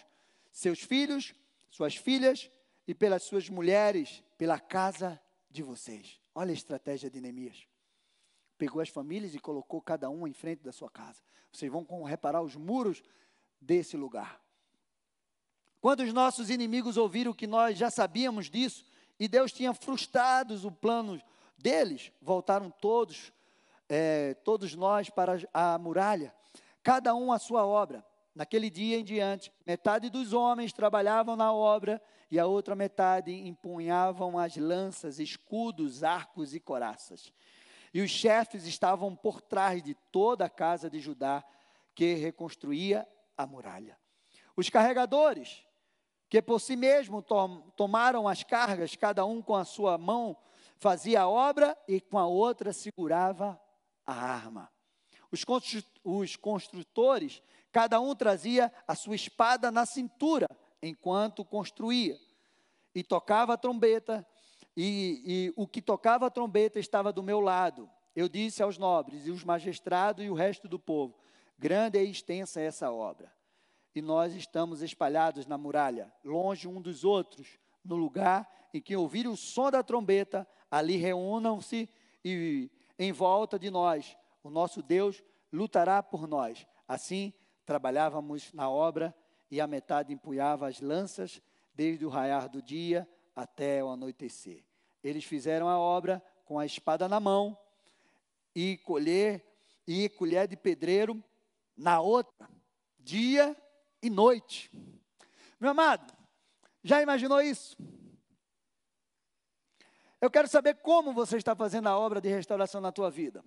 seus 0.53 0.79
filhos, 0.79 1.35
suas 1.69 1.97
filhas 1.97 2.49
e 2.87 2.95
pelas 2.95 3.25
suas 3.25 3.49
mulheres, 3.49 4.23
pela 4.37 4.61
casa 4.61 5.21
de 5.51 5.61
vocês. 5.61 6.21
Olha 6.33 6.53
a 6.53 6.55
estratégia 6.55 7.11
de 7.11 7.21
Neemias. 7.21 7.66
Pegou 8.57 8.81
as 8.81 8.91
famílias 8.91 9.35
e 9.35 9.41
colocou 9.41 9.83
cada 9.83 10.09
um 10.09 10.25
em 10.25 10.33
frente 10.33 10.62
da 10.62 10.71
sua 10.71 10.89
casa. 10.89 11.21
Vocês 11.51 11.69
vão 11.69 11.85
reparar 12.05 12.43
os 12.43 12.55
muros 12.55 13.03
desse 13.61 13.97
lugar. 13.97 14.41
Quando 15.81 16.01
os 16.01 16.12
nossos 16.12 16.51
inimigos 16.51 16.97
ouviram 16.97 17.33
que 17.33 17.47
nós 17.47 17.79
já 17.79 17.91
sabíamos 17.91 18.51
disso, 18.51 18.85
e 19.18 19.29
Deus 19.29 19.53
tinha 19.53 19.72
frustrado 19.72 20.55
o 20.66 20.72
plano 20.72 21.20
deles, 21.57 22.12
voltaram 22.20 22.70
todos, 22.70 23.33
é, 23.89 24.35
todos 24.45 24.74
nós 24.74 25.11
para 25.11 25.39
a 25.53 25.79
muralha, 25.79 26.35
cada 26.83 27.14
um 27.14 27.33
a 27.33 27.39
sua 27.39 27.66
obra. 27.66 28.05
Naquele 28.35 28.70
dia 28.70 28.99
em 28.99 29.05
diante, 29.05 29.53
metade 29.66 30.09
dos 30.09 30.33
homens 30.33 30.72
trabalhavam 30.72 31.35
na 31.35 31.53
obra 31.53 32.01
e 32.31 32.39
a 32.39 32.47
outra 32.47 32.76
metade 32.76 33.33
empunhavam 33.33 34.39
as 34.39 34.57
lanças, 34.57 35.18
escudos, 35.18 36.05
arcos 36.05 36.55
e 36.55 36.61
coraças. 36.61 37.33
E 37.93 38.01
os 38.01 38.11
chefes 38.11 38.66
estavam 38.66 39.16
por 39.16 39.41
trás 39.41 39.83
de 39.83 39.95
toda 40.12 40.45
a 40.45 40.51
casa 40.51 40.89
de 40.91 41.01
Judá 41.01 41.43
que 41.95 42.14
reconstruía 42.14 43.09
a 43.37 43.47
muralha. 43.47 43.99
Os 44.55 44.68
carregadores, 44.68 45.64
que 46.29 46.43
por 46.43 46.61
si 46.61 46.76
mesmo 46.76 47.22
tom, 47.22 47.61
tomaram 47.76 48.29
as 48.29 48.43
cargas, 48.43 48.95
cada 48.97 49.24
um 49.24 49.41
com 49.41 49.55
a 49.55 49.64
sua 49.64 49.97
mão 49.97 50.37
fazia 50.79 51.22
a 51.22 51.29
obra 51.29 51.76
e 51.89 52.01
com 52.01 52.18
a 52.18 52.26
outra 52.26 52.72
segurava 52.72 53.61
a 54.07 54.12
arma. 54.12 54.70
Os, 55.31 55.45
os 56.05 56.37
construtores 56.37 57.43
Cada 57.70 58.01
um 58.01 58.14
trazia 58.14 58.72
a 58.87 58.95
sua 58.95 59.14
espada 59.14 59.70
na 59.70 59.85
cintura 59.85 60.47
enquanto 60.83 61.45
construía. 61.45 62.18
E 62.95 63.03
tocava 63.03 63.55
a 63.55 63.57
trombeta, 63.57 64.26
e, 64.76 65.22
e 65.24 65.53
o 65.55 65.66
que 65.66 65.83
tocava 65.83 66.26
a 66.26 66.31
trombeta 66.31 66.79
estava 66.79 67.12
do 67.12 67.22
meu 67.22 67.41
lado. 67.41 67.89
Eu 68.16 68.29
disse 68.29 68.62
aos 68.62 68.79
nobres 68.79 69.26
e 69.26 69.31
os 69.31 69.45
magistrados 69.45 70.24
e 70.24 70.31
o 70.31 70.35
resto 70.35 70.66
do 70.66 70.79
povo: 70.79 71.16
Grande 71.59 72.03
e 72.03 72.11
extensa 72.11 72.61
é 72.61 72.64
essa 72.64 72.91
obra. 72.91 73.33
E 73.95 74.03
nós 74.03 74.34
estamos 74.34 74.82
espalhados 74.82 75.47
na 75.47 75.59
muralha, 75.59 76.12
longe 76.24 76.68
um 76.68 76.80
dos 76.80 77.05
outros, 77.05 77.59
no 77.84 77.97
lugar 77.97 78.49
em 78.72 78.80
que 78.80 78.97
ouvirem 78.97 79.30
o 79.30 79.36
som 79.36 79.70
da 79.70 79.82
trombeta, 79.82 80.47
ali 80.70 80.97
reúnam-se 80.97 81.89
e 82.24 82.70
em 82.99 83.12
volta 83.12 83.59
de 83.59 83.70
nós, 83.70 84.16
o 84.43 84.51
nosso 84.51 84.82
Deus 84.82 85.22
lutará 85.53 86.03
por 86.03 86.26
nós. 86.26 86.66
Assim, 86.86 87.32
trabalhávamos 87.64 88.53
na 88.53 88.68
obra 88.68 89.14
e 89.51 89.61
a 89.61 89.66
metade 89.66 90.12
empunhava 90.12 90.68
as 90.68 90.80
lanças 90.80 91.41
desde 91.74 92.05
o 92.05 92.09
raiar 92.09 92.49
do 92.49 92.61
dia 92.61 93.09
até 93.34 93.82
o 93.82 93.89
anoitecer. 93.89 94.64
Eles 95.03 95.24
fizeram 95.24 95.68
a 95.68 95.78
obra 95.78 96.22
com 96.45 96.59
a 96.59 96.66
espada 96.66 97.09
na 97.09 97.20
mão 97.20 97.57
e 98.55 98.76
colher 98.78 99.45
e 99.86 100.09
colher 100.09 100.47
de 100.47 100.57
pedreiro 100.57 101.22
na 101.76 102.01
outra, 102.01 102.51
dia 102.99 103.57
e 104.03 104.11
noite. 104.11 104.71
Meu 105.61 105.71
amado, 105.71 106.17
já 106.83 107.03
imaginou 107.03 107.41
isso? 107.41 107.77
Eu 110.21 110.31
quero 110.31 110.49
saber 110.49 110.75
como 110.77 111.13
você 111.13 111.37
está 111.37 111.55
fazendo 111.55 111.89
a 111.89 111.99
obra 111.99 112.21
de 112.21 112.29
restauração 112.29 112.81
na 112.81 112.91
tua 112.91 113.11
vida. 113.11 113.45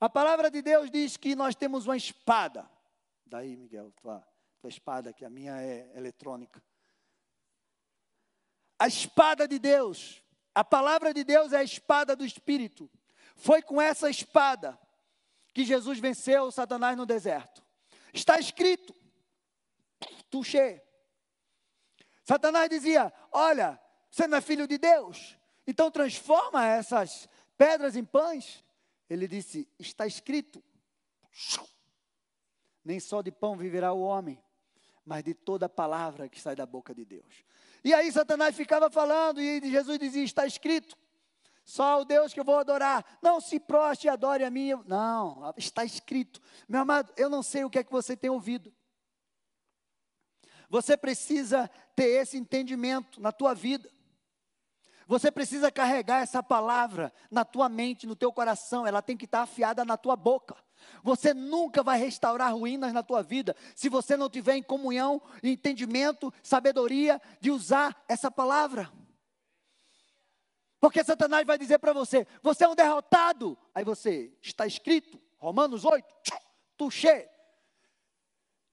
A 0.00 0.08
palavra 0.08 0.50
de 0.50 0.62
Deus 0.62 0.90
diz 0.90 1.16
que 1.16 1.34
nós 1.34 1.54
temos 1.54 1.86
uma 1.86 1.96
espada. 1.96 2.68
Daí, 3.26 3.56
Miguel, 3.56 3.92
tua, 3.92 4.26
tua 4.60 4.68
espada, 4.68 5.12
que 5.12 5.24
a 5.24 5.30
minha 5.30 5.60
é 5.60 5.92
eletrônica. 5.94 6.62
A 8.78 8.86
espada 8.86 9.46
de 9.46 9.58
Deus, 9.58 10.22
a 10.54 10.64
palavra 10.64 11.12
de 11.12 11.22
Deus 11.24 11.52
é 11.52 11.58
a 11.58 11.64
espada 11.64 12.16
do 12.16 12.24
Espírito. 12.24 12.90
Foi 13.36 13.62
com 13.62 13.80
essa 13.80 14.08
espada 14.08 14.78
que 15.52 15.64
Jesus 15.64 15.98
venceu 15.98 16.50
Satanás 16.50 16.96
no 16.96 17.06
deserto. 17.06 17.62
Está 18.12 18.38
escrito, 18.38 18.94
tuxê. 20.34 20.82
Satanás 22.24 22.68
dizia: 22.68 23.12
Olha, 23.30 23.80
você 24.10 24.26
não 24.26 24.38
é 24.38 24.40
filho 24.40 24.66
de 24.66 24.78
Deus, 24.78 25.38
então 25.66 25.90
transforma 25.90 26.66
essas 26.66 27.28
pedras 27.56 27.94
em 27.94 28.04
pães. 28.04 28.64
Ele 29.08 29.28
disse: 29.28 29.68
Está 29.78 30.06
escrito 30.06 30.62
nem 32.84 33.00
só 33.00 33.22
de 33.22 33.32
pão 33.32 33.56
viverá 33.56 33.92
o 33.92 34.02
homem, 34.02 34.42
mas 35.06 35.24
de 35.24 35.32
toda 35.32 35.68
palavra 35.68 36.28
que 36.28 36.40
sai 36.40 36.54
da 36.54 36.66
boca 36.66 36.94
de 36.94 37.04
Deus. 37.04 37.44
E 37.82 37.94
aí 37.94 38.10
Satanás 38.12 38.54
ficava 38.54 38.90
falando, 38.90 39.40
e 39.40 39.60
Jesus 39.70 39.98
dizia: 39.98 40.24
Está 40.24 40.46
escrito, 40.46 40.96
só 41.64 42.00
o 42.00 42.04
Deus 42.04 42.34
que 42.34 42.40
eu 42.40 42.44
vou 42.44 42.58
adorar. 42.58 43.04
Não 43.22 43.40
se 43.40 43.58
proste 43.58 44.06
e 44.06 44.10
adore 44.10 44.44
a 44.44 44.50
mim. 44.50 44.70
Não, 44.86 45.52
está 45.56 45.84
escrito. 45.84 46.40
Meu 46.68 46.82
amado, 46.82 47.12
eu 47.16 47.30
não 47.30 47.42
sei 47.42 47.64
o 47.64 47.70
que 47.70 47.78
é 47.78 47.84
que 47.84 47.92
você 47.92 48.16
tem 48.16 48.30
ouvido. 48.30 48.72
Você 50.74 50.96
precisa 50.96 51.70
ter 51.94 52.20
esse 52.20 52.36
entendimento 52.36 53.20
na 53.20 53.30
tua 53.30 53.54
vida. 53.54 53.88
Você 55.06 55.30
precisa 55.30 55.70
carregar 55.70 56.20
essa 56.20 56.42
palavra 56.42 57.12
na 57.30 57.44
tua 57.44 57.68
mente, 57.68 58.08
no 58.08 58.16
teu 58.16 58.32
coração, 58.32 58.84
ela 58.84 59.00
tem 59.00 59.16
que 59.16 59.24
estar 59.24 59.42
afiada 59.42 59.84
na 59.84 59.96
tua 59.96 60.16
boca. 60.16 60.56
Você 61.00 61.32
nunca 61.32 61.80
vai 61.80 61.96
restaurar 61.96 62.52
ruínas 62.52 62.92
na 62.92 63.04
tua 63.04 63.22
vida 63.22 63.54
se 63.76 63.88
você 63.88 64.16
não 64.16 64.28
tiver 64.28 64.56
em 64.56 64.64
comunhão, 64.64 65.22
entendimento, 65.44 66.34
sabedoria 66.42 67.22
de 67.40 67.52
usar 67.52 68.04
essa 68.08 68.28
palavra. 68.28 68.90
Porque 70.80 71.04
Satanás 71.04 71.46
vai 71.46 71.56
dizer 71.56 71.78
para 71.78 71.92
você: 71.92 72.26
você 72.42 72.64
é 72.64 72.68
um 72.68 72.74
derrotado. 72.74 73.56
Aí 73.72 73.84
você, 73.84 74.36
está 74.42 74.66
escrito, 74.66 75.22
Romanos 75.38 75.84
8, 75.84 76.04
tuxê. 76.76 77.30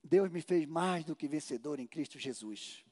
Deus 0.04 0.30
me 0.30 0.42
fez 0.42 0.66
mais 0.66 1.06
do 1.06 1.16
que 1.16 1.28
vencedor 1.28 1.80
em 1.80 1.88
Cristo 1.88 2.20
Jesus. 2.20 2.84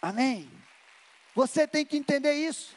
Amém? 0.00 0.50
Você 1.34 1.66
tem 1.66 1.84
que 1.84 1.96
entender 1.96 2.34
isso. 2.34 2.76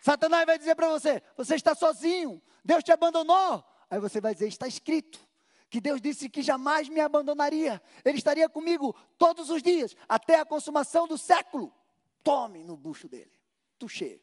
Satanás 0.00 0.46
vai 0.46 0.58
dizer 0.58 0.74
para 0.74 0.88
você: 0.88 1.22
você 1.36 1.54
está 1.54 1.74
sozinho, 1.74 2.40
Deus 2.64 2.82
te 2.82 2.92
abandonou. 2.92 3.64
Aí 3.90 3.98
você 3.98 4.20
vai 4.20 4.34
dizer: 4.34 4.48
está 4.48 4.66
escrito 4.66 5.20
que 5.68 5.80
Deus 5.80 6.00
disse 6.00 6.28
que 6.28 6.42
jamais 6.42 6.88
me 6.88 7.00
abandonaria, 7.00 7.80
Ele 8.04 8.18
estaria 8.18 8.48
comigo 8.48 8.94
todos 9.16 9.50
os 9.50 9.62
dias, 9.62 9.96
até 10.08 10.40
a 10.40 10.44
consumação 10.44 11.06
do 11.06 11.16
século. 11.16 11.72
Tome 12.24 12.64
no 12.64 12.76
bucho 12.76 13.08
dele, 13.08 13.32
tuxê. 13.78 14.20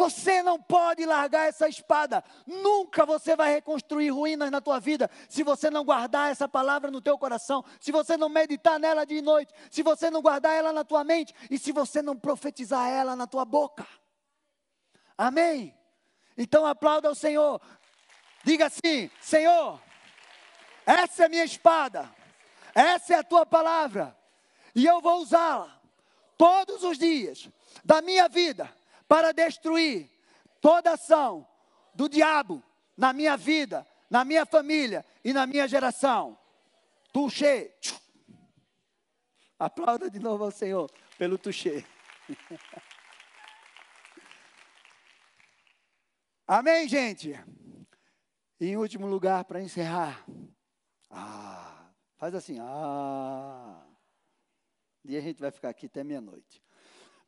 Você 0.00 0.42
não 0.42 0.58
pode 0.58 1.04
largar 1.04 1.46
essa 1.46 1.68
espada. 1.68 2.24
Nunca 2.46 3.04
você 3.04 3.36
vai 3.36 3.52
reconstruir 3.52 4.08
ruínas 4.08 4.50
na 4.50 4.58
tua 4.58 4.80
vida 4.80 5.10
se 5.28 5.42
você 5.42 5.68
não 5.68 5.84
guardar 5.84 6.30
essa 6.30 6.48
palavra 6.48 6.90
no 6.90 7.02
teu 7.02 7.18
coração, 7.18 7.62
se 7.78 7.92
você 7.92 8.16
não 8.16 8.30
meditar 8.30 8.80
nela 8.80 9.04
de 9.04 9.20
noite, 9.20 9.52
se 9.70 9.82
você 9.82 10.08
não 10.08 10.22
guardar 10.22 10.56
ela 10.56 10.72
na 10.72 10.84
tua 10.84 11.04
mente 11.04 11.34
e 11.50 11.58
se 11.58 11.70
você 11.70 12.00
não 12.00 12.16
profetizar 12.16 12.88
ela 12.88 13.14
na 13.14 13.26
tua 13.26 13.44
boca. 13.44 13.86
Amém? 15.18 15.76
Então 16.34 16.64
aplauda 16.64 17.10
o 17.10 17.14
Senhor. 17.14 17.60
Diga 18.42 18.68
assim: 18.68 19.10
Senhor, 19.20 19.78
essa 20.86 21.24
é 21.24 21.26
a 21.26 21.28
minha 21.28 21.44
espada, 21.44 22.10
essa 22.74 23.16
é 23.16 23.18
a 23.18 23.22
tua 23.22 23.44
palavra, 23.44 24.16
e 24.74 24.86
eu 24.86 24.98
vou 25.02 25.20
usá-la 25.20 25.78
todos 26.38 26.84
os 26.84 26.96
dias 26.96 27.50
da 27.84 28.00
minha 28.00 28.30
vida 28.30 28.79
para 29.10 29.32
destruir 29.32 30.08
toda 30.60 30.92
ação 30.92 31.44
do 31.92 32.08
diabo 32.08 32.62
na 32.96 33.12
minha 33.12 33.36
vida, 33.36 33.84
na 34.08 34.24
minha 34.24 34.46
família 34.46 35.04
e 35.24 35.32
na 35.32 35.48
minha 35.48 35.66
geração. 35.66 36.38
Tuxê. 37.12 37.74
Aplauda 39.58 40.08
de 40.08 40.20
novo 40.20 40.44
ao 40.44 40.52
Senhor 40.52 40.88
pelo 41.18 41.36
tuxê. 41.36 41.84
Amém, 46.46 46.86
gente? 46.86 47.32
E 48.60 48.66
em 48.66 48.76
último 48.76 49.08
lugar, 49.08 49.44
para 49.44 49.60
encerrar. 49.60 50.24
Ah, 51.10 51.90
faz 52.16 52.32
assim. 52.32 52.58
Ah. 52.60 53.84
E 55.04 55.16
a 55.16 55.20
gente 55.20 55.40
vai 55.40 55.50
ficar 55.50 55.70
aqui 55.70 55.86
até 55.86 56.04
meia-noite. 56.04 56.62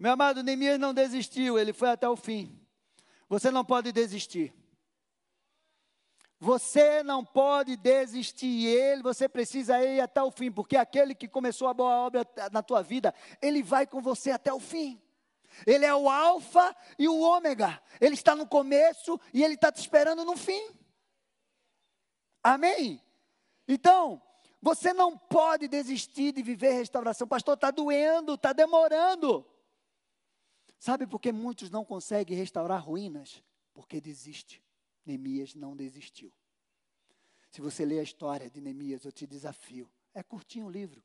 Meu 0.03 0.15
amado, 0.15 0.43
Neemias 0.43 0.81
não 0.81 0.93
desistiu, 0.93 1.57
ele 1.57 1.73
foi 1.73 1.89
até 1.89 2.09
o 2.09 2.17
fim. 2.17 2.61
Você 3.29 3.53
não 3.53 3.65
pode 3.65 3.93
desistir. 3.93 4.53
Você 6.41 7.05
não 7.05 7.25
pode 7.25 7.77
desistir, 7.77 8.67
ele, 8.67 9.01
você 9.01 9.29
precisa 9.29 9.81
ir 9.81 10.01
até 10.01 10.21
o 10.21 10.33
fim, 10.33 10.51
porque 10.51 10.77
aquele 10.77 11.15
que 11.15 11.29
começou 11.29 11.69
a 11.69 11.73
boa 11.73 11.95
obra 11.95 12.27
na 12.51 12.65
tua 12.65 12.83
vida, 12.83 13.15
ele 13.41 13.63
vai 13.63 13.87
com 13.87 14.03
você 14.03 14.33
até 14.33 14.53
o 14.53 14.59
fim. 14.59 15.01
Ele 15.65 15.85
é 15.85 15.95
o 15.95 16.11
alfa 16.11 16.75
e 16.99 17.07
o 17.07 17.21
ômega. 17.21 17.81
Ele 18.01 18.15
está 18.15 18.35
no 18.35 18.45
começo 18.45 19.21
e 19.33 19.45
ele 19.45 19.55
está 19.55 19.71
te 19.71 19.79
esperando 19.79 20.25
no 20.25 20.37
fim. 20.37 20.69
Amém? 22.43 23.01
Então, 23.69 24.21
você 24.61 24.93
não 24.93 25.17
pode 25.17 25.69
desistir 25.69 26.33
de 26.33 26.43
viver 26.43 26.73
restauração. 26.73 27.29
Pastor, 27.29 27.55
está 27.55 27.71
doendo, 27.71 28.35
está 28.35 28.53
demorando. 28.53 29.47
Sabe 30.83 31.07
por 31.07 31.21
que 31.21 31.31
muitos 31.31 31.71
não 31.71 31.85
conseguem 31.85 32.37
restaurar 32.37 32.85
ruínas? 32.85 33.41
Porque 33.73 34.01
desiste. 34.01 34.61
Neemias 35.07 35.55
não 35.55 35.77
desistiu. 35.77 36.33
Se 37.53 37.61
você 37.61 37.85
ler 37.85 38.01
a 38.01 38.03
história 38.03 38.51
de 38.51 38.61
Neemias, 38.61 39.05
eu 39.05 39.13
te 39.13 39.25
desafio. 39.25 39.89
É 40.13 40.25
curtinho 40.25 40.67
o 40.67 40.69
livro. 40.69 41.01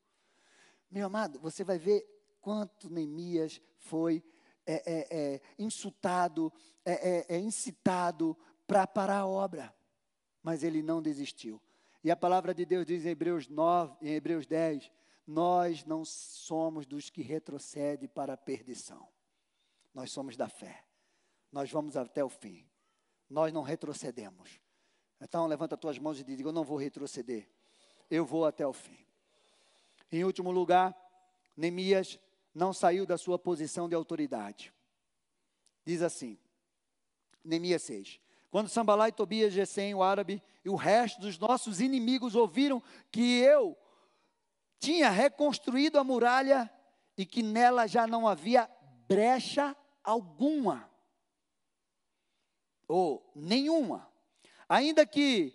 Meu 0.89 1.05
amado, 1.05 1.37
você 1.37 1.63
vai 1.63 1.77
ver 1.77 2.03
quanto 2.41 2.89
Neemias 2.89 3.61
foi 3.77 4.23
é, 4.65 4.73
é, 4.73 5.07
é, 5.11 5.41
insultado, 5.59 6.51
é, 6.83 7.27
é, 7.27 7.35
é 7.35 7.39
incitado 7.39 8.35
para 8.65 8.87
parar 8.87 9.19
a 9.19 9.27
obra. 9.27 9.71
Mas 10.41 10.63
ele 10.63 10.81
não 10.81 11.03
desistiu. 11.03 11.61
E 12.03 12.09
a 12.09 12.15
palavra 12.15 12.51
de 12.51 12.65
Deus 12.65 12.83
diz 12.83 13.05
em 13.05 13.09
Hebreus, 13.09 13.47
9, 13.47 13.95
em 14.01 14.15
Hebreus 14.15 14.47
10: 14.47 14.91
Nós 15.27 15.85
não 15.85 16.03
somos 16.03 16.87
dos 16.87 17.11
que 17.11 17.21
retrocedem 17.21 18.09
para 18.09 18.33
a 18.33 18.37
perdição. 18.37 19.07
Nós 19.97 20.11
somos 20.11 20.37
da 20.37 20.47
fé. 20.47 20.85
Nós 21.51 21.71
vamos 21.71 21.97
até 21.97 22.23
o 22.23 22.29
fim. 22.29 22.69
Nós 23.27 23.51
não 23.51 23.63
retrocedemos. 23.63 24.61
Então 25.19 25.47
levanta 25.47 25.73
as 25.73 25.81
tuas 25.81 25.97
mãos 25.97 26.19
e 26.19 26.23
diga: 26.23 26.47
Eu 26.47 26.51
não 26.51 26.63
vou 26.63 26.77
retroceder. 26.77 27.49
Eu 28.07 28.23
vou 28.23 28.45
até 28.45 28.65
o 28.67 28.71
fim. 28.73 29.03
Em 30.11 30.23
último 30.23 30.51
lugar, 30.51 30.95
Neemias 31.57 32.19
não 32.53 32.73
saiu 32.73 33.07
da 33.07 33.17
sua 33.17 33.39
posição 33.39 33.89
de 33.89 33.95
autoridade. 33.95 34.71
Diz 35.83 36.03
assim, 36.03 36.37
Neemias 37.43 37.81
6. 37.81 38.19
Quando 38.51 38.69
Sambalá 38.69 39.09
e 39.09 39.11
Tobias, 39.11 39.51
Gesem, 39.51 39.95
o 39.95 40.03
árabe 40.03 40.43
e 40.63 40.69
o 40.69 40.75
resto 40.75 41.19
dos 41.21 41.39
nossos 41.39 41.81
inimigos 41.81 42.35
ouviram 42.35 42.83
que 43.11 43.39
eu 43.39 43.75
tinha 44.77 45.09
reconstruído 45.09 45.97
a 45.97 46.03
muralha 46.03 46.71
e 47.17 47.25
que 47.25 47.41
nela 47.41 47.87
já 47.87 48.05
não 48.05 48.27
havia 48.27 48.69
brecha 49.07 49.75
alguma, 50.07 50.89
ou 52.87 53.29
nenhuma, 53.35 54.09
ainda 54.69 55.05
que 55.05 55.53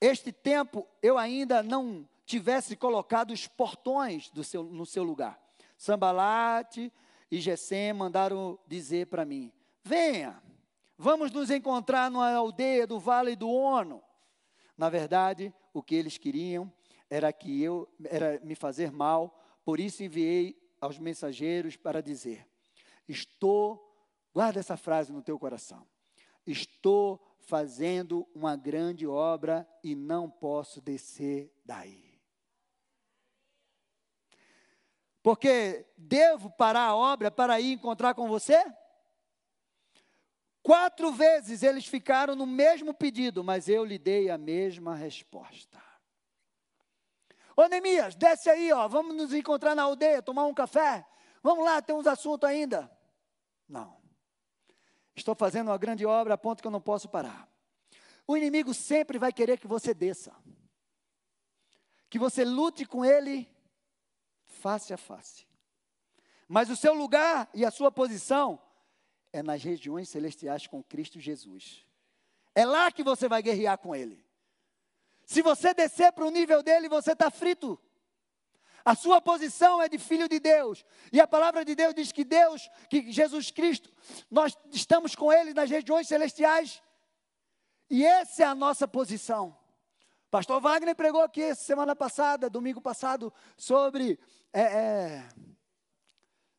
este 0.00 0.32
tempo 0.32 0.88
eu 1.00 1.16
ainda 1.16 1.62
não 1.62 2.08
tivesse 2.26 2.74
colocado 2.74 3.30
os 3.30 3.46
portões 3.46 4.28
seu, 4.42 4.64
no 4.64 4.84
seu 4.84 5.04
lugar. 5.04 5.40
Sambalate 5.78 6.92
e 7.30 7.40
Gesem 7.40 7.92
mandaram 7.92 8.58
dizer 8.66 9.06
para 9.06 9.24
mim: 9.24 9.52
venha, 9.84 10.42
vamos 10.98 11.30
nos 11.30 11.48
encontrar 11.50 12.10
numa 12.10 12.32
aldeia 12.32 12.88
do 12.88 12.98
Vale 12.98 13.36
do 13.36 13.48
Ono. 13.48 14.02
Na 14.76 14.88
verdade, 14.88 15.54
o 15.72 15.80
que 15.80 15.94
eles 15.94 16.18
queriam 16.18 16.72
era 17.08 17.32
que 17.32 17.62
eu 17.62 17.88
era 18.04 18.40
me 18.42 18.56
fazer 18.56 18.90
mal, 18.90 19.38
por 19.64 19.78
isso 19.78 20.02
enviei 20.02 20.60
aos 20.80 20.98
mensageiros 20.98 21.76
para 21.76 22.02
dizer: 22.02 22.48
Estou, 23.08 23.91
guarda 24.32 24.60
essa 24.60 24.76
frase 24.76 25.12
no 25.12 25.22
teu 25.22 25.38
coração. 25.38 25.86
Estou 26.46 27.20
fazendo 27.38 28.28
uma 28.34 28.56
grande 28.56 29.06
obra 29.06 29.68
e 29.82 29.94
não 29.94 30.30
posso 30.30 30.80
descer 30.80 31.52
daí. 31.64 32.20
Porque 35.22 35.86
devo 35.96 36.50
parar 36.50 36.86
a 36.86 36.96
obra 36.96 37.30
para 37.30 37.60
ir 37.60 37.72
encontrar 37.72 38.14
com 38.14 38.28
você? 38.28 38.64
Quatro 40.62 41.12
vezes 41.12 41.62
eles 41.62 41.86
ficaram 41.86 42.34
no 42.34 42.46
mesmo 42.46 42.92
pedido, 42.92 43.42
mas 43.42 43.68
eu 43.68 43.84
lhe 43.84 43.98
dei 43.98 44.30
a 44.30 44.38
mesma 44.38 44.94
resposta. 44.94 45.82
Ô 47.56 47.66
Neemias, 47.66 48.14
desce 48.14 48.48
aí, 48.48 48.72
ó, 48.72 48.88
vamos 48.88 49.14
nos 49.14 49.32
encontrar 49.32 49.74
na 49.74 49.82
aldeia, 49.82 50.22
tomar 50.22 50.46
um 50.46 50.54
café. 50.54 51.06
Vamos 51.42 51.64
lá, 51.64 51.82
tem 51.82 51.94
uns 51.94 52.06
assuntos 52.06 52.48
ainda. 52.48 52.90
Não. 53.68 54.01
Estou 55.14 55.34
fazendo 55.34 55.68
uma 55.68 55.78
grande 55.78 56.06
obra 56.06 56.34
a 56.34 56.38
ponto 56.38 56.62
que 56.62 56.66
eu 56.66 56.72
não 56.72 56.80
posso 56.80 57.08
parar. 57.08 57.48
O 58.26 58.36
inimigo 58.36 58.72
sempre 58.72 59.18
vai 59.18 59.32
querer 59.32 59.58
que 59.58 59.66
você 59.66 59.92
desça. 59.92 60.34
Que 62.08 62.18
você 62.18 62.44
lute 62.44 62.84
com 62.84 63.04
ele 63.04 63.48
face 64.44 64.92
a 64.92 64.96
face. 64.96 65.46
Mas 66.48 66.70
o 66.70 66.76
seu 66.76 66.94
lugar 66.94 67.48
e 67.54 67.64
a 67.64 67.70
sua 67.70 67.90
posição 67.90 68.60
é 69.32 69.42
nas 69.42 69.62
regiões 69.62 70.08
celestiais 70.08 70.66
com 70.66 70.82
Cristo 70.82 71.18
Jesus. 71.18 71.86
É 72.54 72.64
lá 72.64 72.92
que 72.92 73.02
você 73.02 73.28
vai 73.28 73.42
guerrear 73.42 73.78
com 73.78 73.94
Ele. 73.96 74.22
Se 75.24 75.40
você 75.40 75.72
descer 75.72 76.12
para 76.12 76.26
o 76.26 76.30
nível 76.30 76.62
dele, 76.62 76.88
você 76.88 77.12
está 77.12 77.30
frito. 77.30 77.80
A 78.84 78.94
sua 78.94 79.20
posição 79.20 79.80
é 79.80 79.88
de 79.88 79.98
filho 79.98 80.28
de 80.28 80.40
Deus. 80.40 80.84
E 81.12 81.20
a 81.20 81.26
palavra 81.26 81.64
de 81.64 81.74
Deus 81.74 81.94
diz 81.94 82.10
que 82.10 82.24
Deus, 82.24 82.68
que 82.88 83.12
Jesus 83.12 83.50
Cristo, 83.50 83.92
nós 84.30 84.56
estamos 84.70 85.14
com 85.14 85.32
Ele 85.32 85.54
nas 85.54 85.70
regiões 85.70 86.08
celestiais. 86.08 86.82
E 87.88 88.04
essa 88.04 88.42
é 88.42 88.46
a 88.46 88.54
nossa 88.54 88.88
posição. 88.88 89.56
Pastor 90.30 90.60
Wagner 90.60 90.96
pregou 90.96 91.22
aqui 91.22 91.54
semana 91.54 91.94
passada, 91.94 92.48
domingo 92.48 92.80
passado, 92.80 93.32
sobre 93.56 94.18
é, 94.52 94.62
é, 94.62 95.28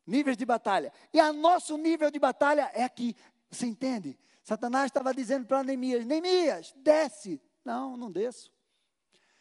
níveis 0.06 0.36
de 0.36 0.46
batalha. 0.46 0.92
E 1.12 1.20
o 1.20 1.32
nosso 1.32 1.76
nível 1.76 2.10
de 2.10 2.18
batalha 2.18 2.70
é 2.72 2.84
aqui. 2.84 3.16
Você 3.50 3.66
entende? 3.66 4.16
Satanás 4.44 4.86
estava 4.86 5.12
dizendo 5.12 5.46
para 5.46 5.64
Neemias: 5.64 6.06
Neemias, 6.06 6.72
desce. 6.76 7.42
Não, 7.64 7.96
não 7.96 8.12
desço. 8.12 8.52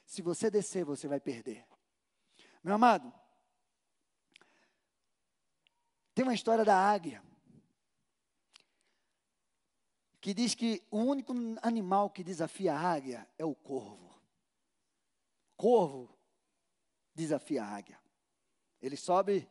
Se 0.06 0.22
você 0.22 0.50
descer, 0.50 0.84
você 0.84 1.08
vai 1.08 1.20
perder. 1.20 1.66
Meu 2.64 2.76
amado, 2.76 3.14
tem 6.16 6.24
uma 6.24 6.34
história 6.34 6.64
da 6.64 6.78
águia. 6.78 7.22
Que 10.22 10.34
diz 10.34 10.56
que 10.56 10.82
o 10.90 11.00
único 11.00 11.34
animal 11.62 12.10
que 12.10 12.24
desafia 12.24 12.74
a 12.74 12.80
águia 12.80 13.30
é 13.38 13.44
o 13.44 13.54
corvo. 13.54 14.18
Corvo 15.58 16.18
desafia 17.14 17.64
a 17.64 17.68
águia. 17.68 18.00
Ele 18.82 18.96
sobe 18.96 19.50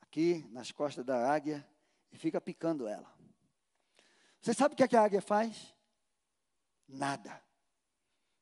aqui 0.00 0.44
nas 0.50 0.72
costas 0.72 1.04
da 1.04 1.32
águia 1.32 1.64
e 2.10 2.18
fica 2.18 2.40
picando 2.40 2.88
ela. 2.88 3.14
Você 4.40 4.52
sabe 4.52 4.74
o 4.74 4.76
que, 4.76 4.82
é 4.82 4.88
que 4.88 4.96
a 4.96 5.04
águia 5.04 5.22
faz? 5.22 5.72
Nada. 6.88 7.40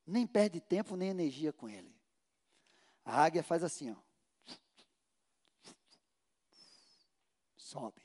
Nem 0.06 0.26
perde 0.26 0.60
tempo 0.60 0.96
nem 0.96 1.10
energia 1.10 1.52
com 1.52 1.68
ele. 1.68 1.97
A 3.08 3.22
águia 3.22 3.42
faz 3.42 3.64
assim, 3.64 3.90
ó. 3.90 3.96
Sobe, 7.56 8.02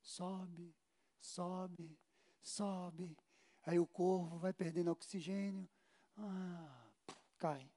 sobe, 0.00 0.74
sobe, 1.20 1.98
sobe. 2.40 3.18
Aí 3.66 3.78
o 3.78 3.86
corvo 3.86 4.38
vai 4.38 4.54
perdendo 4.54 4.90
oxigênio. 4.90 5.68
Ah, 6.16 6.88
cai. 7.36 7.70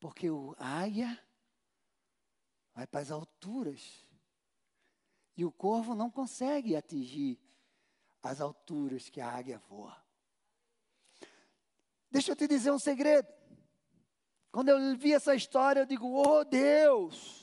Porque 0.00 0.28
o, 0.28 0.56
águia 0.58 1.16
vai 2.74 2.88
para 2.88 3.00
as 3.00 3.12
alturas. 3.12 4.04
E 5.36 5.44
o 5.44 5.52
corvo 5.52 5.94
não 5.94 6.10
consegue 6.10 6.74
atingir 6.74 7.38
as 8.20 8.40
alturas 8.40 9.08
que 9.08 9.20
a 9.20 9.30
águia 9.30 9.60
voa. 9.68 9.96
Deixa 12.10 12.32
eu 12.32 12.36
te 12.36 12.48
dizer 12.48 12.72
um 12.72 12.78
segredo. 12.78 13.39
Quando 14.52 14.68
eu 14.68 14.96
vi 14.96 15.12
essa 15.12 15.34
história, 15.34 15.80
eu 15.80 15.86
digo: 15.86 16.06
Oh 16.06 16.44
Deus! 16.44 17.40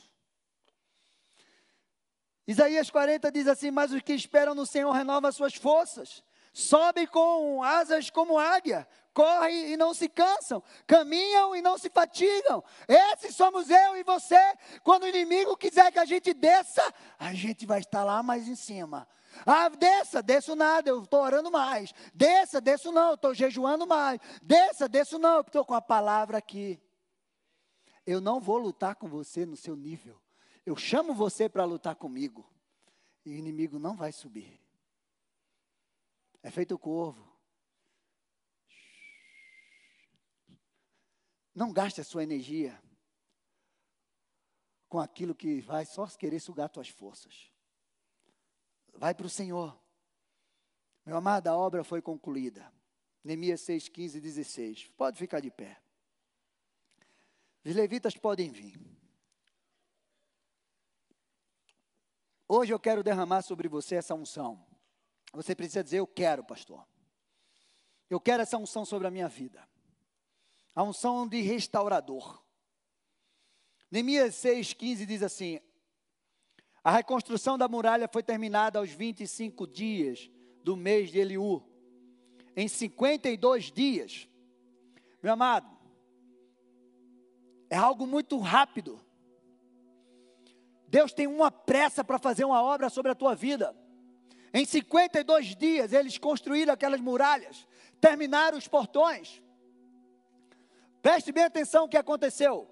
Isaías 2.45 2.89
40 2.89 3.31
diz 3.31 3.47
assim: 3.47 3.71
Mas 3.71 3.91
os 3.91 4.01
que 4.01 4.13
esperam 4.13 4.53
no 4.53 4.65
Senhor 4.65 4.91
renovam 4.91 5.29
as 5.29 5.35
suas 5.35 5.55
forças, 5.55 6.23
sobem 6.53 7.07
com 7.07 7.61
asas 7.63 8.09
como 8.09 8.37
águia, 8.37 8.87
correm 9.13 9.71
e 9.71 9.77
não 9.77 9.93
se 9.93 10.07
cansam, 10.07 10.61
caminham 10.85 11.55
e 11.55 11.61
não 11.61 11.77
se 11.77 11.89
fatigam. 11.89 12.63
Esses 12.87 13.35
somos 13.35 13.69
eu 13.69 13.97
e 13.97 14.03
você. 14.03 14.39
Quando 14.83 15.03
o 15.03 15.07
inimigo 15.07 15.57
quiser 15.57 15.91
que 15.91 15.99
a 15.99 16.05
gente 16.05 16.33
desça, 16.33 16.81
a 17.17 17.33
gente 17.33 17.65
vai 17.65 17.79
estar 17.79 18.03
lá 18.03 18.21
mais 18.23 18.47
em 18.47 18.55
cima. 18.55 19.07
Ah, 19.45 19.69
desça, 19.69 20.21
desço 20.23 20.55
nada, 20.55 20.89
eu 20.89 21.03
estou 21.03 21.21
orando 21.21 21.51
mais. 21.51 21.93
Desça, 22.13 22.59
desço 22.59 22.91
não, 22.91 23.13
estou 23.13 23.33
jejuando 23.33 23.85
mais. 23.85 24.19
Desça, 24.41 24.89
desço 24.89 25.19
não, 25.19 25.41
estou 25.41 25.63
com 25.63 25.73
a 25.73 25.81
palavra 25.81 26.37
aqui. 26.37 26.81
Eu 28.07 28.21
não 28.21 28.39
vou 28.39 28.57
lutar 28.57 28.95
com 28.95 29.09
você 29.09 29.45
no 29.45 29.57
seu 29.57 29.75
nível. 29.75 30.17
Eu 30.65 30.77
chamo 30.77 31.13
você 31.13 31.49
para 31.49 31.65
lutar 31.65 31.93
comigo. 31.93 32.49
E 33.25 33.31
o 33.31 33.35
inimigo 33.35 33.77
não 33.77 33.97
vai 33.97 34.13
subir. 34.13 34.57
É 36.41 36.49
feito 36.49 36.73
o 36.73 36.79
corvo. 36.79 37.27
Não 41.53 41.73
gaste 41.73 41.99
a 41.99 42.03
sua 42.05 42.23
energia 42.23 42.81
com 44.87 44.99
aquilo 44.99 45.35
que 45.35 45.59
vai 45.59 45.85
só 45.85 46.07
querer 46.07 46.39
sugar 46.39 46.69
tuas 46.69 46.87
forças. 46.87 47.51
Vai 48.93 49.13
para 49.13 49.27
o 49.27 49.29
Senhor. 49.29 49.77
Meu 51.05 51.17
amado, 51.17 51.49
a 51.49 51.57
obra 51.57 51.83
foi 51.83 52.01
concluída. 52.01 52.71
Neemias 53.21 53.59
6, 53.61 53.89
15 53.89 54.17
e 54.17 54.21
16. 54.21 54.87
Pode 54.95 55.19
ficar 55.19 55.41
de 55.41 55.51
pé. 55.51 55.81
Os 57.63 57.75
levitas 57.75 58.15
podem 58.15 58.51
vir. 58.51 58.79
Hoje 62.47 62.73
eu 62.73 62.79
quero 62.79 63.03
derramar 63.03 63.41
sobre 63.41 63.67
você 63.67 63.95
essa 63.95 64.15
unção. 64.15 64.65
Você 65.33 65.53
precisa 65.53 65.83
dizer: 65.83 65.99
Eu 65.99 66.07
quero, 66.07 66.43
pastor. 66.43 66.87
Eu 68.09 68.19
quero 68.21 68.41
essa 68.41 68.57
unção 68.57 68.85
sobre 68.85 69.07
a 69.07 69.11
minha 69.11 69.27
vida. 69.27 69.67
A 70.73 70.83
unção 70.83 71.27
de 71.27 71.41
restaurador. 71.41 72.41
Neemias 73.91 74.35
6,15 74.35 75.05
diz 75.05 75.21
assim: 75.21 75.59
A 76.83 76.91
reconstrução 76.91 77.57
da 77.57 77.67
muralha 77.67 78.07
foi 78.07 78.23
terminada 78.23 78.79
aos 78.79 78.91
25 78.91 79.67
dias 79.67 80.29
do 80.63 80.77
mês 80.77 81.11
de 81.11 81.19
Eliú. 81.19 81.63
Em 82.55 82.67
52 82.67 83.71
dias. 83.71 84.27
Meu 85.21 85.33
amado, 85.33 85.76
é 87.69 87.75
algo 87.75 88.07
muito 88.07 88.37
rápido. 88.37 88.99
Deus 90.87 91.13
tem 91.13 91.27
uma 91.27 91.51
pressa 91.51 92.03
para 92.03 92.17
fazer 92.17 92.45
uma 92.45 92.61
obra 92.61 92.89
sobre 92.89 93.11
a 93.11 93.15
tua 93.15 93.35
vida. 93.35 93.75
Em 94.53 94.65
52 94.65 95.55
dias, 95.55 95.91
eles 95.91 96.17
construíram 96.17 96.73
aquelas 96.73 97.01
muralhas, 97.01 97.67
terminaram 97.99 98.57
os 98.57 98.67
portões. 98.67 99.41
Preste 101.01 101.31
bem 101.31 101.43
atenção 101.43 101.85
o 101.85 101.89
que 101.89 101.97
aconteceu. 101.97 102.67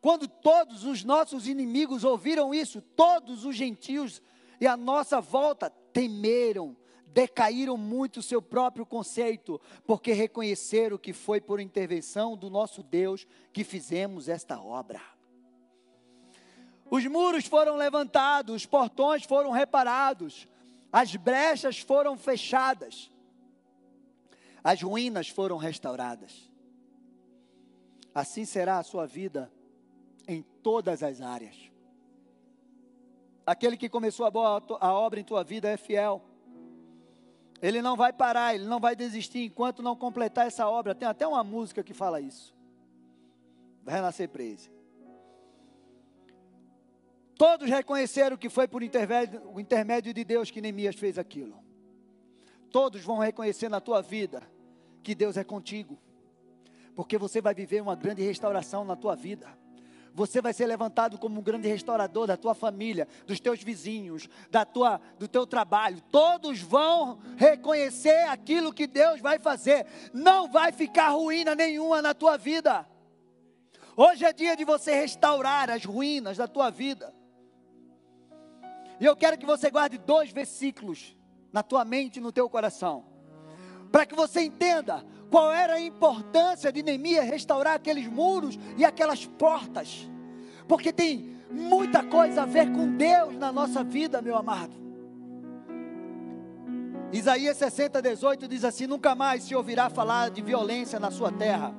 Quando 0.00 0.28
todos 0.28 0.84
os 0.84 1.02
nossos 1.02 1.48
inimigos 1.48 2.04
ouviram 2.04 2.54
isso, 2.54 2.82
todos 2.82 3.46
os 3.46 3.56
gentios 3.56 4.20
e 4.60 4.66
a 4.66 4.76
nossa 4.76 5.20
volta 5.20 5.70
temeram, 5.70 6.76
decaíram 7.14 7.76
muito 7.76 8.18
o 8.18 8.22
seu 8.22 8.42
próprio 8.42 8.84
conceito, 8.84 9.60
porque 9.86 10.12
reconheceram 10.12 10.98
que 10.98 11.12
foi 11.12 11.40
por 11.40 11.60
intervenção 11.60 12.36
do 12.36 12.50
nosso 12.50 12.82
Deus 12.82 13.24
que 13.52 13.62
fizemos 13.62 14.28
esta 14.28 14.60
obra. 14.60 15.00
Os 16.90 17.06
muros 17.06 17.46
foram 17.46 17.76
levantados, 17.76 18.56
os 18.56 18.66
portões 18.66 19.22
foram 19.22 19.52
reparados, 19.52 20.48
as 20.92 21.14
brechas 21.14 21.78
foram 21.78 22.18
fechadas, 22.18 23.10
as 24.62 24.82
ruínas 24.82 25.28
foram 25.28 25.56
restauradas. 25.56 26.50
Assim 28.12 28.44
será 28.44 28.78
a 28.78 28.82
sua 28.82 29.06
vida 29.06 29.50
em 30.26 30.42
todas 30.42 31.02
as 31.02 31.20
áreas. 31.20 31.70
Aquele 33.46 33.76
que 33.76 33.88
começou 33.88 34.26
a, 34.26 34.30
boa, 34.30 34.62
a 34.80 34.92
obra 34.92 35.20
em 35.20 35.24
tua 35.24 35.44
vida 35.44 35.68
é 35.68 35.76
fiel. 35.76 36.33
Ele 37.62 37.80
não 37.80 37.96
vai 37.96 38.12
parar, 38.12 38.54
ele 38.54 38.64
não 38.64 38.78
vai 38.78 38.94
desistir 38.94 39.44
enquanto 39.44 39.82
não 39.82 39.96
completar 39.96 40.46
essa 40.46 40.68
obra. 40.68 40.94
Tem 40.94 41.08
até 41.08 41.26
uma 41.26 41.42
música 41.42 41.82
que 41.82 41.94
fala 41.94 42.20
isso. 42.20 42.54
Vai 43.82 43.94
renascer 43.94 44.28
preso. 44.28 44.70
Todos 47.36 47.68
reconheceram 47.68 48.36
que 48.36 48.48
foi 48.48 48.68
por 48.68 48.82
intermédio, 48.82 49.42
o 49.52 49.58
intermédio 49.58 50.14
de 50.14 50.24
Deus 50.24 50.50
que 50.50 50.60
Neemias 50.60 50.94
fez 50.94 51.18
aquilo. 51.18 51.62
Todos 52.70 53.02
vão 53.02 53.18
reconhecer 53.18 53.68
na 53.68 53.80
tua 53.80 54.00
vida 54.00 54.42
que 55.02 55.14
Deus 55.14 55.36
é 55.36 55.44
contigo, 55.44 55.98
porque 56.94 57.18
você 57.18 57.40
vai 57.40 57.54
viver 57.54 57.80
uma 57.82 57.94
grande 57.94 58.22
restauração 58.22 58.84
na 58.84 58.96
tua 58.96 59.14
vida. 59.14 59.46
Você 60.14 60.40
vai 60.40 60.52
ser 60.52 60.66
levantado 60.66 61.18
como 61.18 61.40
um 61.40 61.42
grande 61.42 61.66
restaurador 61.66 62.28
da 62.28 62.36
tua 62.36 62.54
família, 62.54 63.08
dos 63.26 63.40
teus 63.40 63.60
vizinhos, 63.60 64.28
da 64.48 64.64
tua, 64.64 65.00
do 65.18 65.26
teu 65.26 65.44
trabalho. 65.44 66.00
Todos 66.12 66.60
vão 66.60 67.18
reconhecer 67.36 68.28
aquilo 68.28 68.72
que 68.72 68.86
Deus 68.86 69.20
vai 69.20 69.40
fazer. 69.40 69.84
Não 70.12 70.48
vai 70.48 70.70
ficar 70.70 71.08
ruína 71.08 71.56
nenhuma 71.56 72.00
na 72.00 72.14
tua 72.14 72.36
vida. 72.36 72.86
Hoje 73.96 74.24
é 74.24 74.32
dia 74.32 74.56
de 74.56 74.64
você 74.64 74.94
restaurar 74.94 75.68
as 75.68 75.84
ruínas 75.84 76.36
da 76.36 76.46
tua 76.46 76.70
vida. 76.70 77.12
E 79.00 79.04
eu 79.04 79.16
quero 79.16 79.36
que 79.36 79.44
você 79.44 79.68
guarde 79.68 79.98
dois 79.98 80.30
versículos 80.30 81.16
na 81.52 81.64
tua 81.64 81.84
mente 81.84 82.18
e 82.18 82.22
no 82.22 82.30
teu 82.30 82.48
coração, 82.48 83.04
para 83.90 84.06
que 84.06 84.14
você 84.14 84.42
entenda 84.42 85.04
qual 85.34 85.50
era 85.52 85.74
a 85.74 85.80
importância 85.80 86.72
de 86.72 86.80
Neemias 86.80 87.24
restaurar 87.24 87.74
aqueles 87.74 88.06
muros 88.06 88.56
e 88.76 88.84
aquelas 88.84 89.26
portas, 89.26 90.08
porque 90.68 90.92
tem 90.92 91.36
muita 91.50 92.04
coisa 92.04 92.42
a 92.42 92.46
ver 92.46 92.70
com 92.70 92.96
Deus 92.96 93.36
na 93.36 93.50
nossa 93.50 93.82
vida, 93.82 94.22
meu 94.22 94.36
amado. 94.36 94.72
Isaías 97.12 97.56
60, 97.56 98.00
18 98.00 98.46
diz 98.46 98.64
assim: 98.64 98.86
Nunca 98.86 99.16
mais 99.16 99.42
se 99.42 99.56
ouvirá 99.56 99.90
falar 99.90 100.30
de 100.30 100.40
violência 100.40 101.00
na 101.00 101.10
sua 101.10 101.32
terra, 101.32 101.74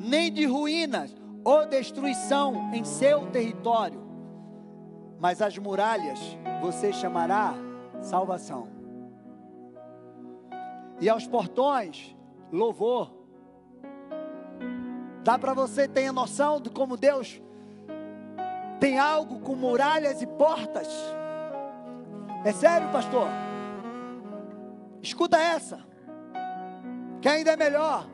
nem 0.00 0.32
de 0.32 0.44
ruínas 0.44 1.14
ou 1.44 1.66
destruição 1.66 2.72
em 2.74 2.82
seu 2.82 3.26
território 3.26 4.10
mas 5.20 5.42
as 5.42 5.58
muralhas 5.58 6.18
você 6.62 6.94
chamará 6.94 7.52
salvação. 8.00 8.68
E 10.98 11.10
aos 11.10 11.26
portões, 11.26 12.16
louvor. 12.52 13.12
Dá 15.22 15.38
para 15.38 15.54
você 15.54 15.86
ter 15.86 16.06
a 16.06 16.12
noção 16.12 16.60
de 16.60 16.70
como 16.70 16.96
Deus 16.96 17.40
tem 18.80 18.98
algo 18.98 19.40
com 19.40 19.54
muralhas 19.54 20.22
e 20.22 20.26
portas. 20.26 20.88
É 22.44 22.50
sério, 22.50 22.88
pastor? 22.90 23.28
Escuta 25.02 25.36
essa, 25.36 25.80
que 27.20 27.28
ainda 27.28 27.52
é 27.52 27.56
melhor, 27.56 28.08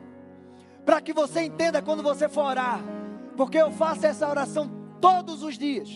para 0.85 1.01
que 1.01 1.13
você 1.13 1.41
entenda 1.41 1.81
quando 1.81 2.03
você 2.03 2.27
for 2.27 2.43
orar, 2.43 2.81
porque 3.37 3.57
eu 3.57 3.71
faço 3.71 4.05
essa 4.05 4.27
oração 4.29 4.69
todos 4.99 5.41
os 5.41 5.57
dias. 5.57 5.89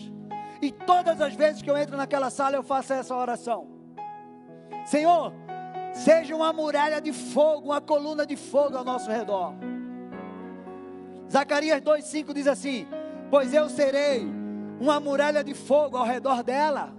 E 0.60 0.70
todas 0.72 1.20
as 1.20 1.34
vezes 1.34 1.60
que 1.60 1.70
eu 1.70 1.76
entro 1.76 1.96
naquela 1.96 2.30
sala, 2.30 2.56
eu 2.56 2.62
faço 2.62 2.92
essa 2.92 3.14
oração: 3.14 3.68
Senhor, 4.86 5.32
seja 5.92 6.34
uma 6.34 6.52
muralha 6.52 7.00
de 7.00 7.12
fogo, 7.12 7.68
uma 7.68 7.80
coluna 7.80 8.26
de 8.26 8.36
fogo 8.36 8.76
ao 8.76 8.84
nosso 8.84 9.10
redor. 9.10 9.54
Zacarias 11.30 11.80
2,5 11.80 12.32
diz 12.32 12.46
assim: 12.46 12.86
Pois 13.30 13.52
eu 13.52 13.68
serei 13.68 14.26
uma 14.80 15.00
muralha 15.00 15.42
de 15.42 15.54
fogo 15.54 15.96
ao 15.96 16.04
redor 16.04 16.42
dela, 16.42 16.92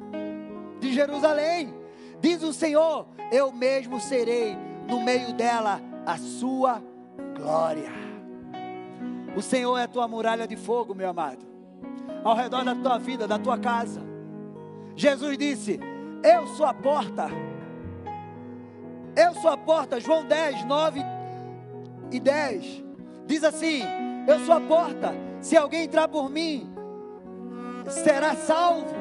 de 0.80 0.94
Jerusalém. 0.94 1.74
Diz 2.20 2.42
o 2.44 2.54
Senhor: 2.54 3.08
Eu 3.32 3.52
mesmo 3.52 4.00
serei 4.00 4.56
no 4.88 5.02
meio 5.02 5.34
dela 5.34 5.82
a 6.06 6.18
sua 6.18 6.82
glória. 7.36 7.92
O 9.36 9.42
Senhor 9.42 9.78
é 9.78 9.84
a 9.84 9.88
tua 9.88 10.08
muralha 10.08 10.48
de 10.48 10.56
fogo, 10.56 10.94
meu 10.94 11.10
amado 11.10 11.54
ao 12.24 12.36
redor 12.36 12.64
da 12.64 12.74
tua 12.74 12.98
vida, 12.98 13.28
da 13.28 13.38
tua 13.38 13.58
casa. 13.58 14.02
Jesus 14.96 15.38
disse: 15.38 15.80
Eu 16.24 16.48
sou 16.48 16.66
a 16.66 16.74
porta. 16.74 17.28
Eu 19.16 19.34
sou 19.36 19.52
a 19.52 19.58
porta. 19.58 20.00
João 20.00 20.26
10, 20.26 20.66
9 20.66 21.02
e 22.12 22.20
10. 22.20 22.84
Diz 23.26 23.44
assim: 23.44 23.82
Eu 24.28 24.40
sou 24.46 24.56
a 24.56 24.62
porta. 24.62 25.14
Se 25.42 25.58
alguém 25.58 25.84
entrar 25.84 26.08
por 26.08 26.30
mim, 26.30 26.72
será 27.90 28.36
salvo. 28.36 28.94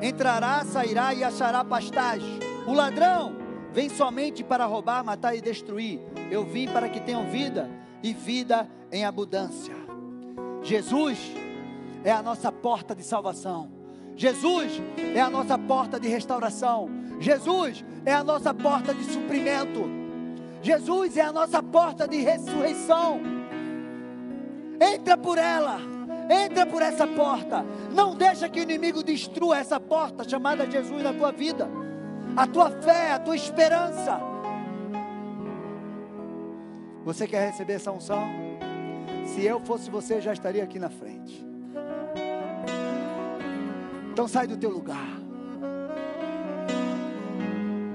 Entrará, 0.00 0.64
sairá 0.64 1.14
e 1.14 1.24
achará 1.24 1.64
pastagem. 1.64 2.38
O 2.66 2.72
ladrão 2.72 3.34
vem 3.72 3.88
somente 3.88 4.44
para 4.44 4.66
roubar, 4.66 5.02
matar 5.04 5.34
e 5.34 5.40
destruir. 5.40 6.00
Eu 6.30 6.44
vim 6.44 6.68
para 6.68 6.88
que 6.88 7.00
tenham 7.00 7.30
vida 7.30 7.70
e 8.02 8.12
vida 8.12 8.68
em 8.92 9.04
abundância. 9.04 9.74
Jesus 10.62 11.18
é 12.04 12.12
a 12.12 12.22
nossa 12.22 12.52
porta 12.52 12.94
de 12.94 13.02
salvação. 13.02 13.75
Jesus 14.16 14.82
é 15.14 15.20
a 15.20 15.28
nossa 15.28 15.58
porta 15.58 16.00
de 16.00 16.08
restauração. 16.08 16.88
Jesus 17.20 17.84
é 18.04 18.14
a 18.14 18.24
nossa 18.24 18.54
porta 18.54 18.94
de 18.94 19.04
suprimento. 19.04 19.84
Jesus 20.62 21.16
é 21.16 21.22
a 21.22 21.32
nossa 21.32 21.62
porta 21.62 22.08
de 22.08 22.16
ressurreição. 22.16 23.20
Entra 24.80 25.16
por 25.16 25.36
ela. 25.36 25.78
Entra 26.30 26.66
por 26.66 26.82
essa 26.82 27.06
porta. 27.06 27.64
Não 27.92 28.14
deixa 28.16 28.48
que 28.48 28.58
o 28.58 28.62
inimigo 28.62 29.02
destrua 29.02 29.58
essa 29.58 29.78
porta 29.78 30.28
chamada 30.28 30.68
Jesus 30.68 31.02
na 31.02 31.12
tua 31.12 31.30
vida. 31.30 31.68
A 32.34 32.46
tua 32.46 32.70
fé, 32.70 33.12
a 33.12 33.18
tua 33.18 33.36
esperança. 33.36 34.20
Você 37.04 37.26
quer 37.28 37.50
receber 37.50 37.74
essa 37.74 37.92
unção? 37.92 38.26
Se 39.26 39.44
eu 39.44 39.60
fosse 39.60 39.90
você, 39.90 40.20
já 40.20 40.32
estaria 40.32 40.64
aqui 40.64 40.78
na 40.78 40.90
frente. 40.90 41.45
Então 44.16 44.26
sai 44.26 44.46
do 44.46 44.56
teu 44.56 44.70
lugar. 44.70 45.20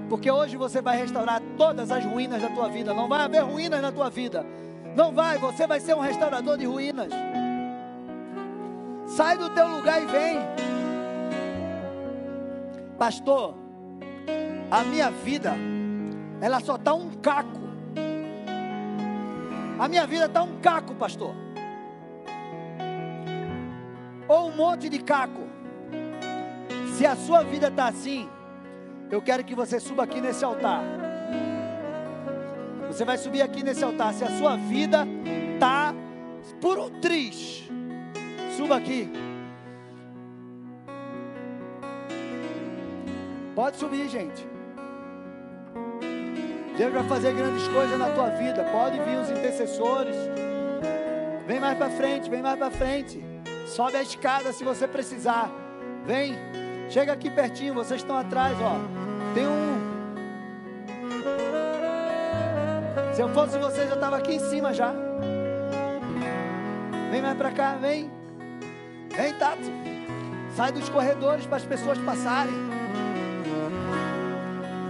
Porque 0.08 0.30
hoje 0.30 0.56
você 0.56 0.80
vai 0.80 0.96
restaurar 0.96 1.42
todas 1.58 1.90
as 1.90 2.06
ruínas 2.06 2.40
da 2.40 2.50
tua 2.50 2.70
vida. 2.70 2.94
Não 2.94 3.08
vai 3.08 3.22
haver 3.22 3.42
ruínas 3.42 3.82
na 3.82 3.92
tua 3.92 4.08
vida. 4.08 4.46
Não 4.96 5.12
vai, 5.12 5.40
você 5.40 5.66
vai 5.66 5.80
ser 5.80 5.96
um 5.96 6.00
restaurador 6.00 6.60
de 6.60 6.66
ruínas. 6.68 7.12
Sai 9.08 9.36
do 9.36 9.50
teu 9.50 9.68
lugar 9.68 10.00
e 10.00 10.06
vem. 10.06 10.38
Pastor, 13.00 13.56
a 14.70 14.84
minha 14.84 15.10
vida, 15.10 15.56
ela 16.40 16.60
só 16.60 16.76
está 16.76 16.94
um 16.94 17.10
caco. 17.16 17.62
A 19.80 19.88
minha 19.88 20.06
vida 20.06 20.26
está 20.26 20.44
um 20.44 20.60
caco, 20.62 20.94
pastor. 20.94 21.34
Ou 24.28 24.50
um 24.50 24.56
monte 24.56 24.88
de 24.88 25.00
caco. 25.00 25.50
Se 27.02 27.08
a 27.08 27.16
sua 27.16 27.42
vida 27.42 27.68
está 27.70 27.88
assim, 27.88 28.30
eu 29.10 29.20
quero 29.24 29.44
que 29.44 29.56
você 29.56 29.80
suba 29.80 30.04
aqui 30.04 30.22
nesse 30.22 30.46
altar. 30.46 30.84
Você 32.90 33.04
vai 33.04 33.18
subir 33.18 33.42
aqui 33.42 33.64
nesse 33.64 33.84
altar. 33.84 34.14
Se 34.14 34.24
a 34.24 34.30
sua 34.38 34.56
vida 34.56 35.08
está 35.56 35.96
por 36.62 36.78
um 36.78 36.92
triz, 37.02 37.68
suba 38.56 38.78
aqui. 38.78 39.10
Pode 43.56 43.78
subir, 43.78 44.08
gente. 44.08 44.48
Deus 46.78 46.94
vai 46.94 47.04
fazer 47.06 47.34
grandes 47.34 47.68
coisas 47.70 47.98
na 47.98 48.12
tua 48.12 48.30
vida. 48.30 48.64
Pode 48.66 49.00
vir 49.00 49.18
os 49.18 49.32
intercessores. 49.32 50.16
Vem 51.48 51.60
mais 51.60 51.76
para 51.76 51.90
frente, 51.90 52.30
vem 52.30 52.44
mais 52.44 52.60
para 52.60 52.70
frente. 52.70 53.26
Sobe 53.66 53.98
a 53.98 54.04
escada 54.04 54.54
se 54.54 54.64
você 54.64 54.88
precisar. 54.88 55.50
Vem. 56.06 56.38
Chega 56.92 57.14
aqui 57.14 57.30
pertinho, 57.30 57.74
vocês 57.74 58.02
estão 58.02 58.18
atrás, 58.18 58.54
ó. 58.60 58.76
Tem 59.34 59.48
um. 59.48 59.80
Se 63.14 63.22
eu 63.22 63.30
fosse 63.30 63.58
você, 63.58 63.88
já 63.88 63.94
estava 63.94 64.18
aqui 64.18 64.34
em 64.34 64.40
cima 64.40 64.74
já. 64.74 64.94
Vem 67.10 67.22
mais 67.22 67.38
para 67.38 67.50
cá, 67.52 67.78
vem. 67.80 68.12
Vem, 69.16 69.34
Tato. 69.36 69.62
Sai 70.54 70.74
dos 70.74 70.90
corredores 70.90 71.46
para 71.46 71.56
as 71.56 71.64
pessoas 71.64 71.98
passarem. 72.00 72.54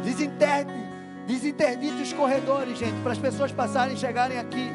Desinterde, 0.04 0.74
desinterdite 1.28 2.02
os 2.02 2.14
corredores, 2.14 2.80
gente, 2.80 3.00
para 3.04 3.12
as 3.12 3.20
pessoas 3.20 3.52
passarem 3.52 3.94
e 3.94 3.98
chegarem 3.98 4.40
aqui. 4.40 4.72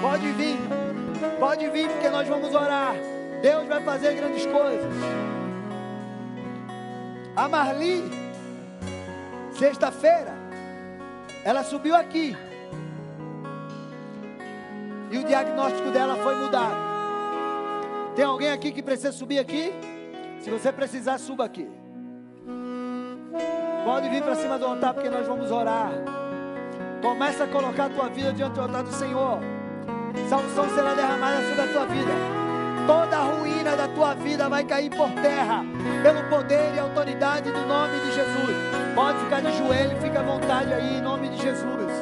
Pode 0.00 0.26
vir, 0.32 0.58
pode 1.38 1.70
vir, 1.70 1.88
porque 1.88 2.08
nós 2.08 2.26
vamos 2.26 2.52
orar. 2.52 2.96
Deus 3.40 3.68
vai 3.68 3.80
fazer 3.84 4.14
grandes 4.14 4.44
coisas. 4.44 4.92
A 7.34 7.48
Marli, 7.48 8.04
sexta-feira, 9.52 10.34
ela 11.42 11.64
subiu 11.64 11.96
aqui. 11.96 12.36
E 15.10 15.18
o 15.18 15.24
diagnóstico 15.24 15.90
dela 15.90 16.16
foi 16.16 16.34
mudado. 16.36 16.76
Tem 18.14 18.24
alguém 18.24 18.50
aqui 18.50 18.70
que 18.70 18.82
precisa 18.82 19.12
subir 19.12 19.38
aqui? 19.38 19.72
Se 20.40 20.50
você 20.50 20.70
precisar, 20.70 21.16
suba 21.18 21.44
aqui. 21.44 21.70
Pode 23.84 24.10
vir 24.10 24.22
para 24.22 24.34
cima 24.34 24.58
do 24.58 24.66
altar 24.66 24.92
porque 24.92 25.08
nós 25.08 25.26
vamos 25.26 25.50
orar. 25.50 25.90
Começa 27.00 27.44
a 27.44 27.48
colocar 27.48 27.86
a 27.86 27.90
tua 27.90 28.08
vida 28.10 28.32
diante 28.32 28.54
do 28.54 28.60
altar 28.60 28.82
do 28.82 28.92
Senhor. 28.92 29.38
Unção 30.14 30.68
será 30.74 30.94
derramada 30.94 31.48
sobre 31.48 31.62
a 31.62 31.72
tua 31.72 31.86
vida 31.86 32.41
toda 32.86 33.16
a 33.16 33.22
ruína 33.22 33.76
da 33.76 33.88
tua 33.88 34.14
vida 34.14 34.48
vai 34.48 34.64
cair 34.64 34.90
por 34.90 35.10
terra, 35.10 35.64
pelo 36.02 36.28
poder 36.28 36.74
e 36.74 36.78
autoridade 36.78 37.50
do 37.50 37.66
nome 37.66 37.98
de 38.00 38.12
Jesus. 38.12 38.56
Pode 38.94 39.18
ficar 39.20 39.40
de 39.40 39.56
joelho, 39.56 40.00
fica 40.00 40.20
à 40.20 40.22
vontade 40.22 40.72
aí, 40.72 40.98
em 40.98 41.00
nome 41.00 41.28
de 41.28 41.42
Jesus. 41.42 41.92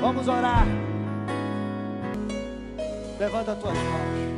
Vamos 0.00 0.26
orar. 0.28 0.66
Levanta 3.18 3.52
as 3.52 3.58
tuas 3.58 3.74
mãos. 3.74 4.32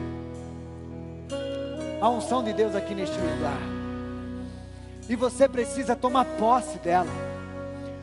A 2.01 2.09
unção 2.11 2.43
de 2.43 2.53
Deus 2.53 2.75
aqui 2.75 2.95
neste 2.95 3.17
lugar. 3.19 3.59
E 5.09 5.17
você 5.17 5.49
precisa 5.49 5.95
tomar 5.97 6.25
posse 6.25 6.79
dela. 6.79 7.11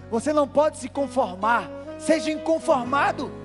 Você 0.10 0.34
não 0.34 0.48
pode 0.48 0.78
se 0.78 0.89
conformar. 0.89 1.70
Seja 2.00 2.32
inconformado 2.32 3.41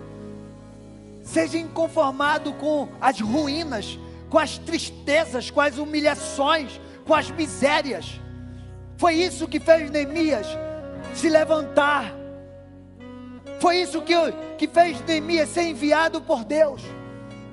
Seja 1.27 1.59
inconformado 1.59 2.53
com 2.53 2.89
as 3.01 3.21
ruínas, 3.21 3.99
com 4.31 4.39
as 4.39 4.59
tristezas, 4.59 5.51
com 5.51 5.61
as 5.61 5.77
humilhações, 5.77 6.81
com 7.05 7.13
as 7.13 7.29
misérias. 7.31 8.21
Foi 8.97 9.15
isso 9.15 9.49
que 9.49 9.59
fez 9.59 9.91
Neemias 9.91 10.47
se 11.13 11.29
levantar. 11.29 12.15
Foi 13.59 13.79
isso 13.79 14.01
que, 14.03 14.15
que 14.57 14.69
fez 14.69 15.01
Neemias 15.03 15.49
ser 15.49 15.63
enviado 15.63 16.21
por 16.21 16.45
Deus. 16.45 16.81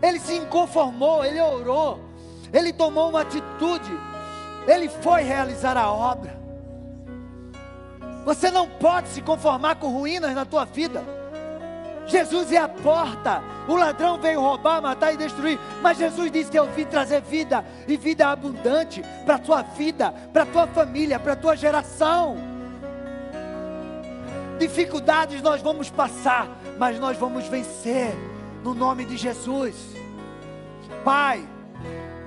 Ele 0.03 0.19
se 0.19 0.35
inconformou, 0.35 1.25
ele 1.25 1.41
orou, 1.41 1.99
ele 2.53 2.71
tomou 2.71 3.09
uma 3.09 3.21
atitude, 3.21 3.91
ele 4.67 4.87
foi 4.87 5.23
realizar 5.23 5.75
a 5.77 5.91
obra. 5.91 6.39
Você 8.23 8.51
não 8.51 8.69
pode 8.69 9.09
se 9.09 9.21
conformar 9.21 9.75
com 9.75 9.87
ruínas 9.87 10.35
na 10.35 10.45
tua 10.45 10.63
vida. 10.63 11.22
Jesus 12.05 12.51
é 12.51 12.57
a 12.57 12.67
porta. 12.67 13.43
O 13.67 13.75
ladrão 13.75 14.19
veio 14.19 14.41
roubar, 14.41 14.81
matar 14.81 15.13
e 15.13 15.17
destruir. 15.17 15.59
Mas 15.81 15.97
Jesus 15.97 16.31
disse 16.31 16.51
que 16.51 16.59
eu 16.59 16.65
vim 16.67 16.85
trazer 16.85 17.21
vida 17.21 17.63
e 17.87 17.95
vida 17.95 18.27
abundante 18.27 19.03
para 19.25 19.35
a 19.35 19.39
tua 19.39 19.61
vida, 19.61 20.13
para 20.31 20.43
a 20.43 20.45
tua 20.45 20.67
família, 20.67 21.19
para 21.19 21.33
a 21.33 21.35
tua 21.35 21.55
geração. 21.55 22.37
Dificuldades 24.59 25.41
nós 25.41 25.61
vamos 25.61 25.89
passar, 25.89 26.47
mas 26.77 26.99
nós 26.99 27.17
vamos 27.17 27.47
vencer 27.47 28.13
no 28.63 28.73
nome 28.73 29.05
de 29.05 29.17
Jesus. 29.17 29.75
Pai, 31.03 31.47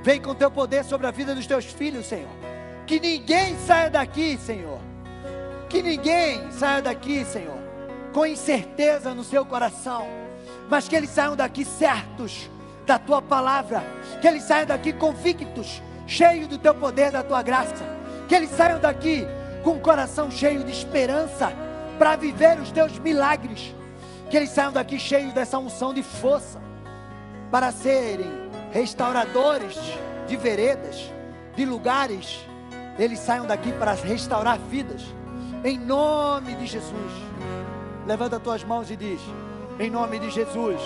vem 0.03 0.21
com 0.21 0.35
teu 0.35 0.51
poder 0.51 0.85
sobre 0.85 1.07
a 1.07 1.11
vida 1.11 1.35
dos 1.35 1.47
teus 1.47 1.65
filhos, 1.67 2.07
Senhor. 2.07 2.29
Que 2.87 2.99
ninguém 3.01 3.57
saia 3.67 3.91
daqui, 3.91 4.37
Senhor. 4.39 4.81
Que 5.69 5.83
ninguém 5.83 6.51
saia 6.53 6.83
daqui, 6.83 7.25
Senhor 7.25 7.66
com 8.17 8.25
incerteza 8.25 9.13
no 9.13 9.23
seu 9.23 9.45
coração, 9.45 10.07
mas 10.71 10.89
que 10.89 10.97
eles 10.97 11.11
saiam 11.11 11.37
daqui 11.37 11.67
certos 11.67 12.49
da 12.87 12.99
tua 12.99 13.21
palavra, 13.21 13.85
que 14.23 14.27
eles 14.27 14.43
saiam 14.43 14.65
daqui 14.65 14.91
convictos, 14.91 15.83
cheios 16.07 16.47
do 16.49 16.57
teu 16.57 16.75
poder, 16.75 17.11
da 17.11 17.23
tua 17.23 17.43
graça, 17.43 17.85
que 18.27 18.35
eles 18.35 18.49
saiam 18.49 18.81
daqui 18.81 19.27
com 19.63 19.73
o 19.73 19.81
coração 19.81 20.31
cheio 20.31 20.65
de 20.65 20.73
esperança 20.73 21.53
para 21.99 22.17
viver 22.17 22.59
os 22.59 22.73
teus 22.73 22.99
milagres, 22.99 23.75
que 24.31 24.37
eles 24.39 24.49
saiam 24.49 24.73
daqui 24.73 24.99
cheios 24.99 25.35
dessa 25.35 25.59
unção 25.59 25.93
de 25.93 26.03
força 26.03 26.59
para 27.51 27.71
serem 27.71 28.31
restauradores 28.73 29.77
de 30.27 30.39
veredas, 30.39 31.13
de 31.55 31.67
lugares, 31.67 32.41
eles 32.99 33.19
saiam 33.19 33.45
daqui 33.45 33.73
para 33.73 33.93
restaurar 33.93 34.59
vidas, 34.59 35.03
em 35.63 35.79
nome 35.79 36.55
de 36.55 36.65
Jesus. 36.65 37.26
Levanta 38.07 38.37
as 38.37 38.43
tuas 38.43 38.65
mãos 38.65 38.91
e 38.91 38.97
diz: 38.97 39.21
Em 39.79 39.91
nome 39.91 40.19
de 40.19 40.31
Jesus, 40.31 40.81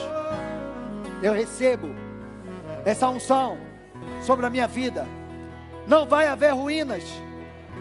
eu 1.22 1.32
recebo 1.32 1.88
essa 2.84 3.08
unção 3.08 3.58
sobre 4.22 4.46
a 4.46 4.50
minha 4.50 4.66
vida. 4.66 5.06
Não 5.86 6.06
vai 6.06 6.26
haver 6.26 6.54
ruínas 6.54 7.02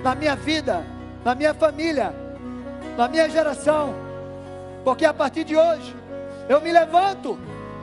na 0.03 0.13
minha 0.13 0.35
vida, 0.35 0.85
na 1.23 1.33
minha 1.35 1.53
família, 1.53 2.13
na 2.97 3.07
minha 3.07 3.29
geração, 3.29 3.93
porque 4.83 5.05
a 5.05 5.13
partir 5.13 5.45
de 5.45 5.55
hoje 5.55 5.95
eu 6.49 6.59
me 6.59 6.71
levanto 6.71 7.39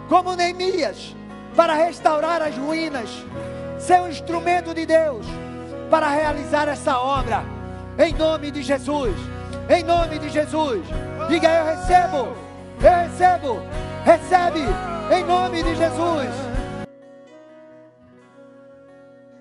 como 0.09 0.34
Neemias 0.34 1.14
para 1.54 1.72
restaurar 1.72 2.42
as 2.42 2.57
ruínas, 2.57 3.09
ser 3.78 4.00
um 4.00 4.09
instrumento 4.09 4.74
de 4.74 4.84
Deus 4.84 5.24
para 5.90 6.09
realizar 6.09 6.68
essa 6.68 6.98
obra, 6.98 7.42
em 7.98 8.12
nome 8.12 8.50
de 8.50 8.62
Jesus, 8.62 9.16
em 9.69 9.83
nome 9.83 10.19
de 10.19 10.29
Jesus. 10.29 10.87
Diga 11.29 11.49
eu 11.49 11.64
recebo, 11.64 12.37
eu 12.81 13.11
recebo, 13.11 13.61
recebe, 14.05 14.61
em 15.14 15.25
nome 15.25 15.62
de 15.62 15.75
Jesus. 15.75 16.31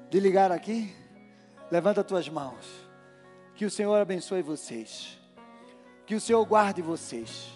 De 0.10 0.20
ligar 0.20 0.52
aqui, 0.52 0.94
levanta 1.70 2.04
tuas 2.04 2.28
mãos. 2.30 2.66
Que 3.54 3.66
o 3.66 3.72
Senhor 3.72 3.96
abençoe 3.96 4.42
vocês. 4.42 5.20
Que 6.06 6.16
o 6.16 6.22
Senhor 6.22 6.44
guarde 6.46 6.82
vocês. 6.82 7.52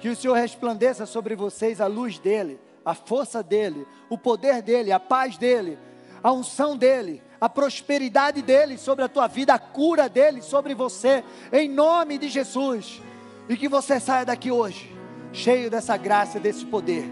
Que 0.00 0.08
o 0.08 0.16
Senhor 0.16 0.34
resplandeça 0.34 1.06
sobre 1.06 1.34
vocês 1.34 1.80
a 1.80 1.86
luz 1.86 2.18
dele, 2.18 2.60
a 2.84 2.94
força 2.94 3.42
dele, 3.42 3.86
o 4.10 4.18
poder 4.18 4.60
dele, 4.60 4.92
a 4.92 5.00
paz 5.00 5.38
dele, 5.38 5.78
a 6.22 6.30
unção 6.32 6.76
dele, 6.76 7.22
a 7.44 7.48
prosperidade 7.48 8.42
dele 8.42 8.78
sobre 8.78 9.04
a 9.04 9.08
tua 9.08 9.26
vida, 9.26 9.54
a 9.54 9.58
cura 9.58 10.08
dele 10.08 10.42
sobre 10.42 10.74
você, 10.74 11.24
em 11.52 11.68
nome 11.68 12.18
de 12.18 12.28
Jesus. 12.28 13.02
E 13.48 13.56
que 13.56 13.68
você 13.68 14.00
saia 14.00 14.24
daqui 14.24 14.50
hoje, 14.50 14.94
cheio 15.32 15.70
dessa 15.70 15.96
graça, 15.96 16.40
desse 16.40 16.64
poder, 16.64 17.04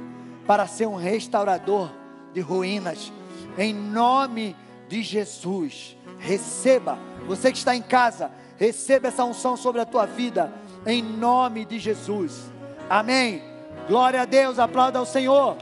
para 0.46 0.66
ser 0.66 0.86
um 0.86 0.96
restaurador 0.96 1.90
de 2.32 2.40
ruínas, 2.40 3.12
em 3.58 3.74
nome 3.74 4.56
de 4.88 5.02
Jesus. 5.02 5.96
Receba, 6.18 6.98
você 7.26 7.52
que 7.52 7.58
está 7.58 7.74
em 7.74 7.82
casa, 7.82 8.30
Receba 8.62 9.08
essa 9.08 9.24
unção 9.24 9.56
sobre 9.56 9.80
a 9.80 9.84
tua 9.84 10.06
vida, 10.06 10.52
em 10.86 11.02
nome 11.02 11.64
de 11.64 11.80
Jesus. 11.80 12.48
Amém. 12.88 13.42
Glória 13.88 14.22
a 14.22 14.24
Deus, 14.24 14.60
aplauda 14.60 15.00
ao 15.00 15.04
Senhor. 15.04 15.56